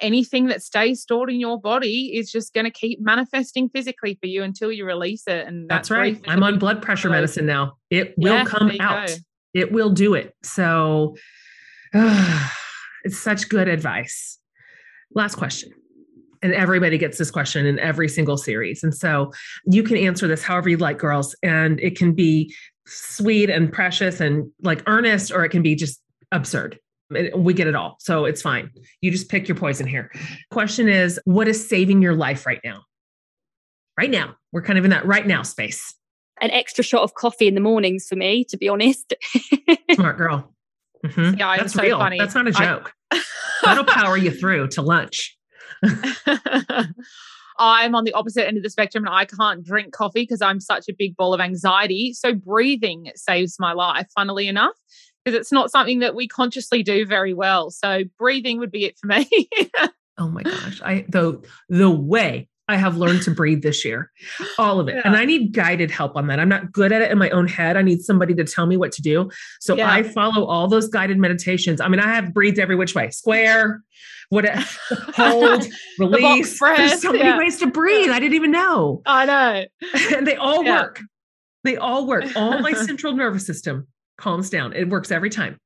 anything 0.00 0.46
that 0.46 0.62
stays 0.62 1.00
stored 1.00 1.30
in 1.30 1.40
your 1.40 1.60
body 1.60 2.12
is 2.14 2.30
just 2.30 2.52
going 2.52 2.64
to 2.64 2.70
keep 2.70 3.00
manifesting 3.00 3.68
physically 3.68 4.18
for 4.20 4.26
you 4.26 4.42
until 4.42 4.72
you 4.72 4.84
release 4.84 5.24
it. 5.26 5.46
And 5.46 5.68
that's, 5.68 5.88
that's 5.88 5.90
right. 5.90 6.20
I'm 6.26 6.42
on 6.42 6.58
blood 6.58 6.82
pressure 6.82 7.08
medicine 7.08 7.46
now. 7.46 7.76
It 7.90 8.14
will 8.16 8.34
yeah, 8.34 8.44
come 8.44 8.72
out. 8.80 9.08
Go. 9.08 9.14
It 9.54 9.72
will 9.72 9.90
do 9.90 10.14
it. 10.14 10.34
So 10.42 11.16
uh, 11.94 12.48
it's 13.04 13.18
such 13.18 13.48
good 13.48 13.68
advice. 13.68 14.38
Last 15.14 15.36
question 15.36 15.72
and 16.42 16.52
everybody 16.54 16.98
gets 16.98 17.18
this 17.18 17.30
question 17.30 17.66
in 17.66 17.78
every 17.78 18.08
single 18.08 18.36
series. 18.36 18.82
And 18.82 18.94
so 18.94 19.32
you 19.64 19.82
can 19.82 19.96
answer 19.96 20.26
this 20.26 20.42
however 20.42 20.68
you 20.68 20.76
like, 20.76 20.98
girls. 20.98 21.34
And 21.42 21.78
it 21.80 21.96
can 21.96 22.12
be 22.14 22.54
sweet 22.86 23.48
and 23.48 23.72
precious 23.72 24.20
and 24.20 24.50
like 24.62 24.82
earnest, 24.86 25.30
or 25.30 25.44
it 25.44 25.50
can 25.50 25.62
be 25.62 25.74
just 25.74 26.00
absurd. 26.32 26.78
We 27.36 27.52
get 27.54 27.66
it 27.66 27.74
all. 27.74 27.96
So 28.00 28.24
it's 28.24 28.40
fine. 28.42 28.70
You 29.02 29.10
just 29.10 29.28
pick 29.28 29.46
your 29.46 29.56
poison 29.56 29.86
here. 29.86 30.10
Question 30.50 30.88
is 30.88 31.20
what 31.24 31.46
is 31.46 31.68
saving 31.68 32.00
your 32.02 32.14
life 32.14 32.46
right 32.46 32.60
now? 32.64 32.82
Right 33.98 34.10
now. 34.10 34.34
We're 34.52 34.62
kind 34.62 34.78
of 34.78 34.84
in 34.84 34.90
that 34.90 35.06
right 35.06 35.26
now 35.26 35.42
space. 35.42 35.94
An 36.40 36.50
extra 36.50 36.82
shot 36.82 37.02
of 37.02 37.14
coffee 37.14 37.46
in 37.46 37.54
the 37.54 37.60
mornings 37.60 38.06
for 38.08 38.16
me, 38.16 38.44
to 38.46 38.56
be 38.56 38.68
honest. 38.68 39.12
Smart 39.92 40.16
girl. 40.16 40.52
Mm-hmm. 41.04 41.38
Yeah, 41.38 41.56
that's 41.58 41.74
so 41.74 41.82
real. 41.82 41.98
Funny. 41.98 42.18
That's 42.18 42.34
not 42.34 42.48
a 42.48 42.52
joke. 42.52 42.92
I- 43.10 43.22
That'll 43.62 43.84
power 43.84 44.16
you 44.16 44.32
through 44.32 44.68
to 44.68 44.82
lunch. 44.82 45.36
I'm 47.58 47.94
on 47.94 48.04
the 48.04 48.12
opposite 48.12 48.46
end 48.46 48.56
of 48.56 48.62
the 48.62 48.70
spectrum 48.70 49.04
and 49.04 49.14
I 49.14 49.24
can't 49.24 49.64
drink 49.64 49.92
coffee 49.92 50.22
because 50.22 50.42
I'm 50.42 50.60
such 50.60 50.88
a 50.88 50.94
big 50.96 51.16
ball 51.16 51.34
of 51.34 51.40
anxiety. 51.40 52.12
So 52.14 52.34
breathing 52.34 53.12
saves 53.14 53.56
my 53.58 53.72
life, 53.72 54.06
funnily 54.14 54.48
enough, 54.48 54.74
because 55.24 55.38
it's 55.38 55.52
not 55.52 55.70
something 55.70 56.00
that 56.00 56.14
we 56.14 56.26
consciously 56.26 56.82
do 56.82 57.06
very 57.06 57.34
well. 57.34 57.70
So 57.70 58.04
breathing 58.18 58.58
would 58.58 58.70
be 58.70 58.86
it 58.86 58.98
for 58.98 59.06
me. 59.06 59.28
oh 60.18 60.28
my 60.28 60.42
gosh. 60.42 60.80
I 60.82 61.04
the 61.08 61.40
the 61.68 61.90
way 61.90 62.48
I 62.72 62.76
have 62.76 62.96
learned 62.96 63.22
to 63.22 63.30
breathe 63.30 63.62
this 63.62 63.84
year. 63.84 64.10
All 64.58 64.80
of 64.80 64.88
it. 64.88 64.96
Yeah. 64.96 65.02
And 65.04 65.16
I 65.16 65.24
need 65.24 65.52
guided 65.52 65.90
help 65.90 66.16
on 66.16 66.26
that. 66.28 66.40
I'm 66.40 66.48
not 66.48 66.72
good 66.72 66.90
at 66.90 67.02
it 67.02 67.10
in 67.10 67.18
my 67.18 67.30
own 67.30 67.46
head. 67.46 67.76
I 67.76 67.82
need 67.82 68.02
somebody 68.02 68.34
to 68.34 68.44
tell 68.44 68.66
me 68.66 68.76
what 68.76 68.92
to 68.92 69.02
do. 69.02 69.30
So 69.60 69.76
yeah. 69.76 69.92
I 69.92 70.02
follow 70.02 70.46
all 70.46 70.68
those 70.68 70.88
guided 70.88 71.18
meditations. 71.18 71.80
I 71.80 71.88
mean, 71.88 72.00
I 72.00 72.14
have 72.14 72.32
breathed 72.32 72.58
every 72.58 72.76
which 72.76 72.94
way 72.94 73.10
square, 73.10 73.82
what 74.30 74.48
hold, 75.14 75.66
release. 75.98 76.58
The 76.58 76.74
There's 76.76 77.02
so 77.02 77.12
many 77.12 77.24
yeah. 77.24 77.38
ways 77.38 77.58
to 77.58 77.66
breathe. 77.66 78.10
I 78.10 78.18
didn't 78.18 78.34
even 78.34 78.50
know. 78.50 79.02
I 79.06 79.26
know. 79.26 79.64
and 80.16 80.26
they 80.26 80.36
all 80.36 80.64
work. 80.64 81.00
They 81.64 81.76
all 81.76 82.06
work. 82.06 82.24
All 82.34 82.58
my 82.60 82.72
central 82.72 83.12
nervous 83.12 83.46
system 83.46 83.86
calms 84.18 84.50
down. 84.50 84.72
It 84.72 84.88
works 84.88 85.10
every 85.12 85.30
time. 85.30 85.58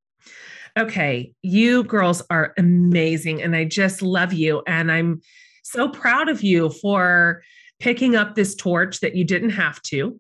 Okay. 0.79 1.33
You 1.43 1.85
girls 1.85 2.23
are 2.29 2.53
amazing. 2.59 3.43
And 3.43 3.57
I 3.57 3.65
just 3.65 4.03
love 4.03 4.33
you. 4.33 4.63
And 4.67 4.93
I'm, 4.93 5.23
so 5.71 5.89
proud 5.89 6.29
of 6.29 6.43
you 6.43 6.71
for 6.71 7.43
picking 7.81 8.17
up 8.17 8.35
this 8.35 8.55
torch 8.55 9.01
that 9.01 9.15
you 9.15 9.25
didn't 9.25 9.51
have 9.51 9.81
to 9.83 10.19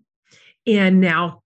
and 0.67 1.01
now 1.01 1.43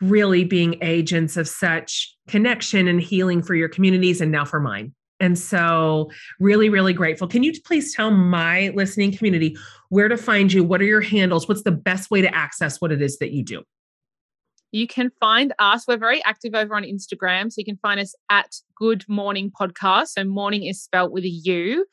really 0.00 0.44
being 0.44 0.76
agents 0.82 1.36
of 1.36 1.48
such 1.48 2.14
connection 2.28 2.86
and 2.86 3.00
healing 3.00 3.42
for 3.42 3.54
your 3.54 3.68
communities 3.68 4.20
and 4.20 4.30
now 4.30 4.44
for 4.44 4.60
mine. 4.60 4.94
And 5.20 5.36
so, 5.36 6.12
really, 6.38 6.68
really 6.68 6.92
grateful. 6.92 7.26
Can 7.26 7.42
you 7.42 7.52
please 7.62 7.92
tell 7.92 8.12
my 8.12 8.70
listening 8.76 9.10
community 9.10 9.56
where 9.88 10.06
to 10.06 10.16
find 10.16 10.52
you? 10.52 10.62
What 10.62 10.80
are 10.80 10.84
your 10.84 11.00
handles? 11.00 11.48
What's 11.48 11.64
the 11.64 11.72
best 11.72 12.08
way 12.10 12.20
to 12.20 12.32
access 12.32 12.80
what 12.80 12.92
it 12.92 13.02
is 13.02 13.18
that 13.18 13.32
you 13.32 13.42
do? 13.42 13.64
You 14.70 14.86
can 14.86 15.10
find 15.18 15.52
us. 15.58 15.88
We're 15.88 15.96
very 15.96 16.22
active 16.24 16.54
over 16.54 16.76
on 16.76 16.84
Instagram. 16.84 17.50
So 17.50 17.54
you 17.58 17.64
can 17.64 17.78
find 17.78 17.98
us 17.98 18.14
at 18.30 18.54
Good 18.76 19.04
Mourning 19.08 19.50
Podcast. 19.50 20.08
So 20.08 20.24
mourning 20.24 20.64
is 20.64 20.80
spelt 20.80 21.10
with 21.10 21.24
a 21.24 21.28
U. 21.28 21.86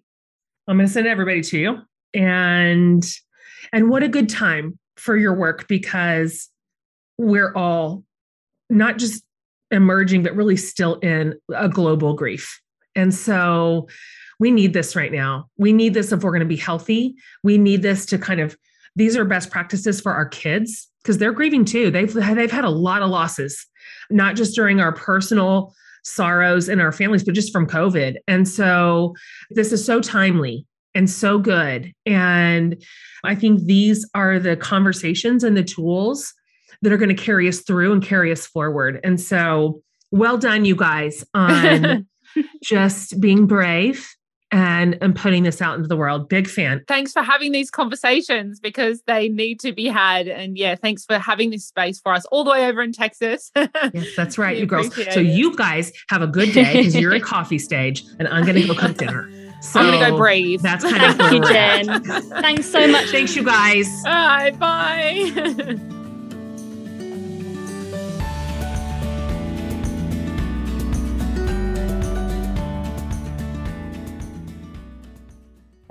I'm 0.67 0.77
going 0.77 0.87
to 0.87 0.93
send 0.93 1.07
everybody 1.07 1.41
to 1.41 1.57
you. 1.57 1.77
And 2.13 3.03
and 3.71 3.89
what 3.89 4.03
a 4.03 4.07
good 4.07 4.29
time 4.29 4.77
for 4.97 5.17
your 5.17 5.33
work 5.33 5.67
because 5.67 6.49
we're 7.17 7.53
all 7.53 8.03
not 8.69 8.97
just 8.97 9.23
emerging, 9.71 10.23
but 10.23 10.35
really 10.35 10.57
still 10.57 10.95
in 10.99 11.35
a 11.53 11.69
global 11.69 12.13
grief. 12.13 12.61
And 12.95 13.13
so 13.13 13.87
we 14.39 14.51
need 14.51 14.73
this 14.73 14.95
right 14.95 15.11
now. 15.11 15.49
We 15.57 15.73
need 15.73 15.93
this 15.93 16.11
if 16.11 16.23
we're 16.23 16.31
going 16.31 16.39
to 16.41 16.45
be 16.45 16.55
healthy. 16.55 17.15
We 17.43 17.57
need 17.57 17.81
this 17.81 18.05
to 18.07 18.17
kind 18.17 18.39
of, 18.39 18.57
these 18.95 19.17
are 19.17 19.25
best 19.25 19.49
practices 19.49 20.01
for 20.01 20.13
our 20.13 20.27
kids 20.27 20.87
because 21.01 21.17
they're 21.17 21.31
grieving 21.31 21.65
too. 21.65 21.91
They've, 21.91 22.11
they've 22.11 22.51
had 22.51 22.65
a 22.65 22.69
lot 22.69 23.01
of 23.01 23.09
losses, 23.09 23.65
not 24.09 24.35
just 24.35 24.55
during 24.55 24.79
our 24.79 24.93
personal 24.93 25.73
sorrows 26.03 26.69
in 26.69 26.79
our 26.79 26.91
families, 26.91 27.23
but 27.23 27.33
just 27.33 27.51
from 27.51 27.67
COVID. 27.67 28.17
And 28.27 28.47
so 28.47 29.15
this 29.51 29.71
is 29.71 29.83
so 29.83 30.01
timely 30.01 30.65
and 30.93 31.09
so 31.09 31.37
good. 31.39 31.91
And 32.05 32.81
I 33.23 33.35
think 33.35 33.65
these 33.65 34.09
are 34.13 34.39
the 34.39 34.55
conversations 34.55 35.43
and 35.43 35.57
the 35.57 35.63
tools 35.63 36.33
that 36.81 36.93
are 36.93 36.97
going 36.97 37.15
to 37.15 37.21
carry 37.21 37.47
us 37.47 37.61
through 37.61 37.91
and 37.91 38.03
carry 38.03 38.31
us 38.31 38.45
forward. 38.45 38.99
And 39.03 39.19
so, 39.19 39.81
well 40.11 40.37
done, 40.37 40.65
you 40.65 40.75
guys, 40.75 41.23
on 41.33 42.07
just 42.63 43.19
being 43.19 43.47
brave 43.47 44.07
and 44.55 44.97
and 45.01 45.13
putting 45.13 45.43
this 45.43 45.61
out 45.61 45.75
into 45.75 45.87
the 45.87 45.97
world. 45.97 46.29
Big 46.29 46.47
fan. 46.47 46.81
Thanks 46.87 47.11
for 47.11 47.21
having 47.21 47.51
these 47.51 47.69
conversations 47.69 48.59
because 48.61 49.01
they 49.05 49.27
need 49.27 49.59
to 49.59 49.73
be 49.73 49.87
had. 49.87 50.27
And 50.29 50.57
yeah, 50.57 50.75
thanks 50.75 51.03
for 51.05 51.19
having 51.19 51.49
this 51.49 51.65
space 51.65 51.99
for 51.99 52.13
us 52.13 52.25
all 52.27 52.45
the 52.45 52.51
way 52.51 52.65
over 52.65 52.81
in 52.81 52.93
Texas. 52.93 53.51
yes, 53.93 54.15
that's 54.15 54.37
right, 54.37 54.57
you 54.57 54.65
girls. 54.65 54.95
So 54.95 55.19
it. 55.19 55.25
you 55.25 55.55
guys 55.57 55.91
have 56.09 56.21
a 56.21 56.27
good 56.27 56.53
day 56.53 56.77
because 56.77 56.95
you're 56.95 57.13
at 57.13 57.21
coffee 57.35 57.59
stage, 57.59 58.05
and 58.17 58.29
I'm 58.29 58.45
going 58.45 58.61
to 58.61 58.67
go 58.67 58.73
cook 58.73 58.97
dinner. 58.97 59.29
So 59.61 59.79
I'm 59.79 59.91
gonna 59.91 60.11
go 60.11 60.17
breathe. 60.17 60.61
That's 60.61 60.83
kind 60.83 61.03
of 61.03 61.15
Thank 61.15 61.33
you, 61.33 61.51
Jen. 61.51 62.03
Thanks 62.41 62.69
so 62.69 62.87
much. 62.87 63.09
Thanks, 63.09 63.35
you 63.35 63.43
guys. 63.43 63.87
Bye. 64.03 64.51
Bye. 64.59 65.79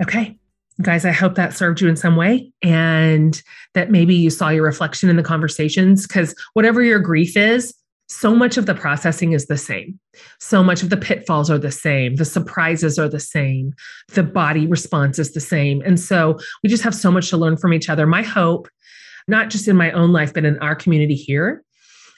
Okay. 0.05 0.37
Guys, 0.83 1.03
I 1.03 1.11
hope 1.11 1.33
that 1.33 1.55
served 1.55 1.81
you 1.81 1.89
in 1.89 1.95
some 1.95 2.15
way 2.15 2.51
and 2.61 3.41
that 3.73 3.89
maybe 3.89 4.13
you 4.13 4.29
saw 4.29 4.49
your 4.49 4.63
reflection 4.63 5.09
in 5.09 5.15
the 5.15 5.23
conversations 5.23 6.05
because 6.05 6.35
whatever 6.53 6.83
your 6.83 6.99
grief 6.99 7.35
is, 7.35 7.73
so 8.07 8.35
much 8.35 8.55
of 8.57 8.67
the 8.67 8.75
processing 8.75 9.31
is 9.31 9.47
the 9.47 9.57
same. 9.57 9.99
So 10.39 10.63
much 10.63 10.83
of 10.83 10.91
the 10.91 10.97
pitfalls 10.97 11.49
are 11.49 11.57
the 11.57 11.71
same. 11.71 12.17
The 12.17 12.25
surprises 12.25 12.99
are 12.99 13.09
the 13.09 13.19
same. 13.19 13.73
The 14.13 14.21
body 14.21 14.67
response 14.67 15.17
is 15.17 15.31
the 15.31 15.41
same. 15.41 15.81
And 15.81 15.99
so 15.99 16.37
we 16.61 16.69
just 16.69 16.83
have 16.83 16.93
so 16.93 17.09
much 17.09 17.31
to 17.31 17.37
learn 17.37 17.57
from 17.57 17.73
each 17.73 17.89
other. 17.89 18.05
My 18.05 18.21
hope, 18.21 18.69
not 19.27 19.49
just 19.49 19.67
in 19.67 19.75
my 19.75 19.91
own 19.91 20.11
life, 20.11 20.35
but 20.35 20.45
in 20.45 20.59
our 20.59 20.75
community 20.75 21.15
here, 21.15 21.63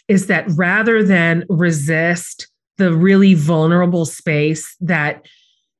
is 0.09 0.27
that 0.27 0.45
rather 0.57 1.03
than 1.03 1.45
resist 1.47 2.49
the 2.77 2.93
really 2.93 3.33
vulnerable 3.33 4.05
space 4.05 4.75
that 4.81 5.25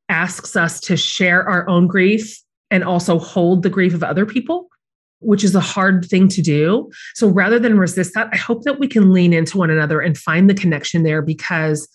asks 0.10 0.55
us 0.55 0.80
to 0.82 0.97
share 0.97 1.47
our 1.47 1.68
own 1.68 1.88
grief 1.88 2.41
and 2.72 2.84
also 2.84 3.20
hold 3.20 3.64
the 3.64 3.70
grief 3.70 3.93
of 3.93 4.03
other 4.03 4.26
people, 4.26 4.68
which 5.20 5.43
is 5.43 5.55
a 5.55 5.62
hard 5.62 6.05
thing 6.05 6.28
to 6.30 6.41
do. 6.41 6.89
So 7.14 7.28
rather 7.28 7.60
than 7.60 7.78
resist 7.78 8.14
that, 8.14 8.30
I 8.32 8.38
hope 8.38 8.64
that 8.64 8.80
we 8.80 8.88
can 8.88 9.12
lean 9.14 9.34
into 9.34 9.58
one 9.58 9.70
another 9.70 10.01
and 10.01 10.18
find 10.18 10.49
the 10.49 10.53
connection 10.53 11.03
there 11.03 11.22
because 11.22 11.88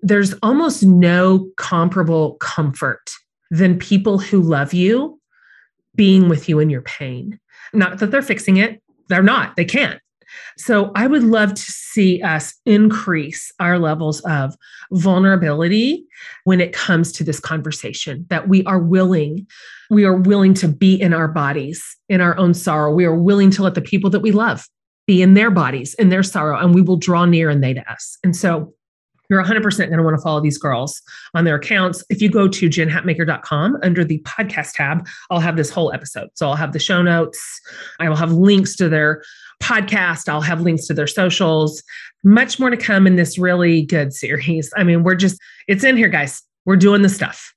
there's 0.00 0.34
almost 0.42 0.82
no 0.82 1.48
comparable 1.56 2.34
comfort 2.34 3.10
than 3.50 3.78
people 3.78 4.18
who 4.18 4.40
love 4.40 4.72
you 4.72 5.20
being 5.94 6.28
with 6.28 6.48
you 6.48 6.58
in 6.58 6.70
your 6.70 6.82
pain. 6.82 7.38
Not 7.72 7.98
that 7.98 8.10
they're 8.10 8.22
fixing 8.22 8.56
it, 8.56 8.82
they're 9.08 9.22
not, 9.22 9.56
they 9.56 9.64
can't. 9.64 10.01
So 10.56 10.92
I 10.94 11.06
would 11.06 11.22
love 11.22 11.54
to 11.54 11.62
see 11.62 12.22
us 12.22 12.54
increase 12.66 13.52
our 13.60 13.78
levels 13.78 14.20
of 14.20 14.54
vulnerability 14.92 16.04
when 16.44 16.60
it 16.60 16.72
comes 16.72 17.12
to 17.12 17.24
this 17.24 17.40
conversation 17.40 18.26
that 18.30 18.48
we 18.48 18.64
are 18.64 18.78
willing 18.78 19.46
we 19.90 20.04
are 20.04 20.16
willing 20.16 20.54
to 20.54 20.68
be 20.68 20.94
in 20.94 21.12
our 21.12 21.28
bodies 21.28 21.96
in 22.08 22.20
our 22.20 22.36
own 22.38 22.54
sorrow 22.54 22.92
we 22.92 23.04
are 23.04 23.14
willing 23.14 23.50
to 23.50 23.62
let 23.62 23.74
the 23.74 23.80
people 23.80 24.10
that 24.10 24.20
we 24.20 24.32
love 24.32 24.68
be 25.06 25.22
in 25.22 25.34
their 25.34 25.50
bodies 25.50 25.94
in 25.94 26.08
their 26.08 26.22
sorrow 26.22 26.58
and 26.58 26.74
we 26.74 26.82
will 26.82 26.96
draw 26.96 27.24
near 27.24 27.50
and 27.50 27.62
they 27.62 27.74
to 27.74 27.92
us 27.92 28.18
and 28.22 28.36
so 28.36 28.72
you're 29.32 29.42
100% 29.42 29.62
going 29.78 29.96
to 29.96 30.02
want 30.02 30.14
to 30.14 30.22
follow 30.22 30.42
these 30.42 30.58
girls 30.58 31.00
on 31.32 31.44
their 31.44 31.54
accounts. 31.54 32.04
If 32.10 32.20
you 32.20 32.28
go 32.28 32.48
to 32.48 32.68
jenhatmaker.com 32.68 33.78
under 33.82 34.04
the 34.04 34.18
podcast 34.20 34.74
tab, 34.74 35.08
I'll 35.30 35.40
have 35.40 35.56
this 35.56 35.70
whole 35.70 35.90
episode. 35.94 36.28
So 36.34 36.48
I'll 36.48 36.56
have 36.56 36.74
the 36.74 36.78
show 36.78 37.00
notes. 37.00 37.40
I 37.98 38.10
will 38.10 38.16
have 38.16 38.32
links 38.32 38.76
to 38.76 38.90
their 38.90 39.22
podcast. 39.62 40.28
I'll 40.28 40.40
have 40.40 40.60
links 40.60 40.86
to 40.88 40.94
their 40.94 41.06
socials. 41.06 41.82
Much 42.24 42.58
more 42.58 42.70
to 42.70 42.76
come 42.76 43.06
in 43.06 43.16
this 43.16 43.38
really 43.38 43.82
good 43.82 44.12
series. 44.12 44.72
I 44.76 44.84
mean, 44.84 45.02
we're 45.02 45.14
just, 45.14 45.40
it's 45.68 45.84
in 45.84 45.96
here, 45.96 46.08
guys. 46.08 46.42
We're 46.66 46.76
doing 46.76 47.02
the 47.02 47.08
stuff. 47.08 47.54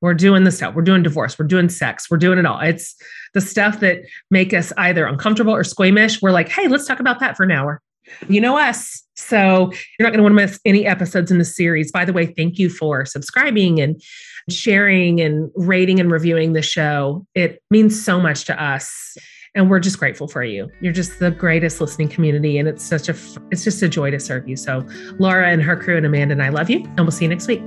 We're 0.00 0.14
doing 0.14 0.44
the 0.44 0.50
stuff. 0.50 0.74
We're 0.74 0.82
doing 0.82 1.02
divorce. 1.02 1.38
We're 1.38 1.46
doing 1.46 1.68
sex. 1.68 2.10
We're 2.10 2.18
doing 2.18 2.38
it 2.38 2.44
all. 2.44 2.60
It's 2.60 2.94
the 3.32 3.40
stuff 3.40 3.80
that 3.80 4.00
make 4.30 4.52
us 4.52 4.72
either 4.76 5.06
uncomfortable 5.06 5.54
or 5.54 5.64
squeamish. 5.64 6.20
We're 6.20 6.32
like, 6.32 6.48
hey, 6.48 6.68
let's 6.68 6.86
talk 6.86 7.00
about 7.00 7.20
that 7.20 7.36
for 7.36 7.44
an 7.44 7.50
hour. 7.50 7.80
You 8.28 8.40
know 8.40 8.58
us. 8.58 9.02
So 9.16 9.70
you're 9.98 10.06
not 10.06 10.10
going 10.10 10.18
to 10.18 10.22
want 10.22 10.32
to 10.32 10.42
miss 10.42 10.60
any 10.66 10.86
episodes 10.86 11.30
in 11.30 11.38
the 11.38 11.44
series. 11.44 11.90
By 11.90 12.04
the 12.04 12.12
way, 12.12 12.26
thank 12.26 12.58
you 12.58 12.68
for 12.68 13.06
subscribing 13.06 13.80
and 13.80 14.02
sharing 14.50 15.20
and 15.22 15.50
rating 15.54 16.00
and 16.00 16.10
reviewing 16.10 16.52
the 16.52 16.60
show. 16.60 17.26
It 17.34 17.62
means 17.70 18.02
so 18.02 18.20
much 18.20 18.44
to 18.44 18.62
us 18.62 19.16
and 19.54 19.70
we're 19.70 19.80
just 19.80 19.98
grateful 19.98 20.28
for 20.28 20.42
you. 20.42 20.70
You're 20.80 20.92
just 20.92 21.18
the 21.18 21.30
greatest 21.30 21.80
listening 21.80 22.08
community, 22.08 22.58
and 22.58 22.68
it's 22.68 22.84
such 22.84 23.08
a 23.08 23.14
it's 23.50 23.64
just 23.64 23.82
a 23.82 23.88
joy 23.88 24.10
to 24.10 24.20
serve 24.20 24.48
you. 24.48 24.56
So, 24.56 24.86
Laura 25.18 25.48
and 25.48 25.62
her 25.62 25.76
crew 25.76 25.96
and 25.96 26.06
Amanda 26.06 26.32
and 26.32 26.42
I 26.42 26.48
love 26.48 26.70
you, 26.70 26.78
and 26.78 27.00
we'll 27.00 27.10
see 27.10 27.24
you 27.24 27.28
next 27.28 27.48
week. 27.48 27.62